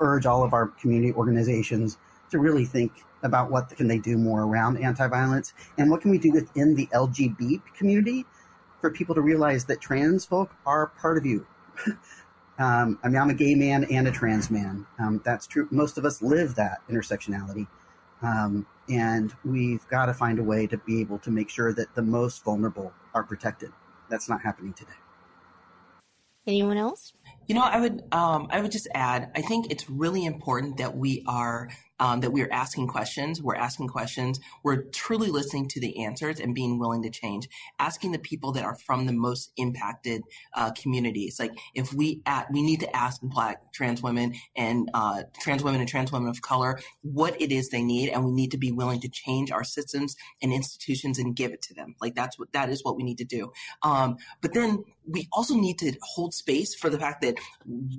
urge 0.00 0.24
all 0.24 0.42
of 0.42 0.52
our 0.54 0.68
community 0.68 1.12
organizations 1.12 1.98
to 2.30 2.38
really 2.38 2.64
think 2.64 2.92
about 3.22 3.50
what 3.50 3.68
can 3.76 3.86
they 3.86 3.98
do 3.98 4.16
more 4.16 4.42
around 4.42 4.78
anti-violence 4.78 5.52
and 5.78 5.90
what 5.90 6.00
can 6.00 6.10
we 6.10 6.18
do 6.18 6.30
within 6.32 6.74
the 6.74 6.86
lgbt 6.88 7.62
community 7.76 8.24
for 8.80 8.90
people 8.90 9.14
to 9.14 9.20
realize 9.20 9.64
that 9.66 9.80
trans 9.80 10.24
folk 10.24 10.50
are 10.66 10.88
part 11.00 11.16
of 11.18 11.24
you. 11.26 11.46
Um, 12.56 13.00
i 13.02 13.08
mean 13.08 13.20
i'm 13.20 13.30
a 13.30 13.34
gay 13.34 13.56
man 13.56 13.82
and 13.90 14.06
a 14.06 14.12
trans 14.12 14.48
man. 14.48 14.86
Um, 15.00 15.20
that's 15.24 15.48
true. 15.48 15.66
Most 15.72 15.98
of 15.98 16.04
us 16.04 16.22
live 16.22 16.54
that 16.54 16.82
intersectionality. 16.88 17.66
Um, 18.22 18.64
and 18.88 19.34
we've 19.44 19.84
got 19.88 20.06
to 20.06 20.14
find 20.14 20.38
a 20.38 20.44
way 20.44 20.68
to 20.68 20.78
be 20.78 21.00
able 21.00 21.18
to 21.18 21.32
make 21.32 21.50
sure 21.50 21.72
that 21.72 21.92
the 21.96 22.02
most 22.02 22.44
vulnerable 22.44 22.92
are 23.12 23.24
protected 23.24 23.72
that's 24.08 24.28
not 24.28 24.42
happening 24.42 24.72
today. 24.72 24.92
Anyone 26.46 26.76
else? 26.76 27.14
You 27.46 27.54
know, 27.54 27.62
I 27.62 27.80
would 27.80 28.02
um, 28.12 28.48
I 28.50 28.60
would 28.60 28.70
just 28.70 28.88
add. 28.94 29.30
I 29.34 29.40
think 29.40 29.70
it's 29.70 29.88
really 29.88 30.24
important 30.26 30.76
that 30.76 30.96
we 30.96 31.24
are 31.26 31.70
um, 32.00 32.20
that 32.20 32.30
we 32.30 32.42
are 32.42 32.52
asking 32.52 32.88
questions. 32.88 33.42
We're 33.42 33.54
asking 33.54 33.88
questions. 33.88 34.40
We're 34.62 34.82
truly 34.84 35.30
listening 35.30 35.68
to 35.68 35.80
the 35.80 36.04
answers 36.04 36.40
and 36.40 36.54
being 36.54 36.78
willing 36.78 37.02
to 37.02 37.10
change. 37.10 37.48
Asking 37.78 38.12
the 38.12 38.18
people 38.18 38.52
that 38.52 38.64
are 38.64 38.76
from 38.76 39.06
the 39.06 39.12
most 39.12 39.52
impacted 39.56 40.22
uh, 40.54 40.72
communities. 40.72 41.38
Like 41.38 41.52
if 41.74 41.92
we 41.92 42.22
at, 42.26 42.50
we 42.52 42.62
need 42.62 42.80
to 42.80 42.96
ask 42.96 43.20
Black 43.22 43.72
trans 43.72 44.02
women 44.02 44.34
and 44.56 44.90
uh, 44.94 45.22
trans 45.40 45.62
women 45.62 45.80
and 45.80 45.88
trans 45.88 46.12
women 46.12 46.28
of 46.28 46.42
color 46.42 46.78
what 47.02 47.40
it 47.40 47.52
is 47.52 47.68
they 47.68 47.82
need, 47.82 48.10
and 48.10 48.24
we 48.24 48.32
need 48.32 48.50
to 48.50 48.58
be 48.58 48.72
willing 48.72 49.00
to 49.00 49.08
change 49.08 49.50
our 49.50 49.64
systems 49.64 50.16
and 50.42 50.52
institutions 50.52 51.18
and 51.18 51.36
give 51.36 51.52
it 51.52 51.62
to 51.62 51.74
them. 51.74 51.94
Like 52.00 52.14
that's 52.14 52.38
what 52.38 52.52
that 52.52 52.70
is 52.70 52.82
what 52.82 52.96
we 52.96 53.02
need 53.02 53.18
to 53.18 53.24
do. 53.24 53.52
Um, 53.82 54.16
but 54.40 54.52
then 54.52 54.84
we 55.06 55.28
also 55.32 55.54
need 55.54 55.78
to 55.78 55.92
hold 56.02 56.34
space 56.34 56.74
for 56.74 56.90
the 56.90 56.98
fact 56.98 57.22
that 57.22 57.38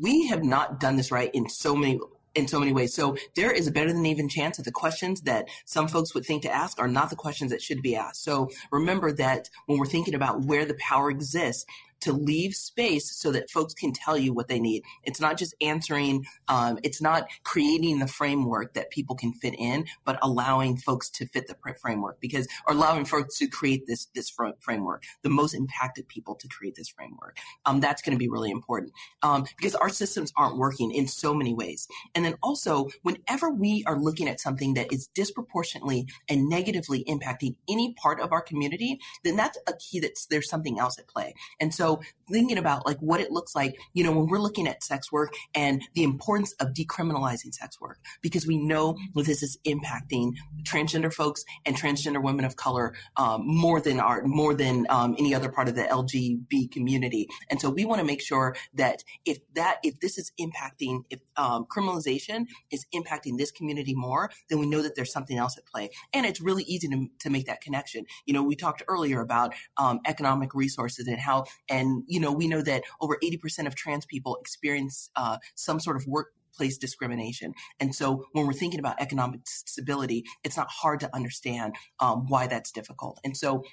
we 0.01 0.27
have 0.27 0.43
not 0.43 0.79
done 0.79 0.95
this 0.95 1.11
right 1.11 1.29
in 1.33 1.49
so 1.49 1.75
many 1.75 1.99
in 2.35 2.47
so 2.47 2.59
many 2.59 2.73
ways. 2.73 2.93
So 2.93 3.17
there 3.35 3.51
is 3.51 3.67
a 3.67 3.71
better 3.71 3.91
than 3.91 4.05
even 4.05 4.29
chance 4.29 4.57
that 4.57 4.63
the 4.63 4.71
questions 4.71 5.21
that 5.21 5.47
some 5.65 5.87
folks 5.87 6.13
would 6.13 6.25
think 6.25 6.43
to 6.43 6.53
ask 6.53 6.79
are 6.79 6.87
not 6.87 7.09
the 7.09 7.15
questions 7.15 7.51
that 7.51 7.61
should 7.61 7.81
be 7.81 7.95
asked. 7.95 8.23
So 8.23 8.49
remember 8.71 9.11
that 9.13 9.49
when 9.65 9.79
we're 9.79 9.85
thinking 9.85 10.15
about 10.15 10.41
where 10.41 10.65
the 10.65 10.75
power 10.75 11.09
exists, 11.09 11.65
to 12.05 12.13
leave 12.13 12.53
space 12.55 13.11
so 13.15 13.31
that 13.31 13.49
folks 13.49 13.73
can 13.73 13.91
tell 13.91 14.15
you 14.17 14.31
what 14.31 14.47
they 14.47 14.59
need. 14.59 14.83
It's 15.03 15.19
not 15.19 15.37
just 15.37 15.55
answering, 15.59 16.25
um, 16.47 16.77
it's 16.83 17.01
not 17.01 17.27
creating 17.43 17.97
the 17.97 18.07
framework 18.07 18.75
that 18.75 18.91
people 18.91 19.15
can 19.15 19.33
fit 19.33 19.55
in, 19.57 19.85
but 20.05 20.19
allowing 20.21 20.77
folks 20.77 21.09
to 21.11 21.27
fit 21.27 21.47
the 21.47 21.55
framework 21.81 22.19
because, 22.21 22.47
or 22.67 22.75
allowing 22.75 23.05
folks 23.05 23.39
to 23.39 23.47
create 23.47 23.87
this, 23.87 24.05
this 24.13 24.31
framework, 24.59 25.03
the 25.23 25.29
most 25.29 25.55
impacted 25.55 26.07
people 26.07 26.35
to 26.35 26.47
create 26.47 26.75
this 26.75 26.89
framework. 26.89 27.37
Um, 27.65 27.79
that's 27.79 28.03
going 28.03 28.15
to 28.15 28.19
be 28.19 28.29
really 28.29 28.51
important 28.51 28.93
um, 29.23 29.45
because 29.57 29.73
our 29.73 29.89
systems 29.89 30.31
aren't 30.37 30.57
working 30.57 30.91
in 30.91 31.07
so 31.07 31.33
many 31.33 31.55
ways. 31.55 31.87
And 32.13 32.23
then 32.23 32.35
also, 32.43 32.89
whenever 33.01 33.49
we 33.49 33.83
are 33.87 33.99
looking 33.99 34.29
at 34.29 34.39
something 34.39 34.75
that 34.75 34.93
is 34.93 35.07
disproportionately 35.07 36.07
and 36.29 36.47
negatively 36.49 37.03
impacting 37.05 37.55
any 37.67 37.93
part 37.93 38.19
of 38.19 38.31
our 38.31 38.41
community, 38.41 38.99
then 39.23 39.35
that's 39.35 39.57
a 39.67 39.73
key 39.73 39.99
that 40.01 40.11
there's 40.29 40.49
something 40.49 40.79
else 40.79 40.99
at 40.99 41.07
play. 41.07 41.33
And 41.59 41.73
so 41.73 41.94
so 41.95 42.01
thinking 42.31 42.57
about 42.57 42.85
like 42.85 42.97
what 42.99 43.19
it 43.19 43.31
looks 43.31 43.55
like, 43.55 43.77
you 43.93 44.03
know, 44.03 44.11
when 44.11 44.27
we're 44.27 44.39
looking 44.39 44.67
at 44.67 44.83
sex 44.83 45.11
work 45.11 45.33
and 45.53 45.81
the 45.93 46.03
importance 46.03 46.53
of 46.59 46.69
decriminalizing 46.73 47.53
sex 47.53 47.79
work, 47.79 47.99
because 48.21 48.47
we 48.47 48.57
know 48.57 48.97
this 49.13 49.43
is 49.43 49.57
impacting 49.65 50.33
transgender 50.63 51.13
folks 51.13 51.43
and 51.65 51.75
transgender 51.75 52.21
women 52.21 52.45
of 52.45 52.55
color 52.55 52.93
um, 53.17 53.41
more 53.45 53.79
than 53.79 53.99
our 53.99 54.23
more 54.23 54.53
than 54.53 54.85
um, 54.89 55.15
any 55.17 55.33
other 55.33 55.49
part 55.49 55.67
of 55.67 55.75
the 55.75 55.83
LGB 55.83 56.71
community. 56.71 57.27
And 57.49 57.61
so 57.61 57.69
we 57.69 57.85
want 57.85 57.99
to 57.99 58.05
make 58.05 58.21
sure 58.21 58.55
that 58.73 59.03
if 59.25 59.39
that 59.53 59.77
if 59.83 59.99
this 59.99 60.17
is 60.17 60.31
impacting 60.39 61.03
if 61.09 61.19
um, 61.37 61.65
criminalization 61.65 62.45
is 62.71 62.85
impacting 62.93 63.37
this 63.37 63.51
community 63.51 63.93
more, 63.95 64.31
then 64.49 64.59
we 64.59 64.65
know 64.65 64.81
that 64.81 64.95
there's 64.95 65.11
something 65.11 65.37
else 65.37 65.57
at 65.57 65.65
play. 65.65 65.89
And 66.13 66.25
it's 66.25 66.41
really 66.41 66.63
easy 66.63 66.87
to, 66.87 67.07
to 67.19 67.29
make 67.29 67.45
that 67.45 67.61
connection. 67.61 68.05
You 68.25 68.33
know, 68.33 68.43
we 68.43 68.55
talked 68.55 68.83
earlier 68.87 69.21
about 69.21 69.53
um, 69.77 69.99
economic 70.05 70.53
resources 70.53 71.07
and 71.07 71.19
how 71.19 71.45
and, 71.75 72.03
you 72.07 72.19
know, 72.21 72.31
we 72.31 72.47
know 72.47 72.61
that 72.61 72.83
over 73.01 73.17
80% 73.21 73.67
of 73.67 73.75
trans 73.75 74.05
people 74.05 74.37
experience 74.37 75.09
uh, 75.17 75.37
some 75.55 75.79
sort 75.81 75.97
of 75.97 76.07
workplace 76.07 76.77
discrimination. 76.77 77.53
And 77.81 77.93
so 77.93 78.25
when 78.31 78.47
we're 78.47 78.53
thinking 78.53 78.79
about 78.79 79.01
economic 79.01 79.41
stability, 79.45 80.23
it's 80.45 80.55
not 80.55 80.69
hard 80.69 81.01
to 81.01 81.13
understand 81.13 81.75
um, 81.99 82.27
why 82.27 82.47
that's 82.47 82.71
difficult. 82.71 83.19
And 83.25 83.35
so 83.35 83.63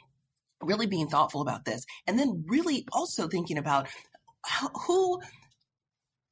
really 0.60 0.86
being 0.86 1.08
thoughtful 1.08 1.42
about 1.42 1.64
this 1.64 1.84
and 2.06 2.18
then 2.18 2.44
really 2.48 2.86
also 2.92 3.28
thinking 3.28 3.58
about 3.58 3.88
how, 4.44 4.68
who 4.86 5.20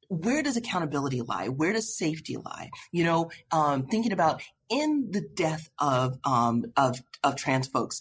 where 0.08 0.42
does 0.42 0.56
accountability 0.56 1.22
lie? 1.22 1.46
Where 1.46 1.72
does 1.72 1.96
safety 1.96 2.36
lie? 2.36 2.70
You 2.90 3.04
know, 3.04 3.30
um, 3.52 3.86
thinking 3.86 4.10
about 4.10 4.42
in 4.68 5.08
the 5.12 5.20
death 5.20 5.70
of 5.78 6.18
um, 6.24 6.64
of 6.76 7.00
of 7.22 7.36
trans 7.36 7.68
folks, 7.68 8.00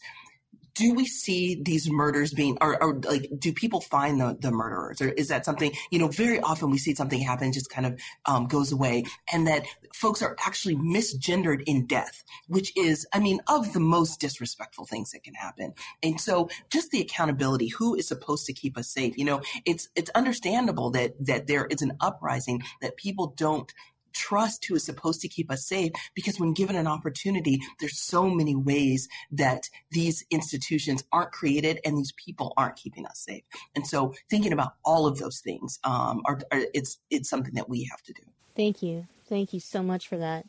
do 0.79 0.93
we 0.93 1.05
see 1.05 1.61
these 1.61 1.91
murders 1.91 2.33
being 2.33 2.57
or, 2.61 2.81
or, 2.81 2.93
like 3.01 3.29
do 3.37 3.51
people 3.51 3.81
find 3.81 4.21
the, 4.21 4.37
the 4.39 4.49
murderers? 4.49 5.01
Or 5.01 5.09
is 5.09 5.27
that 5.27 5.43
something 5.43 5.73
you 5.91 5.99
know 5.99 6.07
very 6.07 6.39
often 6.39 6.69
we 6.69 6.77
see 6.77 6.95
something 6.95 7.19
happen 7.19 7.51
just 7.51 7.69
kind 7.69 7.85
of 7.85 7.99
um, 8.25 8.47
goes 8.47 8.71
away 8.71 9.03
and 9.33 9.45
that 9.45 9.65
folks 9.93 10.21
are 10.21 10.37
actually 10.45 10.77
misgendered 10.77 11.61
in 11.65 11.85
death 11.85 12.23
which 12.47 12.71
is 12.77 13.05
i 13.13 13.19
mean 13.19 13.39
of 13.47 13.73
the 13.73 13.79
most 13.81 14.21
disrespectful 14.21 14.85
things 14.85 15.11
that 15.11 15.23
can 15.23 15.33
happen. 15.33 15.73
And 16.01 16.19
so 16.21 16.49
just 16.69 16.91
the 16.91 17.01
accountability 17.01 17.67
who 17.67 17.95
is 17.95 18.07
supposed 18.07 18.45
to 18.45 18.53
keep 18.53 18.77
us 18.77 18.89
safe? 18.89 19.17
You 19.17 19.25
know 19.25 19.41
it's 19.65 19.89
it's 19.95 20.09
understandable 20.11 20.91
that 20.91 21.13
that 21.25 21.47
there 21.47 21.65
is 21.65 21.81
an 21.81 21.97
uprising 21.99 22.61
that 22.81 22.95
people 22.95 23.33
don't 23.35 23.73
trust 24.13 24.65
who 24.65 24.75
is 24.75 24.83
supposed 24.83 25.21
to 25.21 25.27
keep 25.27 25.51
us 25.51 25.65
safe 25.65 25.91
because 26.13 26.39
when 26.39 26.53
given 26.53 26.75
an 26.75 26.87
opportunity, 26.87 27.59
there's 27.79 27.97
so 27.97 28.29
many 28.29 28.55
ways 28.55 29.07
that 29.31 29.69
these 29.91 30.25
institutions 30.29 31.03
aren't 31.11 31.31
created 31.31 31.79
and 31.85 31.97
these 31.97 32.13
people 32.13 32.53
aren't 32.57 32.75
keeping 32.75 33.05
us 33.05 33.19
safe. 33.19 33.43
And 33.75 33.85
so 33.85 34.13
thinking 34.29 34.53
about 34.53 34.73
all 34.83 35.07
of 35.07 35.17
those 35.17 35.39
things, 35.39 35.79
um, 35.83 36.21
are, 36.25 36.39
are, 36.51 36.61
it's, 36.73 36.99
it's 37.09 37.29
something 37.29 37.53
that 37.55 37.69
we 37.69 37.85
have 37.85 38.01
to 38.03 38.13
do. 38.13 38.23
Thank 38.55 38.83
you. 38.83 39.07
Thank 39.27 39.53
you 39.53 39.59
so 39.59 39.83
much 39.83 40.07
for 40.07 40.17
that. 40.17 40.45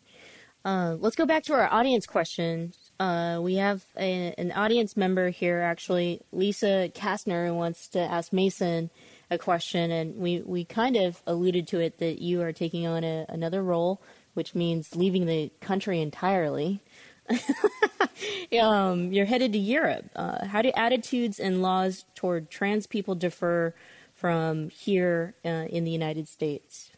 Uh, 0.65 0.97
let's 0.99 1.17
go 1.17 1.25
back 1.25 1.43
to 1.45 1.55
our 1.55 1.73
audience 1.73 2.07
question. 2.07 2.73
Uh, 2.99 3.41
we 3.43 3.55
have 3.55 3.85
a, 3.97 4.35
an 4.37 4.53
audience 4.53 4.97
member 4.97 5.31
here, 5.31 5.61
actually, 5.61 6.21
Lisa 6.33 6.91
Kastner, 6.95 7.47
who 7.47 7.55
wants 7.55 7.89
to 7.89 7.99
ask 7.99 8.33
Masen 8.33 8.91
a 9.31 9.39
question, 9.39 9.91
and 9.91 10.17
we, 10.17 10.41
we 10.41 10.65
kind 10.65 10.97
of 10.97 11.23
alluded 11.27 11.67
to 11.69 11.81
it 11.81 11.99
that 11.99 12.21
you 12.21 12.43
are 12.43 12.53
taking 12.53 12.87
on 12.87 13.05
a, 13.05 13.27
another 13.29 13.63
role, 13.63 14.03
which 14.35 14.55
means 14.55 14.97
leaving 14.97 15.27
the 15.27 15.51
country 15.61 16.01
entirely. 16.01 16.83
um, 18.61 19.13
you're 19.13 19.27
headed 19.27 19.53
to 19.53 19.59
Europe. 19.59 20.11
Uh, 20.17 20.45
how 20.47 20.63
do 20.63 20.73
attitudes 20.77 21.39
and 21.39 21.63
laws 21.63 22.05
toward 22.15 22.51
trans 22.51 22.87
people 22.87 23.15
differ 23.15 23.75
from 24.15 24.69
here 24.69 25.35
uh, 25.45 25.49
in 25.49 25.85
the 25.85 25.91
United 25.91 26.29
States? 26.29 26.91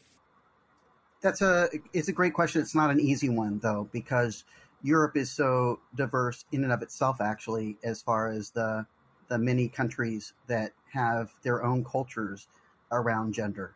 That's 1.20 1.40
a 1.40 1.68
it's 1.92 2.08
a 2.08 2.12
great 2.12 2.34
question. 2.34 2.60
It's 2.60 2.74
not 2.74 2.90
an 2.90 2.98
easy 2.98 3.28
one 3.28 3.60
though 3.60 3.88
because 3.92 4.42
Europe 4.82 5.16
is 5.16 5.30
so 5.30 5.78
diverse 5.94 6.44
in 6.50 6.64
and 6.64 6.72
of 6.72 6.82
itself. 6.82 7.20
Actually, 7.20 7.78
as 7.84 8.02
far 8.02 8.28
as 8.28 8.50
the 8.50 8.84
the 9.32 9.38
many 9.38 9.66
countries 9.66 10.34
that 10.46 10.72
have 10.92 11.32
their 11.42 11.64
own 11.64 11.82
cultures 11.82 12.48
around 12.90 13.32
gender. 13.32 13.74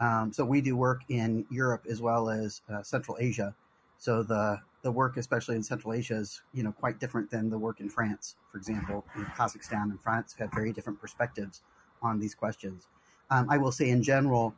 Um, 0.00 0.34
so 0.34 0.44
we 0.44 0.60
do 0.60 0.76
work 0.76 1.00
in 1.08 1.46
Europe 1.50 1.86
as 1.88 2.02
well 2.02 2.28
as 2.28 2.60
uh, 2.70 2.82
Central 2.82 3.16
Asia. 3.18 3.54
So 3.96 4.22
the 4.22 4.60
the 4.82 4.92
work, 4.92 5.16
especially 5.16 5.56
in 5.56 5.62
Central 5.62 5.94
Asia, 5.94 6.16
is 6.16 6.42
you 6.52 6.62
know 6.62 6.72
quite 6.72 7.00
different 7.00 7.30
than 7.30 7.48
the 7.48 7.58
work 7.58 7.80
in 7.80 7.88
France, 7.88 8.36
for 8.52 8.58
example. 8.58 9.02
In 9.16 9.24
Kazakhstan 9.24 9.84
and 9.92 9.98
France 9.98 10.36
have 10.38 10.50
very 10.52 10.74
different 10.74 11.00
perspectives 11.00 11.62
on 12.02 12.20
these 12.20 12.34
questions. 12.34 12.86
Um, 13.30 13.46
I 13.48 13.56
will 13.56 13.72
say, 13.72 13.88
in 13.88 14.02
general, 14.02 14.54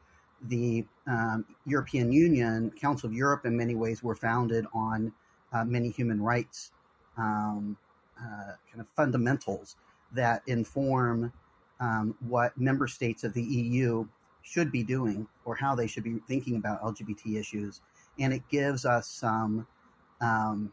the 0.48 0.84
um, 1.07 1.44
European 1.64 2.11
Union, 2.11 2.72
Council 2.72 3.09
of 3.09 3.14
Europe, 3.14 3.46
in 3.46 3.57
many 3.57 3.76
ways, 3.76 4.03
were 4.03 4.16
founded 4.16 4.66
on 4.74 5.12
uh, 5.53 5.64
many 5.64 5.90
human 5.90 6.20
rights 6.20 6.72
um, 7.16 7.76
uh, 8.20 8.53
kind 8.68 8.80
of 8.80 8.88
fundamentals 8.88 9.76
that 10.13 10.43
inform 10.47 11.33
um, 11.81 12.15
what 12.21 12.57
member 12.59 12.87
states 12.87 13.25
of 13.25 13.33
the 13.33 13.43
EU 13.43 14.07
should 14.43 14.73
be 14.73 14.83
doing 14.83 15.27
or 15.45 15.55
how 15.55 15.75
they 15.75 15.87
should 15.87 16.05
be 16.05 16.19
thinking 16.27 16.57
about 16.57 16.83
LGBT 16.83 17.39
issues. 17.39 17.81
And 18.19 18.33
it 18.33 18.43
gives 18.51 18.85
us 18.85 19.09
some 19.09 19.67
um, 20.21 20.73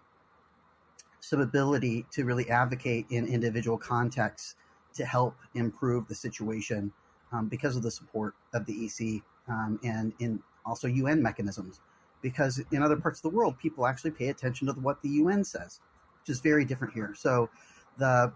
some 1.20 1.42
ability 1.42 2.06
to 2.12 2.26
really 2.26 2.50
advocate 2.50 3.06
in 3.10 3.28
individual 3.28 3.78
contexts 3.78 4.56
to 4.94 5.06
help 5.06 5.36
improve 5.56 6.08
the 6.08 6.16
situation 6.16 6.92
um, 7.32 7.48
because 7.48 7.76
of 7.76 7.84
the 7.84 7.92
support 7.92 8.34
of 8.54 8.66
the 8.66 8.86
EC 8.86 9.22
um, 9.48 9.80
and 9.84 10.14
in 10.20 10.42
also 10.66 10.88
UN 10.88 11.22
mechanisms. 11.22 11.82
Because 12.22 12.62
in 12.72 12.82
other 12.82 12.98
parts 12.98 13.20
of 13.20 13.24
the 13.24 13.38
world, 13.38 13.58
people 13.60 13.86
actually 13.86 14.12
pay 14.12 14.30
attention 14.30 14.68
to 14.68 14.74
what 14.74 15.02
the 15.02 15.10
UN 15.10 15.44
says, 15.44 15.80
which 16.22 16.30
is 16.30 16.40
very 16.40 16.66
different 16.66 16.94
here. 16.94 17.14
So 17.16 17.50
the 17.98 18.34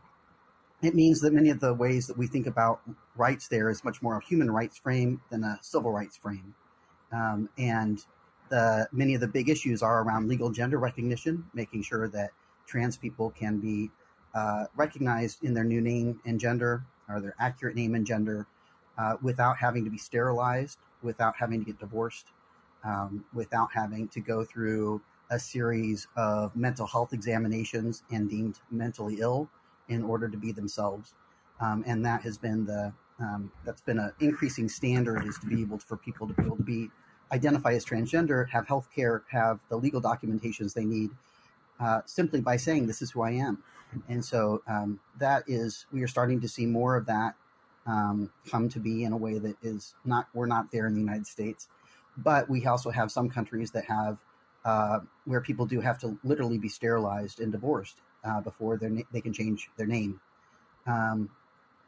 it 0.82 0.96
means 0.96 1.22
that 1.22 1.34
many 1.34 1.50
of 1.50 1.60
the 1.60 1.74
ways 1.74 2.08
that 2.08 2.18
we 2.18 2.28
think 2.28 2.48
about 2.48 2.82
rights 3.16 3.48
there 3.48 3.70
is 3.70 3.84
much 3.84 4.02
more 4.02 4.18
a 4.18 4.26
human 4.26 4.50
rights 4.50 4.78
frame 4.78 5.22
than 5.30 5.44
a 5.44 5.60
civil 5.62 5.92
rights 5.92 6.18
frame. 6.18 6.56
Um, 7.12 7.50
and 7.58 8.04
the, 8.50 8.88
many 8.92 9.14
of 9.14 9.22
the 9.22 9.28
big 9.28 9.50
issues 9.50 9.84
are 9.84 10.04
around 10.04 10.28
legal 10.28 10.50
gender 10.50 10.80
recognition, 10.80 11.46
making 11.54 11.84
sure 11.84 12.08
that 12.10 12.32
trans 12.66 12.98
people 12.98 13.30
can 13.32 13.60
be 13.60 13.92
uh, 14.34 14.66
recognized 14.76 15.44
in 15.44 15.54
their 15.54 15.64
new 15.64 15.82
name 15.82 16.20
and 16.26 16.40
gender, 16.40 16.84
or 17.10 17.22
their 17.22 17.36
accurate 17.40 17.76
name 17.76 17.96
and 17.96 18.06
gender, 18.06 18.48
uh, 18.98 19.16
without 19.22 19.58
having 19.58 19.84
to 19.84 19.92
be 19.92 19.98
sterilized, 19.98 20.80
without 21.04 21.36
having 21.38 21.60
to 21.60 21.66
get 21.66 21.80
divorced, 21.80 22.28
um, 22.84 23.24
without 23.34 23.70
having 23.74 24.08
to 24.08 24.20
go 24.20 24.44
through 24.44 25.02
a 25.30 25.40
series 25.40 26.08
of 26.18 26.56
mental 26.56 26.88
health 26.88 27.14
examinations 27.14 28.04
and 28.12 28.30
deemed 28.30 28.60
mentally 28.70 29.18
ill 29.20 29.50
in 29.92 30.04
order 30.04 30.30
to 30.30 30.38
be 30.38 30.52
themselves. 30.52 31.14
Um, 31.60 31.84
and 31.86 32.06
that 32.06 32.22
has 32.22 32.38
been 32.38 32.66
the 32.66 32.94
um, 33.20 33.52
that's 33.66 33.82
been 33.82 34.00
an 34.00 34.14
increasing 34.20 34.68
standard 34.68 35.24
is 35.28 35.38
to 35.40 35.46
be 35.46 35.62
able 35.62 35.78
to, 35.78 35.86
for 35.86 35.98
people 35.98 36.28
to 36.28 36.34
be 36.34 36.44
able 36.44 36.58
to 36.58 36.64
be 36.64 36.90
identify 37.32 37.74
as 37.74 37.86
transgender, 37.86 38.50
have 38.50 38.68
health 38.68 38.90
care, 38.94 39.24
have 39.30 39.60
the 39.70 39.78
legal 39.78 40.02
documentations 40.02 40.74
they 40.74 40.86
need, 40.86 41.12
uh, 41.80 42.02
simply 42.06 42.42
by 42.42 42.58
saying 42.58 42.88
this 42.88 43.02
is 43.02 43.12
who 43.12 43.22
I 43.22 43.32
am. 43.32 43.64
And 44.10 44.26
so 44.26 44.64
um, 44.68 45.00
that 45.20 45.44
is 45.48 45.86
we 45.94 46.02
are 46.02 46.08
starting 46.08 46.42
to 46.42 46.48
see 46.48 46.66
more 46.66 46.96
of 46.96 47.06
that 47.06 47.36
um, 47.86 48.32
come 48.50 48.70
to 48.70 48.80
be 48.80 49.04
in 49.04 49.14
a 49.14 49.18
way 49.18 49.38
that 49.38 49.56
is 49.62 49.94
not 50.04 50.28
we're 50.34 50.48
not 50.48 50.72
there 50.72 50.88
in 50.88 50.94
the 50.94 51.00
United 51.00 51.28
States, 51.28 51.68
but 52.18 52.50
we 52.50 52.66
also 52.66 52.90
have 52.90 53.12
some 53.12 53.30
countries 53.30 53.72
that 53.72 53.86
have 53.86 54.18
uh, 54.66 55.00
where 55.26 55.42
people 55.42 55.66
do 55.66 55.80
have 55.80 56.00
to 56.00 56.18
literally 56.24 56.58
be 56.58 56.70
sterilized 56.70 57.40
and 57.40 57.52
divorced 57.52 57.98
uh, 58.24 58.42
before 58.42 58.78
na- 58.82 59.02
they 59.12 59.22
can 59.22 59.34
change 59.34 59.70
their 59.78 59.88
name. 59.88 60.20
Um, 60.88 61.30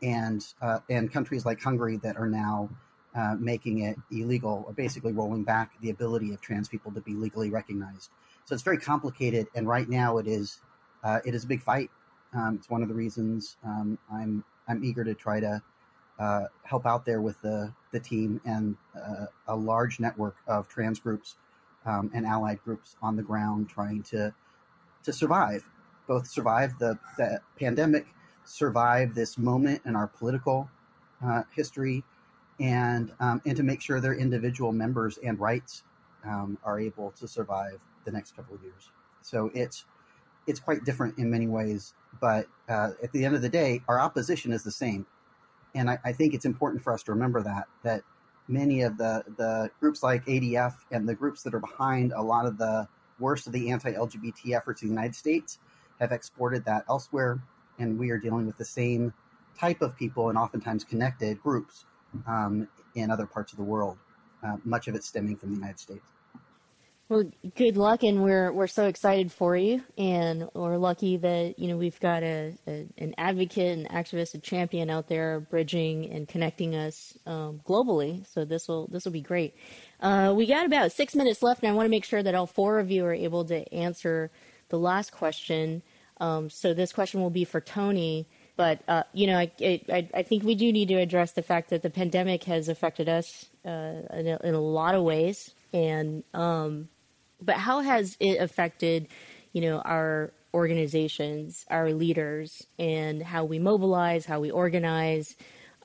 and 0.01 0.45
uh, 0.61 0.79
and 0.89 1.11
countries 1.11 1.45
like 1.45 1.61
Hungary 1.61 1.97
that 1.97 2.17
are 2.17 2.27
now 2.27 2.69
uh, 3.15 3.35
making 3.39 3.79
it 3.79 3.97
illegal, 4.11 4.63
or 4.67 4.73
basically 4.73 5.13
rolling 5.13 5.43
back 5.43 5.71
the 5.81 5.89
ability 5.89 6.33
of 6.33 6.41
trans 6.41 6.67
people 6.67 6.91
to 6.91 7.01
be 7.01 7.13
legally 7.13 7.49
recognized. 7.49 8.09
So 8.45 8.53
it's 8.53 8.63
very 8.63 8.77
complicated, 8.77 9.47
and 9.55 9.67
right 9.67 9.87
now 9.87 10.17
it 10.17 10.27
is 10.27 10.59
uh, 11.03 11.19
it 11.25 11.33
is 11.33 11.43
a 11.43 11.47
big 11.47 11.61
fight. 11.61 11.89
Um, 12.33 12.55
it's 12.55 12.69
one 12.69 12.81
of 12.81 12.89
the 12.89 12.93
reasons 12.93 13.55
um, 13.63 13.97
I'm 14.11 14.43
I'm 14.67 14.83
eager 14.83 15.03
to 15.03 15.13
try 15.13 15.39
to 15.39 15.61
uh, 16.19 16.45
help 16.63 16.85
out 16.85 17.05
there 17.05 17.21
with 17.21 17.41
the 17.41 17.71
the 17.91 17.99
team 17.99 18.41
and 18.45 18.75
uh, 18.95 19.25
a 19.47 19.55
large 19.55 19.99
network 19.99 20.35
of 20.47 20.67
trans 20.67 20.99
groups 20.99 21.35
um, 21.85 22.11
and 22.13 22.25
allied 22.25 22.59
groups 22.63 22.95
on 23.01 23.15
the 23.15 23.23
ground 23.23 23.69
trying 23.69 24.03
to 24.03 24.33
to 25.03 25.13
survive 25.13 25.65
both 26.07 26.27
survive 26.27 26.77
the, 26.79 26.97
the 27.17 27.39
pandemic, 27.59 28.07
survive 28.45 29.15
this 29.15 29.37
moment 29.37 29.81
in 29.85 29.95
our 29.95 30.07
political 30.07 30.69
uh, 31.25 31.43
history, 31.55 32.03
and 32.59 33.11
um, 33.19 33.41
and 33.45 33.57
to 33.57 33.63
make 33.63 33.81
sure 33.81 33.99
their 33.99 34.13
individual 34.13 34.71
members 34.71 35.17
and 35.23 35.39
rights 35.39 35.83
um, 36.25 36.57
are 36.63 36.79
able 36.79 37.11
to 37.11 37.27
survive 37.27 37.79
the 38.05 38.11
next 38.11 38.35
couple 38.35 38.55
of 38.55 38.61
years. 38.61 38.91
So 39.21 39.49
it's 39.53 39.85
it's 40.45 40.59
quite 40.59 40.83
different 40.83 41.17
in 41.17 41.29
many 41.29 41.47
ways, 41.47 41.93
but 42.19 42.47
uh, 42.69 42.91
at 43.01 43.11
the 43.13 43.25
end 43.25 43.35
of 43.35 43.41
the 43.41 43.49
day, 43.49 43.81
our 43.87 43.99
opposition 43.99 44.51
is 44.51 44.63
the 44.63 44.71
same, 44.71 45.05
and 45.73 45.89
I, 45.89 45.97
I 46.03 46.11
think 46.11 46.33
it's 46.33 46.45
important 46.45 46.83
for 46.83 46.93
us 46.93 47.03
to 47.03 47.11
remember 47.11 47.41
that 47.43 47.67
that 47.83 48.03
many 48.47 48.81
of 48.81 48.97
the 48.97 49.23
the 49.37 49.71
groups 49.79 50.03
like 50.03 50.25
ADF 50.25 50.75
and 50.91 51.07
the 51.07 51.15
groups 51.15 51.43
that 51.43 51.53
are 51.53 51.59
behind 51.59 52.11
a 52.11 52.21
lot 52.21 52.45
of 52.45 52.57
the 52.57 52.87
worst 53.19 53.47
of 53.47 53.53
the 53.53 53.71
anti-LGBT 53.71 54.55
efforts 54.55 54.81
in 54.81 54.89
the 54.89 54.93
United 54.93 55.15
States 55.15 55.59
have 56.03 56.11
exported 56.11 56.63
that 56.65 56.83
elsewhere, 56.89 57.41
and 57.79 57.97
we 57.97 58.11
are 58.11 58.17
dealing 58.17 58.45
with 58.45 58.57
the 58.57 58.65
same 58.65 59.13
type 59.59 59.81
of 59.81 59.97
people 59.97 60.29
and 60.29 60.37
oftentimes 60.37 60.83
connected 60.83 61.41
groups 61.41 61.85
um, 62.27 62.67
in 62.95 63.09
other 63.09 63.25
parts 63.25 63.51
of 63.53 63.57
the 63.57 63.63
world. 63.63 63.97
Uh, 64.43 64.57
much 64.65 64.87
of 64.89 64.95
it 64.95 65.03
stemming 65.03 65.37
from 65.37 65.49
the 65.49 65.55
United 65.55 65.79
States. 65.79 66.03
Well, 67.09 67.25
good 67.55 67.77
luck, 67.77 68.03
and 68.03 68.23
we're 68.23 68.51
we're 68.51 68.67
so 68.67 68.87
excited 68.87 69.31
for 69.31 69.55
you, 69.55 69.83
and 69.97 70.49
we're 70.53 70.77
lucky 70.77 71.17
that 71.17 71.59
you 71.59 71.67
know 71.67 71.77
we've 71.77 71.99
got 71.99 72.23
a, 72.23 72.57
a 72.65 72.87
an 72.97 73.13
advocate, 73.17 73.77
an 73.77 73.87
activist, 73.91 74.33
a 74.33 74.39
champion 74.39 74.89
out 74.89 75.09
there 75.09 75.41
bridging 75.41 76.09
and 76.09 76.27
connecting 76.27 76.75
us 76.75 77.17
um, 77.25 77.61
globally. 77.67 78.25
So 78.33 78.45
this 78.45 78.67
will 78.67 78.87
this 78.87 79.05
will 79.05 79.11
be 79.11 79.21
great. 79.21 79.53
Uh, 79.99 80.33
we 80.35 80.45
got 80.45 80.65
about 80.65 80.91
six 80.91 81.13
minutes 81.13 81.43
left, 81.43 81.61
and 81.61 81.71
I 81.71 81.75
want 81.75 81.85
to 81.85 81.91
make 81.91 82.05
sure 82.05 82.23
that 82.23 82.35
all 82.35 82.47
four 82.47 82.79
of 82.79 82.89
you 82.89 83.05
are 83.05 83.13
able 83.13 83.45
to 83.45 83.71
answer 83.73 84.31
the 84.69 84.79
last 84.79 85.11
question. 85.11 85.83
Um, 86.23 86.49
so 86.49 86.73
this 86.73 86.93
question 86.93 87.19
will 87.19 87.29
be 87.29 87.43
for 87.43 87.59
Tony. 87.59 88.25
But 88.55 88.81
uh, 88.87 89.03
you 89.11 89.27
know, 89.27 89.37
I, 89.37 89.51
I, 89.61 90.07
I 90.13 90.23
think 90.23 90.43
we 90.43 90.55
do 90.55 90.71
need 90.71 90.87
to 90.87 90.95
address 90.95 91.33
the 91.33 91.41
fact 91.41 91.69
that 91.71 91.81
the 91.81 91.89
pandemic 91.89 92.45
has 92.45 92.69
affected 92.69 93.09
us 93.09 93.47
uh, 93.65 94.03
in, 94.13 94.27
a, 94.27 94.39
in, 94.41 94.53
a, 94.53 94.61
lot 94.61 94.95
of 94.95 95.03
ways, 95.03 95.53
and 95.73 96.23
um, 96.33 96.87
but 97.41 97.55
how 97.55 97.81
has 97.81 98.15
it 98.21 98.39
affected, 98.39 99.07
you 99.51 99.61
know, 99.61 99.79
our 99.79 100.31
organizations, 100.53 101.65
our 101.69 101.91
leaders, 101.91 102.65
and 102.79 103.21
how 103.21 103.43
we 103.43 103.59
mobilize, 103.59 104.25
how 104.25 104.39
we 104.39 104.51
organize? 104.51 105.35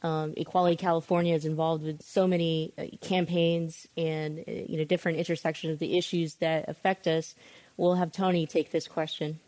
Um, 0.00 0.34
Equality 0.36 0.76
California 0.76 1.34
is 1.34 1.46
involved 1.46 1.82
with 1.82 2.02
so 2.02 2.28
many 2.28 2.72
uh, 2.78 2.84
campaigns 3.00 3.88
and 3.96 4.38
uh, 4.38 4.52
you 4.52 4.76
know 4.76 4.84
different 4.84 5.18
intersections 5.18 5.72
of 5.72 5.78
the 5.80 5.98
issues 5.98 6.36
that 6.36 6.68
affect 6.68 7.08
us 7.08 7.34
we'll 7.76 7.94
have 7.94 8.12
Tony 8.12 8.46
take 8.46 8.70
this 8.70 8.86
question. 8.86 9.40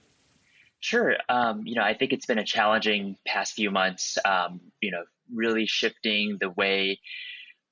Sure. 0.81 1.16
Um, 1.28 1.62
you 1.66 1.74
know, 1.74 1.83
I 1.83 1.95
think 1.95 2.12
it's 2.12 2.26
been 2.26 2.39
a 2.39 2.45
challenging 2.45 3.16
past 3.26 3.53
few 3.53 3.70
months. 3.70 4.16
Um, 4.24 4.61
you 4.81 4.91
know, 4.91 5.05
really 5.33 5.66
shifting 5.66 6.39
the 6.41 6.51
way 6.51 6.99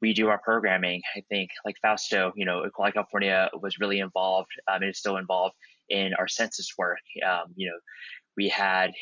we 0.00 0.12
do 0.12 0.28
our 0.28 0.38
programming. 0.38 1.02
I 1.16 1.22
think, 1.28 1.50
like 1.64 1.76
Fausto, 1.82 2.32
you 2.36 2.44
know, 2.44 2.62
Equality 2.62 2.94
California 2.94 3.48
was 3.60 3.78
really 3.80 3.98
involved 3.98 4.50
um, 4.68 4.82
and 4.82 4.90
is 4.90 4.98
still 4.98 5.16
involved 5.16 5.54
in 5.88 6.12
our 6.18 6.28
census 6.28 6.70
work. 6.78 6.98
Um, 7.26 7.54
you 7.56 7.68
know, 7.68 7.78
we 8.36 8.48
had 8.48 8.92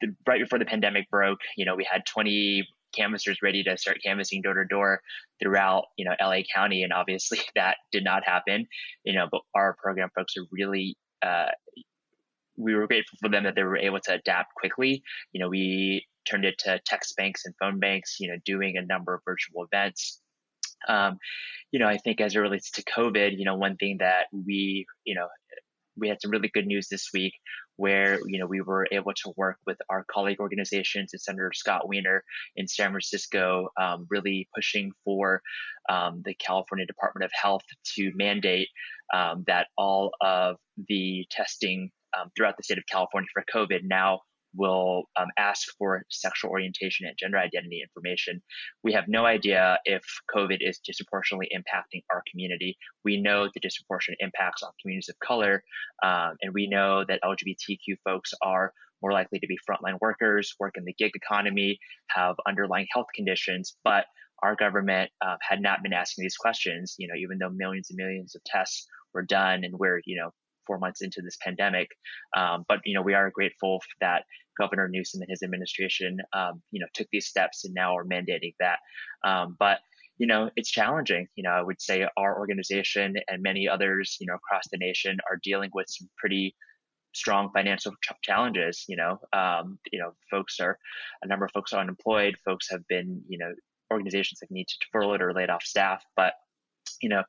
the, 0.00 0.14
right 0.26 0.40
before 0.40 0.58
the 0.58 0.64
pandemic 0.64 1.08
broke. 1.08 1.40
You 1.56 1.64
know, 1.64 1.76
we 1.76 1.86
had 1.90 2.04
20 2.06 2.66
canvassers 2.94 3.38
ready 3.42 3.62
to 3.62 3.76
start 3.76 3.98
canvassing 4.04 4.42
door 4.42 4.54
to 4.54 4.64
door 4.64 5.00
throughout, 5.40 5.84
you 5.96 6.04
know, 6.04 6.14
LA 6.20 6.40
County. 6.54 6.82
And 6.82 6.92
obviously 6.92 7.38
that 7.54 7.76
did 7.92 8.04
not 8.04 8.24
happen, 8.24 8.66
you 9.04 9.14
know, 9.14 9.26
but 9.30 9.42
our 9.54 9.76
program 9.80 10.10
folks 10.14 10.36
are 10.36 10.44
really, 10.50 10.96
uh, 11.22 11.50
we 12.58 12.74
were 12.74 12.86
grateful 12.86 13.18
for 13.20 13.28
them 13.28 13.44
that 13.44 13.54
they 13.54 13.62
were 13.62 13.78
able 13.78 14.00
to 14.00 14.14
adapt 14.14 14.54
quickly. 14.54 15.02
You 15.32 15.40
know, 15.40 15.48
we 15.48 16.06
turned 16.28 16.44
it 16.44 16.58
to 16.58 16.80
text 16.84 17.16
banks 17.16 17.44
and 17.44 17.54
phone 17.60 17.78
banks, 17.78 18.16
you 18.20 18.28
know, 18.28 18.36
doing 18.44 18.76
a 18.76 18.84
number 18.84 19.14
of 19.14 19.20
virtual 19.24 19.64
events. 19.64 20.20
Um, 20.88 21.18
you 21.70 21.78
know, 21.78 21.86
I 21.86 21.98
think 21.98 22.20
as 22.20 22.34
it 22.34 22.40
relates 22.40 22.70
to 22.72 22.82
COVID, 22.84 23.38
you 23.38 23.44
know, 23.44 23.56
one 23.56 23.76
thing 23.76 23.98
that 24.00 24.26
we, 24.32 24.86
you 25.04 25.14
know, 25.14 25.28
we 25.96 26.08
had 26.08 26.20
some 26.20 26.30
really 26.30 26.50
good 26.52 26.66
news 26.66 26.88
this 26.88 27.08
week 27.12 27.34
where 27.76 28.18
you 28.26 28.38
know 28.38 28.46
we 28.46 28.60
were 28.60 28.86
able 28.90 29.12
to 29.12 29.32
work 29.36 29.56
with 29.66 29.78
our 29.88 30.04
colleague 30.10 30.40
organizations 30.40 31.12
and 31.12 31.20
Senator 31.20 31.52
Scott 31.54 31.88
Wiener 31.88 32.24
in 32.56 32.68
San 32.68 32.90
Francisco, 32.90 33.68
um, 33.80 34.06
really 34.10 34.48
pushing 34.54 34.92
for 35.04 35.40
um, 35.88 36.22
the 36.24 36.34
California 36.34 36.86
Department 36.86 37.24
of 37.24 37.30
Health 37.40 37.62
to 37.96 38.12
mandate 38.14 38.68
um, 39.14 39.44
that 39.46 39.68
all 39.76 40.10
of 40.20 40.56
the 40.88 41.26
testing 41.30 41.90
um, 42.18 42.30
throughout 42.36 42.56
the 42.56 42.62
state 42.62 42.78
of 42.78 42.84
California 42.90 43.28
for 43.32 43.44
COVID 43.52 43.80
now 43.84 44.20
will 44.54 45.04
um, 45.18 45.28
ask 45.38 45.68
for 45.78 46.02
sexual 46.10 46.50
orientation 46.50 47.06
and 47.06 47.16
gender 47.18 47.38
identity 47.38 47.82
information. 47.82 48.42
We 48.82 48.92
have 48.92 49.04
no 49.06 49.26
idea 49.26 49.78
if 49.84 50.02
COVID 50.34 50.58
is 50.60 50.80
disproportionately 50.84 51.48
impacting 51.54 52.02
our 52.10 52.22
community. 52.30 52.76
We 53.04 53.20
know 53.20 53.48
the 53.52 53.60
disproportionate 53.60 54.18
impacts 54.20 54.62
on 54.62 54.70
communities 54.80 55.10
of 55.10 55.18
color, 55.26 55.62
um, 56.02 56.36
and 56.42 56.54
we 56.54 56.68
know 56.68 57.04
that 57.06 57.20
LGBTQ 57.22 57.96
folks 58.04 58.32
are 58.42 58.72
more 59.02 59.12
likely 59.12 59.38
to 59.38 59.46
be 59.46 59.56
frontline 59.68 59.98
workers, 60.00 60.54
work 60.58 60.74
in 60.76 60.84
the 60.84 60.94
gig 60.94 61.12
economy, 61.14 61.78
have 62.08 62.36
underlying 62.46 62.86
health 62.92 63.06
conditions, 63.14 63.76
but 63.84 64.06
our 64.42 64.56
government 64.56 65.10
uh, 65.24 65.36
had 65.40 65.60
not 65.60 65.82
been 65.82 65.92
asking 65.92 66.24
these 66.24 66.36
questions, 66.36 66.94
you 66.98 67.08
know, 67.08 67.14
even 67.14 67.38
though 67.38 67.50
millions 67.50 67.90
and 67.90 67.96
millions 67.96 68.34
of 68.34 68.42
tests 68.44 68.86
were 69.14 69.22
done 69.22 69.64
and 69.64 69.78
we're, 69.78 70.00
you 70.04 70.16
know, 70.16 70.30
four 70.68 70.78
months 70.78 71.00
into 71.02 71.20
this 71.22 71.38
pandemic. 71.42 71.88
Um, 72.36 72.64
but, 72.68 72.78
you 72.84 72.94
know, 72.94 73.02
we 73.02 73.14
are 73.14 73.30
grateful 73.30 73.80
that 74.00 74.22
Governor 74.60 74.88
Newsom 74.88 75.22
and 75.22 75.30
his 75.30 75.42
administration, 75.42 76.18
um, 76.32 76.62
you 76.70 76.80
know, 76.80 76.86
took 76.94 77.08
these 77.10 77.26
steps 77.26 77.64
and 77.64 77.74
now 77.74 77.96
are 77.96 78.04
mandating 78.04 78.54
that. 78.60 78.78
Um, 79.24 79.56
but, 79.58 79.78
you 80.18 80.26
know, 80.26 80.50
it's 80.56 80.70
challenging. 80.70 81.26
You 81.36 81.44
know, 81.44 81.50
I 81.50 81.62
would 81.62 81.80
say 81.80 82.06
our 82.16 82.38
organization 82.38 83.16
and 83.28 83.42
many 83.42 83.68
others, 83.68 84.16
you 84.20 84.26
know, 84.26 84.34
across 84.34 84.64
the 84.70 84.78
nation 84.78 85.18
are 85.30 85.40
dealing 85.42 85.70
with 85.74 85.86
some 85.88 86.08
pretty 86.18 86.54
strong 87.14 87.50
financial 87.54 87.92
ch- 88.04 88.22
challenges. 88.22 88.84
You 88.88 88.96
know, 88.96 89.18
um, 89.32 89.78
you 89.92 89.98
know, 89.98 90.12
folks 90.30 90.60
are 90.60 90.78
a 91.22 91.26
number 91.26 91.44
of 91.46 91.52
folks 91.52 91.72
are 91.72 91.80
unemployed. 91.80 92.36
Folks 92.44 92.68
have 92.70 92.86
been, 92.88 93.22
you 93.28 93.38
know, 93.38 93.52
organizations 93.92 94.40
have 94.40 94.50
need 94.50 94.68
to 94.68 94.86
furlough 94.92 95.18
or 95.20 95.32
laid 95.32 95.50
off 95.50 95.62
staff. 95.62 96.04
But 96.16 96.34
you 97.00 97.08
know, 97.08 97.22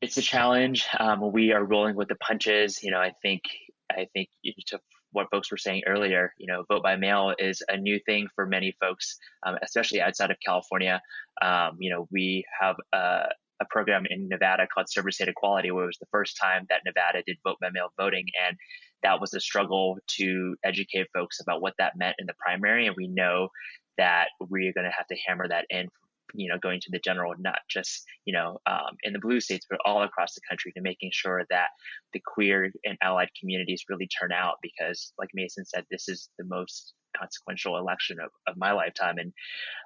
it's 0.00 0.16
a 0.16 0.22
challenge. 0.22 0.86
Um, 0.98 1.32
we 1.32 1.52
are 1.52 1.64
rolling 1.64 1.96
with 1.96 2.08
the 2.08 2.16
punches. 2.16 2.82
You 2.82 2.90
know, 2.90 2.98
I 2.98 3.12
think 3.22 3.42
I 3.90 4.06
think 4.12 4.28
to 4.66 4.80
what 5.12 5.30
folks 5.30 5.50
were 5.50 5.56
saying 5.56 5.82
earlier, 5.86 6.34
you 6.38 6.46
know, 6.46 6.64
vote 6.68 6.82
by 6.82 6.96
mail 6.96 7.34
is 7.38 7.62
a 7.68 7.76
new 7.76 7.98
thing 8.04 8.28
for 8.34 8.46
many 8.46 8.76
folks, 8.80 9.16
um, 9.46 9.56
especially 9.62 10.00
outside 10.00 10.30
of 10.30 10.36
California. 10.44 11.00
Um, 11.40 11.78
you 11.80 11.90
know, 11.90 12.06
we 12.10 12.44
have 12.60 12.76
a, 12.92 13.24
a, 13.60 13.64
program 13.70 14.04
in 14.10 14.28
Nevada 14.28 14.66
called 14.72 14.90
Silver 14.90 15.10
State 15.10 15.28
Equality, 15.28 15.70
where 15.70 15.84
it 15.84 15.86
was 15.86 15.98
the 15.98 16.06
first 16.12 16.36
time 16.40 16.66
that 16.68 16.82
Nevada 16.84 17.22
did 17.26 17.38
vote 17.42 17.56
by 17.60 17.70
mail 17.70 17.88
voting, 17.98 18.26
and 18.46 18.56
that 19.02 19.20
was 19.20 19.32
a 19.32 19.40
struggle 19.40 19.98
to 20.18 20.56
educate 20.62 21.06
folks 21.14 21.40
about 21.40 21.62
what 21.62 21.74
that 21.78 21.96
meant 21.96 22.16
in 22.18 22.26
the 22.26 22.34
primary. 22.38 22.86
And 22.86 22.96
we 22.96 23.08
know 23.08 23.48
that 23.96 24.28
we're 24.40 24.72
going 24.72 24.84
to 24.84 24.94
have 24.96 25.06
to 25.06 25.16
hammer 25.26 25.48
that 25.48 25.64
in 25.70 25.88
you 26.34 26.48
know 26.48 26.58
going 26.58 26.80
to 26.80 26.90
the 26.90 26.98
general 26.98 27.34
not 27.38 27.58
just 27.68 28.04
you 28.24 28.32
know 28.32 28.58
um, 28.66 28.96
in 29.02 29.12
the 29.12 29.18
blue 29.18 29.40
states 29.40 29.66
but 29.68 29.78
all 29.84 30.02
across 30.02 30.34
the 30.34 30.40
country 30.48 30.72
to 30.72 30.80
making 30.80 31.10
sure 31.12 31.42
that 31.50 31.68
the 32.12 32.20
queer 32.34 32.70
and 32.84 32.98
allied 33.02 33.28
communities 33.38 33.84
really 33.88 34.08
turn 34.08 34.32
out 34.32 34.56
because 34.62 35.12
like 35.18 35.30
masen 35.34 35.64
said 35.64 35.84
this 35.90 36.08
is 36.08 36.28
the 36.38 36.44
most 36.44 36.94
consequential 37.16 37.78
election 37.78 38.18
of, 38.22 38.30
of 38.46 38.56
my 38.56 38.72
lifetime 38.72 39.16
and 39.18 39.32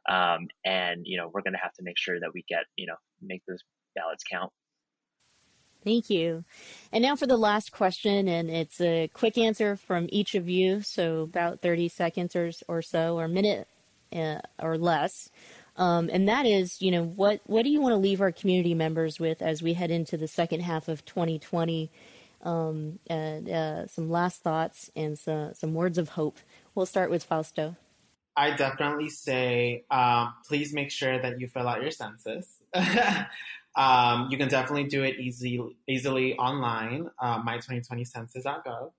um, 0.08 0.48
and 0.64 1.02
you 1.04 1.16
know 1.16 1.30
we're 1.32 1.42
going 1.42 1.54
to 1.54 1.62
have 1.62 1.72
to 1.74 1.82
make 1.82 1.98
sure 1.98 2.18
that 2.18 2.30
we 2.34 2.44
get 2.48 2.64
you 2.76 2.86
know 2.86 2.96
make 3.20 3.42
those 3.46 3.60
ballots 3.94 4.24
count 4.30 4.52
Thank 5.84 6.10
you. 6.10 6.44
And 6.92 7.02
now 7.02 7.16
for 7.16 7.26
the 7.26 7.36
last 7.36 7.72
question, 7.72 8.28
and 8.28 8.48
it's 8.48 8.80
a 8.80 9.10
quick 9.12 9.36
answer 9.36 9.76
from 9.76 10.06
each 10.10 10.36
of 10.36 10.48
you, 10.48 10.80
so 10.80 11.22
about 11.22 11.60
30 11.60 11.88
seconds 11.88 12.36
or, 12.36 12.52
or 12.68 12.82
so, 12.82 13.18
or 13.18 13.24
a 13.24 13.28
minute 13.28 13.66
uh, 14.14 14.38
or 14.60 14.78
less. 14.78 15.30
Um, 15.76 16.10
and 16.12 16.28
that 16.28 16.44
is, 16.44 16.82
you 16.82 16.90
know, 16.90 17.02
what, 17.02 17.40
what 17.46 17.62
do 17.62 17.70
you 17.70 17.80
want 17.80 17.92
to 17.92 17.96
leave 17.96 18.20
our 18.20 18.32
community 18.32 18.74
members 18.74 19.18
with 19.18 19.40
as 19.40 19.62
we 19.62 19.74
head 19.74 19.90
into 19.90 20.16
the 20.16 20.28
second 20.28 20.60
half 20.60 20.88
of 20.88 21.04
2020? 21.04 21.90
Um, 22.42 22.98
and 23.06 23.48
uh, 23.48 23.86
some 23.86 24.10
last 24.10 24.42
thoughts 24.42 24.90
and 24.96 25.18
some, 25.18 25.54
some 25.54 25.74
words 25.74 25.96
of 25.96 26.10
hope. 26.10 26.38
We'll 26.74 26.86
start 26.86 27.10
with 27.10 27.24
Fausto. 27.24 27.76
I 28.36 28.50
definitely 28.56 29.10
say 29.10 29.84
um, 29.90 30.34
please 30.48 30.72
make 30.72 30.90
sure 30.90 31.20
that 31.20 31.38
you 31.38 31.46
fill 31.46 31.68
out 31.68 31.82
your 31.82 31.90
census. 31.90 32.58
Um, 33.74 34.28
you 34.30 34.36
can 34.36 34.48
definitely 34.48 34.84
do 34.84 35.02
it 35.02 35.18
easy, 35.18 35.60
easily 35.88 36.36
online, 36.36 37.08
uh, 37.18 37.42
my2020census.gov. 37.42 38.90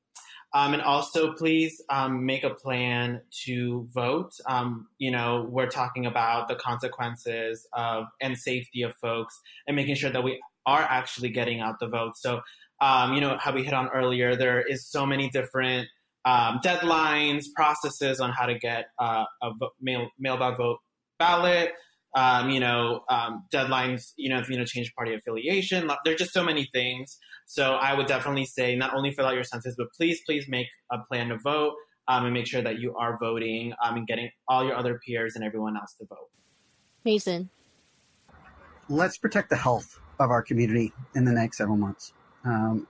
Um, 0.55 0.73
and 0.73 0.83
also, 0.83 1.33
please 1.33 1.81
um, 1.89 2.25
make 2.25 2.43
a 2.43 2.51
plan 2.51 3.21
to 3.45 3.87
vote. 3.91 4.33
Um, 4.45 4.87
you 4.99 5.09
know, 5.09 5.47
we're 5.49 5.69
talking 5.69 6.05
about 6.05 6.47
the 6.47 6.55
consequences 6.55 7.67
of 7.73 8.05
and 8.21 8.37
safety 8.37 8.83
of 8.83 8.95
folks, 8.97 9.39
and 9.67 9.75
making 9.75 9.95
sure 9.95 10.11
that 10.11 10.23
we 10.23 10.39
are 10.65 10.81
actually 10.81 11.29
getting 11.29 11.59
out 11.59 11.79
the 11.79 11.87
vote. 11.87 12.17
So, 12.17 12.41
um, 12.81 13.13
you 13.13 13.21
know, 13.21 13.37
how 13.39 13.51
we 13.53 13.63
hit 13.63 13.73
on 13.73 13.89
earlier, 13.89 14.35
there 14.35 14.61
is 14.61 14.87
so 14.87 15.05
many 15.05 15.29
different 15.29 15.87
um, 16.25 16.59
deadlines, 16.63 17.45
processes 17.55 18.19
on 18.19 18.31
how 18.31 18.45
to 18.45 18.57
get 18.57 18.85
uh, 18.99 19.25
a 19.41 19.51
mail 19.81 20.09
mail 20.19 20.37
by 20.37 20.53
vote 20.53 20.79
ballot 21.19 21.71
um, 22.15 22.49
you 22.49 22.59
know, 22.59 23.03
um, 23.09 23.45
deadlines, 23.51 24.13
you 24.17 24.29
know, 24.29 24.39
if 24.39 24.49
you 24.49 24.57
know, 24.57 24.65
change 24.65 24.93
party 24.95 25.13
affiliation. 25.13 25.89
There's 26.05 26.19
just 26.19 26.33
so 26.33 26.43
many 26.43 26.69
things. 26.71 27.17
So 27.45 27.73
I 27.73 27.93
would 27.93 28.07
definitely 28.07 28.45
say 28.45 28.75
not 28.75 28.93
only 28.93 29.11
fill 29.11 29.25
out 29.25 29.33
your 29.33 29.43
census, 29.43 29.75
but 29.75 29.91
please, 29.93 30.21
please 30.25 30.47
make 30.47 30.67
a 30.91 30.99
plan 30.99 31.29
to 31.29 31.37
vote 31.37 31.73
um, 32.07 32.25
and 32.25 32.33
make 32.33 32.47
sure 32.47 32.61
that 32.61 32.79
you 32.79 32.95
are 32.95 33.17
voting 33.17 33.73
um, 33.83 33.97
and 33.97 34.07
getting 34.07 34.29
all 34.47 34.63
your 34.65 34.75
other 34.75 34.99
peers 35.05 35.35
and 35.35 35.43
everyone 35.43 35.75
else 35.75 35.93
to 35.95 36.05
vote. 36.05 36.29
Masen. 37.03 37.49
Let's 38.89 39.17
protect 39.17 39.49
the 39.49 39.55
health 39.55 39.99
of 40.19 40.29
our 40.29 40.41
community 40.41 40.93
in 41.15 41.25
the 41.25 41.31
next 41.31 41.57
several 41.57 41.77
months. 41.77 42.13
Um, 42.45 42.87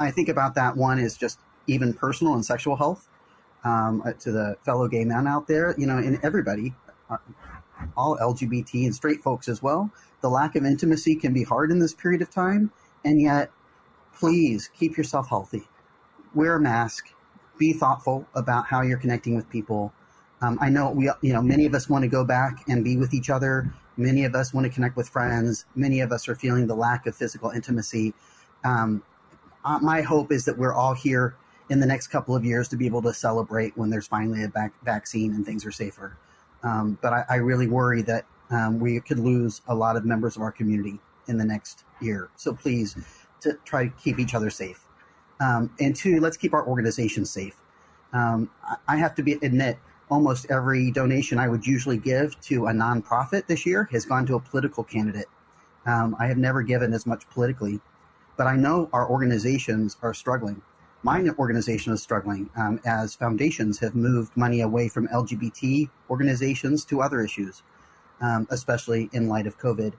I 0.00 0.10
think 0.10 0.28
about 0.28 0.54
that 0.56 0.76
one 0.76 0.98
is 0.98 1.16
just 1.16 1.38
even 1.66 1.92
personal 1.92 2.34
and 2.34 2.44
sexual 2.44 2.76
health 2.76 3.08
um, 3.64 4.02
to 4.20 4.32
the 4.32 4.56
fellow 4.64 4.88
gay 4.88 5.04
men 5.04 5.26
out 5.26 5.46
there, 5.46 5.74
you 5.78 5.86
know, 5.86 5.98
and 5.98 6.18
everybody 6.22 6.74
uh, 7.10 7.18
all 7.96 8.16
LGBT 8.18 8.84
and 8.84 8.94
straight 8.94 9.22
folks 9.22 9.48
as 9.48 9.62
well. 9.62 9.90
The 10.20 10.30
lack 10.30 10.56
of 10.56 10.64
intimacy 10.64 11.16
can 11.16 11.32
be 11.32 11.42
hard 11.42 11.70
in 11.70 11.78
this 11.78 11.94
period 11.94 12.22
of 12.22 12.30
time, 12.30 12.70
and 13.04 13.20
yet, 13.20 13.50
please 14.18 14.70
keep 14.78 14.96
yourself 14.96 15.28
healthy. 15.28 15.68
Wear 16.34 16.56
a 16.56 16.60
mask. 16.60 17.08
Be 17.58 17.72
thoughtful 17.72 18.26
about 18.34 18.66
how 18.66 18.82
you're 18.82 18.98
connecting 18.98 19.36
with 19.36 19.48
people. 19.48 19.92
Um, 20.42 20.58
I 20.60 20.68
know 20.68 20.90
we, 20.90 21.10
you 21.22 21.32
know, 21.32 21.42
many 21.42 21.64
of 21.66 21.74
us 21.74 21.88
want 21.88 22.02
to 22.02 22.08
go 22.08 22.24
back 22.24 22.64
and 22.68 22.84
be 22.84 22.96
with 22.96 23.14
each 23.14 23.30
other. 23.30 23.72
Many 23.96 24.24
of 24.24 24.34
us 24.34 24.52
want 24.52 24.66
to 24.66 24.72
connect 24.72 24.96
with 24.96 25.08
friends. 25.08 25.64
Many 25.74 26.00
of 26.00 26.12
us 26.12 26.28
are 26.28 26.34
feeling 26.34 26.66
the 26.66 26.74
lack 26.74 27.06
of 27.06 27.16
physical 27.16 27.50
intimacy. 27.50 28.12
Um, 28.64 29.02
uh, 29.64 29.78
my 29.78 30.02
hope 30.02 30.30
is 30.30 30.44
that 30.44 30.58
we're 30.58 30.74
all 30.74 30.94
here 30.94 31.34
in 31.70 31.80
the 31.80 31.86
next 31.86 32.08
couple 32.08 32.36
of 32.36 32.44
years 32.44 32.68
to 32.68 32.76
be 32.76 32.86
able 32.86 33.02
to 33.02 33.14
celebrate 33.14 33.76
when 33.76 33.90
there's 33.90 34.06
finally 34.06 34.44
a 34.44 34.48
back- 34.48 34.74
vaccine 34.84 35.32
and 35.34 35.44
things 35.44 35.64
are 35.64 35.72
safer. 35.72 36.16
Um, 36.62 36.98
but 37.02 37.12
I, 37.12 37.24
I, 37.28 37.34
really 37.36 37.66
worry 37.66 38.02
that 38.02 38.24
um, 38.50 38.80
we 38.80 38.98
could 39.00 39.18
lose 39.18 39.60
a 39.68 39.74
lot 39.74 39.96
of 39.96 40.04
members 40.04 40.36
of 40.36 40.42
our 40.42 40.50
community 40.50 40.98
in 41.28 41.36
the 41.36 41.44
next 41.44 41.84
year. 42.00 42.30
So 42.36 42.54
please, 42.54 42.96
to 43.40 43.58
try 43.64 43.84
to 43.84 43.90
keep 44.02 44.18
each 44.18 44.34
other 44.34 44.50
safe. 44.50 44.84
Um, 45.40 45.70
and 45.80 45.94
two, 45.94 46.20
let's 46.20 46.36
keep 46.36 46.54
our 46.54 46.66
organization 46.66 47.24
safe. 47.24 47.56
Um, 48.12 48.50
I 48.88 48.96
have 48.96 49.14
to 49.16 49.22
be, 49.22 49.34
admit, 49.42 49.78
almost 50.10 50.46
every 50.50 50.90
donation 50.90 51.38
I 51.38 51.48
would 51.48 51.66
usually 51.66 51.98
give 51.98 52.40
to 52.42 52.66
a 52.66 52.72
nonprofit 52.72 53.46
this 53.46 53.66
year 53.66 53.88
has 53.92 54.06
gone 54.06 54.24
to 54.26 54.36
a 54.36 54.40
political 54.40 54.84
candidate. 54.84 55.26
Um, 55.84 56.16
I 56.18 56.26
have 56.26 56.38
never 56.38 56.62
given 56.62 56.92
as 56.92 57.06
much 57.06 57.28
politically, 57.30 57.80
but 58.36 58.46
I 58.46 58.56
know 58.56 58.88
our 58.92 59.08
organizations 59.08 59.96
are 60.02 60.14
struggling 60.14 60.62
my 61.06 61.22
organization 61.38 61.92
is 61.92 62.02
struggling 62.02 62.50
um, 62.56 62.80
as 62.84 63.14
foundations 63.14 63.78
have 63.78 63.94
moved 63.94 64.36
money 64.36 64.62
away 64.62 64.88
from 64.88 65.06
LGBT 65.06 65.88
organizations 66.10 66.84
to 66.84 67.00
other 67.00 67.20
issues, 67.20 67.62
um, 68.20 68.48
especially 68.50 69.08
in 69.12 69.28
light 69.28 69.46
of 69.46 69.56
COVID. 69.56 69.92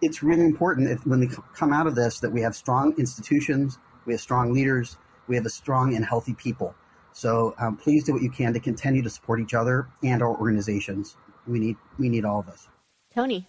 It's 0.00 0.22
really 0.22 0.44
important 0.44 0.90
if, 0.90 1.04
when 1.04 1.18
we 1.18 1.28
come 1.56 1.72
out 1.72 1.88
of 1.88 1.96
this 1.96 2.20
that 2.20 2.30
we 2.30 2.40
have 2.42 2.54
strong 2.54 2.94
institutions, 2.98 3.80
we 4.06 4.12
have 4.12 4.20
strong 4.20 4.52
leaders, 4.52 4.96
we 5.26 5.34
have 5.34 5.44
a 5.44 5.50
strong 5.50 5.96
and 5.96 6.04
healthy 6.04 6.34
people. 6.34 6.72
So 7.12 7.56
um, 7.58 7.76
please 7.76 8.04
do 8.04 8.12
what 8.12 8.22
you 8.22 8.30
can 8.30 8.52
to 8.52 8.60
continue 8.60 9.02
to 9.02 9.10
support 9.10 9.40
each 9.40 9.54
other 9.54 9.88
and 10.04 10.22
our 10.22 10.38
organizations. 10.38 11.16
We 11.48 11.58
need 11.58 11.76
we 11.98 12.08
need 12.08 12.24
all 12.24 12.38
of 12.38 12.48
us. 12.48 12.68
Tony. 13.12 13.48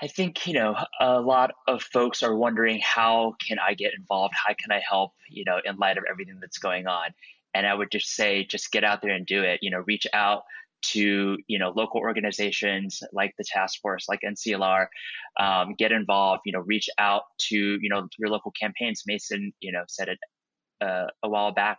I 0.00 0.08
think, 0.08 0.46
you 0.46 0.54
know, 0.54 0.76
a 1.00 1.20
lot 1.20 1.52
of 1.66 1.82
folks 1.82 2.22
are 2.22 2.36
wondering 2.36 2.80
how 2.82 3.34
can 3.46 3.58
I 3.58 3.74
get 3.74 3.92
involved? 3.96 4.34
How 4.34 4.52
can 4.52 4.70
I 4.70 4.82
help, 4.86 5.12
you 5.28 5.44
know, 5.46 5.58
in 5.64 5.76
light 5.76 5.96
of 5.96 6.04
everything 6.08 6.38
that's 6.40 6.58
going 6.58 6.86
on? 6.86 7.10
And 7.54 7.66
I 7.66 7.72
would 7.72 7.90
just 7.90 8.10
say, 8.10 8.44
just 8.44 8.70
get 8.70 8.84
out 8.84 9.00
there 9.00 9.12
and 9.12 9.24
do 9.24 9.42
it. 9.42 9.60
You 9.62 9.70
know, 9.70 9.82
reach 9.86 10.06
out 10.12 10.42
to, 10.92 11.38
you 11.46 11.58
know, 11.58 11.70
local 11.70 12.00
organizations 12.00 13.02
like 13.12 13.34
the 13.38 13.44
task 13.44 13.80
force, 13.80 14.06
like 14.08 14.20
NCLR, 14.20 14.88
um, 15.40 15.74
get 15.78 15.92
involved, 15.92 16.42
you 16.44 16.52
know, 16.52 16.60
reach 16.60 16.88
out 16.98 17.22
to, 17.48 17.56
you 17.56 17.88
know, 17.88 18.06
your 18.18 18.28
local 18.28 18.52
campaigns. 18.52 19.04
Masen, 19.06 19.52
you 19.60 19.72
know, 19.72 19.84
said 19.88 20.08
it 20.08 20.18
uh, 20.80 21.06
a 21.22 21.28
while 21.28 21.52
back, 21.52 21.78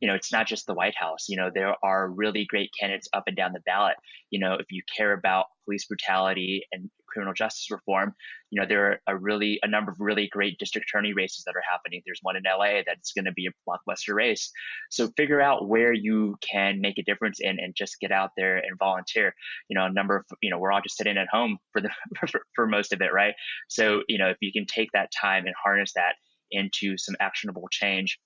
you 0.00 0.08
know, 0.08 0.14
it's 0.14 0.32
not 0.32 0.46
just 0.46 0.66
the 0.66 0.74
White 0.74 0.96
House. 0.96 1.28
You 1.28 1.36
know, 1.36 1.50
there 1.54 1.74
are 1.82 2.08
really 2.08 2.46
great 2.46 2.70
candidates 2.78 3.08
up 3.12 3.24
and 3.26 3.36
down 3.36 3.52
the 3.52 3.60
ballot. 3.60 3.96
You 4.30 4.40
know, 4.40 4.54
if 4.54 4.66
you 4.70 4.82
care 4.96 5.12
about 5.12 5.46
police 5.64 5.86
brutality 5.86 6.62
and 6.72 6.90
criminal 7.06 7.34
justice 7.34 7.70
reform, 7.70 8.14
you 8.50 8.60
know, 8.60 8.66
there 8.66 8.86
are 8.86 9.00
a 9.08 9.16
really 9.16 9.58
a 9.62 9.68
number 9.68 9.90
of 9.90 9.98
really 10.00 10.28
great 10.28 10.58
district 10.58 10.88
attorney 10.88 11.12
races 11.12 11.44
that 11.44 11.56
are 11.56 11.62
happening. 11.70 12.02
There's 12.04 12.20
one 12.22 12.36
in 12.36 12.42
LA 12.44 12.82
that's 12.86 13.12
going 13.12 13.24
to 13.26 13.32
be 13.32 13.46
a 13.48 13.50
blockbuster 13.68 14.14
race. 14.14 14.50
So 14.90 15.08
figure 15.16 15.40
out 15.40 15.68
where 15.68 15.92
you 15.92 16.36
can 16.40 16.80
make 16.80 16.98
a 16.98 17.02
difference 17.02 17.38
in 17.40 17.58
and 17.58 17.74
just 17.74 18.00
get 18.00 18.12
out 18.12 18.30
there 18.36 18.56
and 18.56 18.78
volunteer. 18.78 19.34
You 19.68 19.78
know, 19.78 19.86
a 19.86 19.92
number 19.92 20.16
of 20.16 20.24
you 20.42 20.50
know 20.50 20.58
we're 20.58 20.72
all 20.72 20.82
just 20.82 20.96
sitting 20.96 21.18
at 21.18 21.28
home 21.30 21.58
for 21.72 21.80
the 21.80 21.90
for, 22.18 22.40
for 22.54 22.66
most 22.66 22.92
of 22.92 23.00
it, 23.00 23.12
right? 23.12 23.34
So 23.68 24.02
you 24.08 24.18
know 24.18 24.30
if 24.30 24.38
you 24.40 24.52
can 24.52 24.66
take 24.66 24.90
that 24.92 25.10
time 25.10 25.46
and 25.46 25.54
harness 25.62 25.92
that 25.94 26.14
into 26.50 26.96
some 26.96 27.14
actionable 27.20 27.68
change 27.70 28.18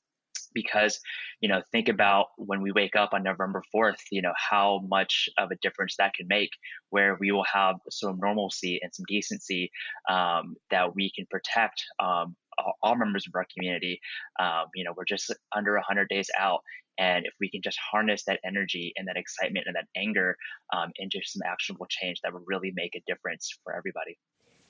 because 0.55 1.01
you 1.41 1.49
know 1.49 1.63
think 1.73 1.89
about 1.89 2.27
when 2.37 2.63
we 2.63 2.73
wake 2.73 2.97
up 2.97 3.11
on 3.13 3.23
november 3.23 3.63
4th 3.75 4.01
you 4.11 4.23
know 4.23 4.33
how 4.37 4.81
much 4.89 5.29
of 5.39 5.51
a 5.51 5.57
difference 5.63 5.97
that 5.99 6.15
can 6.15 6.27
make 6.29 6.51
where 6.91 7.17
we 7.21 7.33
will 7.33 7.45
have 7.53 7.77
some 7.91 8.19
normalcy 8.21 8.81
and 8.83 8.93
some 8.95 9.05
decency 9.09 9.71
um, 10.09 10.57
that 10.71 10.95
we 10.95 11.11
can 11.15 11.27
protect 11.31 11.83
um, 11.99 12.37
all 12.83 12.97
members 12.97 13.27
of 13.27 13.35
our 13.35 13.47
community. 13.57 14.01
Um, 14.39 14.67
you 14.75 14.85
know 14.85 14.93
we're 14.97 15.05
just 15.05 15.33
under 15.55 15.75
100 15.75 16.09
days 16.09 16.29
out 16.39 16.61
and 16.99 17.25
if 17.27 17.33
we 17.41 17.51
can 17.51 17.63
just 17.63 17.79
harness 17.79 18.25
that 18.27 18.41
energy 18.45 18.93
and 18.97 19.09
that 19.09 19.17
excitement 19.17 19.67
and 19.67 19.77
that 19.77 19.87
anger 19.97 20.37
um, 20.75 20.91
into 20.97 21.21
some 21.25 21.43
actionable 21.47 21.87
change 21.89 22.21
that 22.23 22.33
would 22.33 22.43
really 22.47 22.73
make 22.75 22.95
a 22.95 23.03
difference 23.07 23.51
for 23.65 23.75
everybody. 23.75 24.19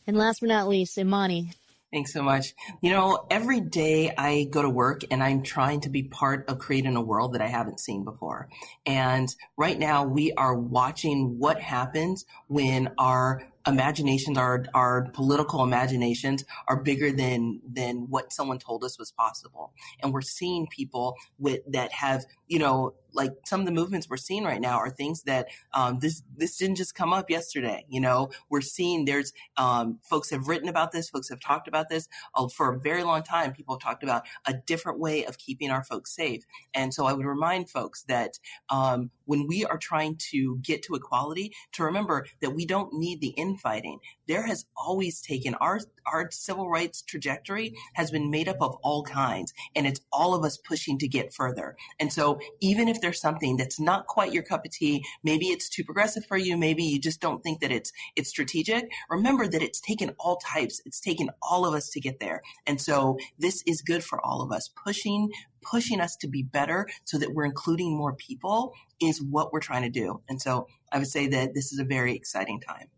And 0.07 0.17
last 0.17 0.41
but 0.41 0.49
not 0.49 0.69
least 0.69 0.99
imani 0.99 1.51
Thanks 1.93 2.15
so 2.15 2.23
much. 2.23 2.55
You 2.81 2.91
know, 2.91 3.27
every 3.31 3.61
day 3.61 4.15
I 4.17 4.45
go 4.45 4.63
to 4.63 4.71
work 4.71 5.03
and 5.11 5.23
I'm 5.23 5.43
trying 5.43 5.83
to 5.83 5.91
be 5.91 6.05
part 6.05 6.49
of 6.49 6.59
creating 6.59 6.97
a 6.97 7.03
world 7.03 7.35
that 7.35 7.43
I 7.43 7.49
haven't 7.49 7.81
seen 7.81 8.03
before. 8.03 8.49
And 8.87 9.29
right 9.59 9.79
now 9.79 10.05
we 10.05 10.33
are 10.33 10.55
watching 10.57 11.39
what 11.39 11.61
happens 11.61 12.25
when 12.49 12.95
our 12.97 13.43
imaginations, 13.67 14.39
our 14.39 14.65
our 14.75 15.11
political 15.13 15.63
imaginations 15.63 16.45
are 16.67 16.83
bigger 16.83 17.13
than 17.13 17.61
than 17.71 18.07
what 18.09 18.33
someone 18.33 18.59
told 18.59 18.85
us 18.85 18.99
was 18.99 19.13
possible. 19.13 19.75
And 20.03 20.15
we're 20.15 20.23
seeing 20.23 20.67
people 20.69 21.17
with 21.39 21.61
that 21.69 21.93
have, 21.93 22.25
you 22.53 22.59
know, 22.59 22.93
like 23.15 23.33
some 23.47 23.61
of 23.61 23.67
the 23.67 23.73
movements 23.73 24.11
we're 24.11 24.19
seeing 24.19 24.45
right 24.45 24.61
now 24.61 24.77
are 24.77 24.91
things 24.91 25.23
that 25.23 25.49
um, 25.73 25.99
this 26.01 26.23
this 26.37 26.59
didn't 26.59 26.77
just 26.77 26.95
come 26.95 27.11
up 27.11 27.31
yesterday. 27.31 27.87
You 27.89 28.01
know, 28.03 28.31
we're 28.51 28.61
seeing 28.61 29.07
there's 29.07 29.33
um, 29.57 30.01
folks 30.03 30.29
have 30.29 30.49
written 30.49 30.69
about 30.69 30.93
this, 30.93 31.09
folks 31.09 31.31
have 31.31 31.41
talked 31.41 31.67
about 31.67 31.89
this 31.89 32.09
uh, 32.35 32.49
for 32.49 32.75
a 32.75 32.79
very 32.79 33.05
long 33.05 33.23
time. 33.23 33.55
People 33.55 33.77
have 33.77 33.83
talked 33.83 34.03
about 34.03 34.25
a 34.47 34.53
different 34.67 35.01
way 35.01 35.25
of 35.25 35.39
keeping 35.39 35.71
our 35.71 35.83
folks 35.83 36.15
safe, 36.15 36.45
and 36.75 36.93
so 36.93 37.07
I 37.07 37.15
would 37.15 37.25
remind 37.25 37.71
folks 37.71 38.03
that 38.03 38.39
um, 38.69 39.11
when 39.25 39.47
we 39.47 39.65
are 39.65 39.79
trying 39.79 40.19
to 40.31 40.59
get 40.61 40.83
to 40.83 40.95
equality, 40.95 41.55
to 41.73 41.85
remember 41.85 42.27
that 42.43 42.55
we 42.55 42.67
don't 42.67 42.93
need 42.93 43.23
the 43.23 43.29
infighting. 43.29 43.99
There 44.33 44.47
has 44.47 44.65
always 44.75 45.21
taken 45.21 45.55
our 45.57 45.81
our 46.07 46.31
civil 46.31 46.71
rights 46.71 47.03
trajectory 47.03 47.75
has 47.93 48.11
been 48.11 48.31
made 48.31 48.49
up 48.49 48.57
of 48.63 48.77
all 48.83 49.03
kinds, 49.03 49.53
and 49.77 49.87
it's 49.87 50.01
all 50.11 50.35
of 50.35 50.43
us 50.43 50.57
pushing 50.57 50.97
to 51.01 51.07
get 51.07 51.35
further. 51.35 51.77
And 52.01 52.11
so 52.11 52.41
even 52.63 52.89
if 52.89 53.03
there's 53.03 53.21
something 53.21 53.59
that's 53.59 53.79
not 53.79 54.07
quite 54.07 54.33
your 54.33 54.43
cup 54.43 54.65
of 54.65 54.73
tea, 54.73 55.05
maybe 55.23 55.49
it's 55.49 55.69
too 55.69 55.85
progressive 55.85 56.25
for 56.25 56.39
you, 56.39 56.57
maybe 56.57 56.83
you 56.83 56.99
just 56.99 57.21
don't 57.21 57.43
think 57.43 57.61
that 57.61 57.71
it's 57.71 57.93
it's 58.17 58.31
strategic, 58.31 58.91
remember 59.11 59.47
that 59.47 59.61
it's 59.61 59.83
taken 59.83 60.15
all 60.19 60.39
types, 60.39 60.81
it's 60.87 60.99
taken 60.99 61.29
all 61.43 61.67
of 61.67 61.75
us 61.75 61.91
to 61.91 62.01
get 62.01 62.19
there. 62.19 62.41
And 62.67 62.81
so 62.81 63.19
this 63.39 63.63
is 63.67 63.83
good 63.83 64.03
for 64.03 64.19
all 64.25 64.41
of 64.41 64.51
us, 64.51 64.67
pushing 64.83 65.31
pushing 65.61 66.01
us 66.01 66.17
to 66.17 66.27
be 66.27 66.43
better 66.43 66.89
so 67.05 67.19
that 67.19 67.35
we're 67.35 67.45
including 67.45 67.95
more 67.95 68.15
people 68.15 68.73
is 68.99 69.21
what 69.23 69.53
we're 69.53 69.61
trying 69.61 69.83
to 69.83 69.91
do. 69.91 70.23
And 70.31 70.41
so 70.41 70.69
I 70.91 70.97
would 70.97 71.07
say 71.07 71.27
that 71.27 71.53
this 71.53 71.71
is 71.71 71.79
a 71.79 71.85
very 71.85 72.17
exciting 72.17 72.59
time. 72.59 72.89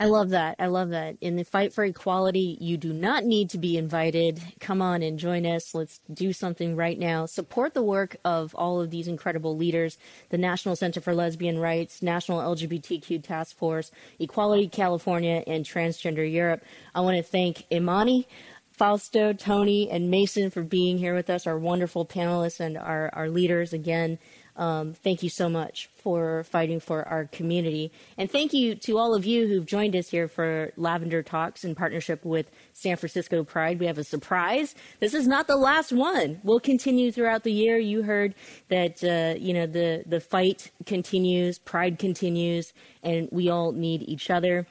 I 0.00 0.06
love 0.06 0.30
that. 0.30 0.54
I 0.60 0.66
love 0.66 0.90
that. 0.90 1.16
In 1.20 1.34
the 1.34 1.44
fight 1.44 1.72
for 1.72 1.82
equality, 1.84 2.56
you 2.60 2.76
do 2.76 2.92
not 2.92 3.24
need 3.24 3.50
to 3.50 3.58
be 3.58 3.76
invited. 3.76 4.40
Come 4.60 4.80
on 4.80 5.02
and 5.02 5.18
join 5.18 5.44
us. 5.44 5.74
Let's 5.74 6.00
do 6.12 6.32
something 6.32 6.76
right 6.76 6.96
now. 6.96 7.26
Support 7.26 7.74
the 7.74 7.82
work 7.82 8.16
of 8.24 8.54
all 8.54 8.80
of 8.80 8.90
these 8.90 9.08
incredible 9.08 9.56
leaders 9.56 9.98
the 10.28 10.38
National 10.38 10.76
Center 10.76 11.00
for 11.00 11.14
Lesbian 11.14 11.58
Rights, 11.58 12.00
National 12.00 12.38
LGBTQ 12.40 13.24
Task 13.24 13.56
Force, 13.56 13.90
Equality 14.20 14.68
California, 14.68 15.42
and 15.48 15.64
Transgender 15.64 16.30
Europe. 16.30 16.62
I 16.94 17.00
want 17.00 17.16
to 17.16 17.22
thank 17.22 17.64
Imani. 17.72 18.28
Fausto, 18.78 19.32
Tony, 19.32 19.90
and 19.90 20.08
Masen 20.08 20.52
for 20.52 20.62
being 20.62 20.98
here 20.98 21.12
with 21.12 21.28
us, 21.28 21.48
our 21.48 21.58
wonderful 21.58 22.06
panelists 22.06 22.60
and 22.60 22.78
our, 22.78 23.10
our 23.12 23.28
leaders 23.28 23.72
again. 23.72 24.20
Um, 24.58 24.92
thank 24.92 25.22
you 25.22 25.30
so 25.30 25.48
much 25.48 25.88
for 25.94 26.42
fighting 26.42 26.80
for 26.80 27.06
our 27.06 27.26
community. 27.26 27.92
And 28.16 28.28
thank 28.30 28.52
you 28.52 28.74
to 28.74 28.98
all 28.98 29.14
of 29.14 29.24
you 29.24 29.46
who've 29.46 29.64
joined 29.64 29.94
us 29.94 30.08
here 30.08 30.26
for 30.26 30.72
Lavender 30.76 31.22
Talks 31.22 31.64
in 31.64 31.76
partnership 31.76 32.24
with 32.24 32.50
San 32.72 32.96
Francisco 32.96 33.44
Pride. 33.44 33.78
We 33.78 33.86
have 33.86 33.98
a 33.98 34.04
surprise. 34.04 34.74
This 34.98 35.14
is 35.14 35.28
not 35.28 35.46
the 35.46 35.56
last 35.56 35.92
one. 35.92 36.40
We'll 36.42 36.58
continue 36.58 37.12
throughout 37.12 37.44
the 37.44 37.52
year. 37.52 37.78
You 37.78 38.02
heard 38.02 38.34
that, 38.68 39.02
uh, 39.04 39.38
you 39.38 39.54
know, 39.54 39.66
the, 39.66 40.02
the 40.06 40.20
fight 40.20 40.72
continues, 40.86 41.60
Pride 41.60 42.00
continues, 42.00 42.72
and 43.04 43.28
we 43.30 43.48
all 43.48 43.70
need 43.70 44.02
each 44.02 44.28
other. 44.28 44.66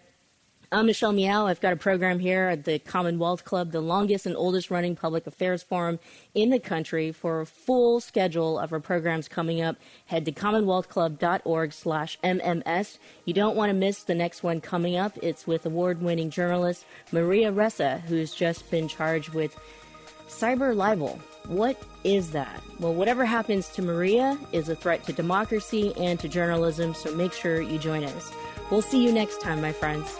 I'm 0.70 0.88
Michelle 0.88 1.14
Meow. 1.14 1.48
I've 1.48 1.62
got 1.62 1.72
a 1.72 1.78
program 1.78 2.20
here 2.20 2.50
at 2.50 2.66
the 2.66 2.78
Commonwealth 2.78 3.46
Club, 3.46 3.72
the 3.72 3.80
longest 3.80 4.26
and 4.26 4.36
oldest 4.36 4.70
running 4.70 4.98
public 4.98 5.26
affairs 5.26 5.64
forum 5.64 5.98
in 6.36 6.50
the 6.50 6.60
country. 6.60 7.14
For 7.14 7.40
a 7.40 7.46
full 7.46 8.02
schedule 8.02 8.60
of 8.60 8.74
our 8.74 8.82
programs 8.82 9.30
coming 9.30 9.62
up, 9.62 9.78
head 10.08 10.26
to 10.26 10.34
commonwealthclub.org 10.34 11.72
slash 11.72 12.20
MMS. 12.22 12.98
You 13.24 13.34
don't 13.34 13.56
want 13.56 13.70
to 13.70 13.74
miss 13.74 14.04
the 14.04 14.14
next 14.14 14.44
one 14.44 14.60
coming 14.60 14.98
up. 14.98 15.18
It's 15.22 15.48
with 15.48 15.66
award-winning 15.66 16.32
journalist 16.32 16.86
Maria 17.14 17.50
Ressa, 17.50 18.02
who's 18.02 18.36
just 18.36 18.70
been 18.70 18.90
charged 18.90 19.30
with 19.30 19.58
cyber 20.28 20.76
libel. 20.76 21.18
What 21.46 21.82
is 22.04 22.32
that? 22.32 22.62
Well, 22.82 22.94
whatever 22.94 23.24
happens 23.24 23.70
to 23.70 23.82
Maria 23.82 24.38
is 24.52 24.68
a 24.68 24.76
threat 24.76 25.06
to 25.06 25.14
democracy 25.14 25.94
and 25.96 26.20
to 26.20 26.28
journalism, 26.28 26.94
so 26.94 27.16
make 27.16 27.32
sure 27.32 27.62
you 27.62 27.80
join 27.80 28.04
us. 28.04 28.34
We'll 28.70 28.82
see 28.82 29.02
you 29.02 29.14
next 29.14 29.40
time, 29.40 29.62
my 29.62 29.72
friends. 29.72 30.14